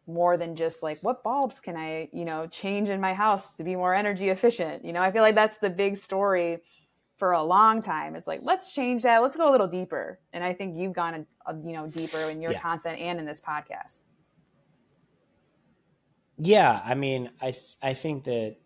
more 0.05 0.35
than 0.37 0.55
just 0.55 0.83
like 0.83 0.99
what 1.01 1.23
bulbs 1.23 1.59
can 1.59 1.77
i 1.77 2.09
you 2.11 2.25
know 2.25 2.45
change 2.47 2.89
in 2.89 2.99
my 2.99 3.13
house 3.13 3.55
to 3.55 3.63
be 3.63 3.75
more 3.75 3.93
energy 3.93 4.29
efficient 4.29 4.83
you 4.83 4.91
know 4.91 5.01
i 5.01 5.11
feel 5.11 5.21
like 5.21 5.35
that's 5.35 5.59
the 5.59 5.69
big 5.69 5.95
story 5.95 6.59
for 7.23 7.31
a 7.31 7.41
long 7.41 7.81
time. 7.81 8.15
It's 8.15 8.27
like 8.27 8.41
let's 8.43 8.73
change 8.73 9.03
that. 9.03 9.21
Let's 9.21 9.37
go 9.37 9.49
a 9.49 9.51
little 9.51 9.67
deeper. 9.67 10.19
And 10.33 10.43
I 10.43 10.53
think 10.53 10.75
you've 10.75 10.91
gone, 10.91 11.25
a, 11.45 11.51
a, 11.51 11.55
you 11.55 11.73
know, 11.73 11.87
deeper 11.87 12.19
in 12.19 12.41
your 12.41 12.51
yeah. 12.51 12.59
content 12.59 12.99
and 12.99 13.17
in 13.17 13.25
this 13.25 13.39
podcast. 13.39 13.99
Yeah, 16.37 16.81
I 16.83 16.95
mean, 16.95 17.29
I 17.41 17.53
I 17.81 17.93
think 17.93 18.25
that 18.25 18.57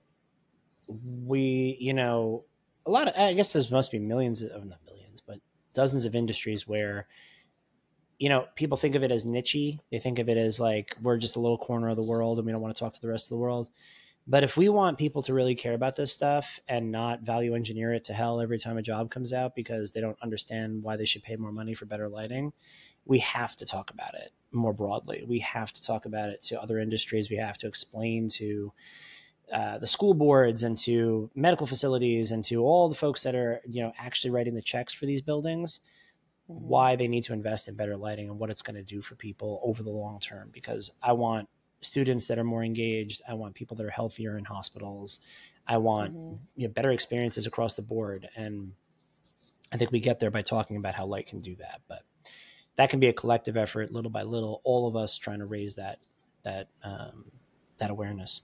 we, 1.24 1.78
you 1.80 1.94
know, 1.94 2.46
a 2.86 2.90
lot 2.90 3.10
of 3.10 3.16
I 3.16 3.34
guess 3.34 3.54
there 3.54 3.62
must 3.70 3.92
be 3.92 4.00
millions 4.00 4.42
of 4.42 4.66
not 4.66 4.80
millions, 4.86 5.22
but 5.22 5.40
dozens 5.74 6.06
of 6.06 6.16
industries 6.16 6.68
where 6.68 7.08
you 8.20 8.30
know, 8.30 8.46
people 8.56 8.78
think 8.78 8.96
of 8.96 9.04
it 9.04 9.12
as 9.12 9.26
nichey. 9.26 9.80
They 9.92 10.00
think 10.00 10.20
of 10.20 10.30
it 10.30 10.38
as 10.38 10.60
like 10.60 10.96
we're 11.02 11.18
just 11.18 11.36
a 11.36 11.40
little 11.40 11.58
corner 11.58 11.90
of 11.90 11.98
the 11.98 12.04
world 12.04 12.40
and 12.40 12.46
we 12.46 12.52
don't 12.52 12.62
want 12.62 12.76
to 12.76 12.80
talk 12.80 12.94
to 12.94 13.02
the 13.02 13.10
rest 13.10 13.26
of 13.26 13.30
the 13.30 13.38
world. 13.38 13.70
But 14.30 14.44
if 14.44 14.58
we 14.58 14.68
want 14.68 14.98
people 14.98 15.24
to 15.24 15.34
really 15.34 15.56
care 15.56 15.74
about 15.74 15.96
this 15.96 16.12
stuff 16.12 16.60
and 16.68 16.92
not 16.92 17.22
value 17.22 17.56
engineer 17.56 17.94
it 17.94 18.04
to 18.06 18.14
hell 18.14 18.42
every 18.42 18.60
time 18.60 18.78
a 18.78 18.82
job 18.82 19.10
comes 19.10 19.32
out 19.32 19.56
because 19.56 19.92
they 19.92 20.02
don't 20.02 20.18
understand 20.22 20.84
why 20.84 20.98
they 20.98 21.06
should 21.06 21.24
pay 21.24 21.38
more 21.38 21.52
money 21.52 21.74
for 21.74 21.86
better 21.86 22.10
lighting, 22.10 22.52
we 23.06 23.20
have 23.20 23.56
to 23.56 23.66
talk 23.66 23.90
about 23.90 24.16
it 24.16 24.32
more 24.52 24.74
broadly. 24.74 25.24
We 25.26 25.40
have 25.40 25.72
to 25.72 25.82
talk 25.82 26.06
about 26.06 26.30
it 26.30 26.42
to 26.44 26.62
other 26.62 26.78
industries. 26.80 27.30
We 27.30 27.38
have 27.38 27.58
to 27.60 27.68
explain 27.68 28.28
to 28.32 28.74
uh, 29.52 29.78
the 29.78 29.88
school 29.88 30.14
boards 30.14 30.64
and 30.64 30.76
to 30.76 31.30
medical 31.34 31.66
facilities 31.66 32.34
and 32.34 32.44
to 32.44 32.64
all 32.64 32.90
the 32.90 32.96
folks 32.96 33.24
that 33.24 33.34
are 33.34 33.62
you 33.66 33.82
know 33.82 33.94
actually 33.98 34.32
writing 34.32 34.56
the 34.56 34.62
checks 34.62 34.94
for 34.94 35.06
these 35.06 35.22
buildings. 35.22 35.80
Why 36.48 36.96
they 36.96 37.08
need 37.08 37.24
to 37.24 37.34
invest 37.34 37.68
in 37.68 37.76
better 37.76 37.98
lighting 37.98 38.30
and 38.30 38.40
what 38.40 38.50
it's 38.50 38.62
going 38.62 38.76
to 38.76 38.84
do 38.84 39.02
for 39.02 39.16
people 39.16 39.60
over 39.64 39.84
the 39.84 39.90
long 39.90 40.20
term 40.20 40.50
because 40.52 40.92
i 41.04 41.12
want 41.12 41.48
students 41.82 42.28
that 42.28 42.40
are 42.40 42.44
more 42.44 42.64
engaged. 42.64 43.22
I 43.28 43.34
want 43.34 43.56
people 43.56 43.78
that 43.78 43.86
are 43.86 43.92
healthier 43.92 44.38
in 44.38 44.46
hospitals. 44.46 45.20
I 45.68 45.78
want 45.78 46.14
mm-hmm. 46.14 46.36
you 46.56 46.68
know, 46.68 46.74
better 46.74 46.92
experiences 46.92 47.46
across 47.46 47.76
the 47.76 47.82
board. 47.82 48.28
And 48.36 48.74
I 49.72 49.78
think 49.78 49.92
we 49.92 50.00
get 50.00 50.20
there 50.20 50.32
by 50.32 50.42
talking 50.42 50.78
about 50.78 50.96
how 50.96 51.06
light 51.06 51.28
can 51.28 51.40
do 51.40 51.56
that. 51.58 51.82
But 51.88 52.04
that 52.76 52.90
can 52.90 53.00
be 53.00 53.08
a 53.08 53.14
collective 53.14 53.58
effort, 53.58 53.92
little 53.92 54.12
by 54.12 54.24
little. 54.24 54.62
All 54.64 54.88
of 54.88 54.96
us 54.96 55.18
trying 55.18 55.40
to 55.40 55.46
raise 55.46 55.76
that 55.76 56.00
that 56.44 56.70
um, 56.84 57.26
that 57.80 57.90
awareness. 57.90 58.42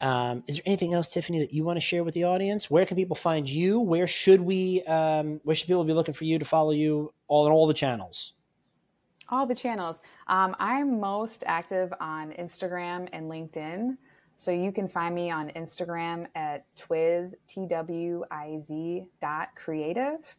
Um, 0.00 0.42
is 0.46 0.56
there 0.56 0.62
anything 0.66 0.94
else, 0.94 1.08
Tiffany, 1.08 1.38
that 1.40 1.52
you 1.52 1.62
want 1.62 1.76
to 1.76 1.80
share 1.80 2.04
with 2.04 2.14
the 2.14 2.24
audience? 2.24 2.70
Where 2.70 2.86
can 2.86 2.96
people 2.96 3.16
find 3.16 3.48
you? 3.48 3.80
Where 3.80 4.06
should 4.06 4.40
we? 4.40 4.82
Um, 4.84 5.40
where 5.44 5.54
should 5.54 5.66
people 5.66 5.84
be 5.84 5.92
looking 5.92 6.14
for 6.14 6.24
you 6.24 6.38
to 6.38 6.44
follow 6.44 6.72
you? 6.72 7.12
All 7.28 7.46
in 7.46 7.52
all 7.52 7.66
the 7.66 7.74
channels. 7.74 8.32
All 9.28 9.46
the 9.46 9.54
channels. 9.54 10.00
Um, 10.26 10.56
I'm 10.58 10.98
most 10.98 11.44
active 11.46 11.92
on 12.00 12.32
Instagram 12.32 13.08
and 13.12 13.30
LinkedIn. 13.30 13.96
So 14.38 14.50
you 14.50 14.72
can 14.72 14.88
find 14.88 15.14
me 15.14 15.30
on 15.30 15.50
Instagram 15.50 16.26
at 16.34 16.64
twiz, 16.74 17.34
T-W-I-Z 17.46 19.04
dot 19.20 19.48
creative. 19.54 20.34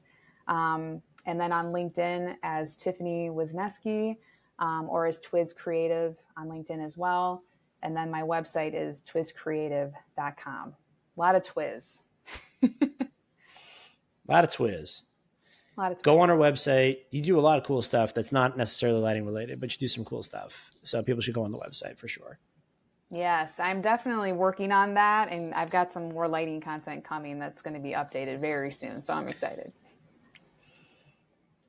Um, 0.48 1.04
and 1.26 1.40
then 1.40 1.52
on 1.52 1.68
LinkedIn 1.68 2.36
as 2.42 2.76
Tiffany 2.76 3.30
Wisnieski 3.30 4.18
um, 4.60 4.88
or 4.90 5.06
as 5.06 5.22
Twiz 5.22 5.56
Creative 5.56 6.18
on 6.38 6.48
LinkedIn 6.48 6.84
as 6.84 6.98
well. 6.98 7.44
And 7.84 7.96
then 7.96 8.12
my 8.12 8.22
website 8.22 8.74
is 8.74 9.04
twizcreative.com. 9.04 10.74
A 11.18 11.20
lot 11.20 11.36
of 11.36 11.44
twiz. 11.44 12.02
a 12.64 12.70
lot 14.28 14.44
of 14.44 14.52
twiz. 14.52 15.02
A 15.78 15.82
lot 15.82 15.92
of 15.92 15.98
twiz. 15.98 16.04
Go 16.04 16.20
on 16.20 16.30
our 16.30 16.38
website. 16.38 17.00
You 17.10 17.22
do 17.22 17.40
a 17.40 17.42
lot 17.42 17.58
of 17.58 17.64
cool 17.64 17.82
stuff 17.82 18.14
that's 18.14 18.32
not 18.32 18.58
necessarily 18.58 19.00
lighting 19.00 19.26
related, 19.26 19.60
but 19.60 19.72
you 19.72 19.78
do 19.78 19.88
some 19.88 20.06
cool 20.06 20.24
stuff. 20.24 20.70
So 20.84 21.02
people 21.02 21.22
should 21.22 21.34
go 21.34 21.44
on 21.44 21.52
the 21.52 21.58
website 21.58 21.98
for 21.98 22.08
sure. 22.08 22.40
Yes, 23.10 23.60
I'm 23.60 23.82
definitely 23.82 24.32
working 24.32 24.72
on 24.72 24.94
that. 24.94 25.30
And 25.32 25.54
I've 25.54 25.70
got 25.70 25.92
some 25.92 26.10
more 26.10 26.28
lighting 26.28 26.62
content 26.62 27.04
coming 27.04 27.40
that's 27.40 27.62
going 27.62 27.74
to 27.74 27.80
be 27.80 27.92
updated 27.92 28.40
very 28.40 28.72
soon. 28.72 29.02
So 29.02 29.14
I'm 29.14 29.28
excited. 29.28 29.74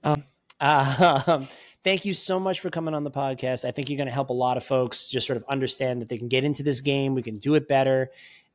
Um, 0.05 0.23
um, 0.61 1.49
thank 1.85 2.05
you 2.05 2.15
so 2.15 2.39
much 2.39 2.61
for 2.61 2.71
coming 2.71 2.95
on 2.95 3.05
the 3.05 3.11
podcast. 3.11 3.65
I 3.65 3.71
think 3.71 3.89
you're 3.91 3.97
going 3.97 4.07
to 4.07 4.13
help 4.13 4.31
a 4.31 4.35
lot 4.35 4.57
of 4.57 4.65
folks 4.65 5.09
just 5.09 5.27
sort 5.27 5.37
of 5.37 5.45
understand 5.49 6.01
that 6.01 6.09
they 6.09 6.19
can 6.19 6.29
get 6.29 6.45
into 6.45 6.63
this 6.63 6.81
game, 6.81 7.15
we 7.15 7.23
can 7.23 7.37
do 7.37 7.55
it 7.55 7.69
better. 7.69 8.11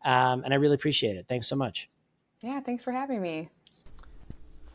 Um, 0.05 0.43
and 0.43 0.53
I 0.53 0.57
really 0.57 0.75
appreciate 0.75 1.17
it. 1.17 1.25
Thanks 1.27 1.47
so 1.47 1.55
much. 1.55 1.89
Yeah, 2.41 2.59
thanks 2.59 2.83
for 2.83 2.91
having 2.91 3.21
me. 3.21 3.49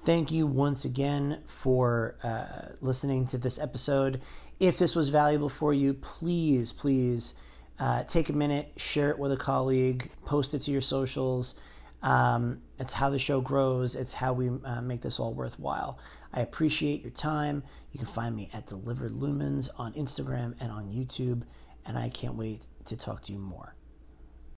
Thank 0.05 0.32
you 0.32 0.48
once 0.48 0.84
again 0.84 1.42
for 1.46 2.16
uh, 2.24 2.74
listening 2.80 3.24
to 3.28 3.38
this 3.38 3.61
episode. 3.61 4.20
If 4.59 4.76
this 4.76 4.96
was 4.96 5.11
valuable 5.11 5.48
for 5.48 5.72
you, 5.72 5.94
please, 5.94 6.72
please 6.72 7.34
uh, 7.78 8.03
take 8.05 8.28
a 8.28 8.32
minute, 8.32 8.72
share 8.76 9.11
it 9.11 9.18
with 9.18 9.30
a 9.30 9.36
colleague, 9.36 10.11
post 10.24 10.55
it 10.55 10.61
to 10.61 10.72
your 10.72 10.80
socials. 10.80 11.55
Um, 12.03 12.62
it's 12.80 12.94
how 12.94 13.11
the 13.11 13.18
show 13.18 13.40
grows. 13.40 13.94
It's 13.94 14.14
how 14.14 14.32
we 14.32 14.50
uh, 14.64 14.82
make 14.82 15.03
this 15.03 15.20
all 15.20 15.34
worthwhile. 15.34 16.00
I 16.33 16.41
appreciate 16.41 17.03
your 17.03 17.11
time. 17.11 17.62
You 17.93 17.99
can 17.99 18.09
find 18.09 18.35
me 18.35 18.49
at 18.53 18.66
Delivered 18.66 19.12
Lumens 19.12 19.68
on 19.78 19.93
Instagram 19.93 20.55
and 20.61 20.72
on 20.72 20.89
YouTube, 20.89 21.43
and 21.85 21.99
I 21.99 22.09
can't 22.09 22.35
wait 22.35 22.62
to 22.87 22.97
talk 22.97 23.22
to 23.22 23.33
you 23.33 23.39
more. 23.39 23.72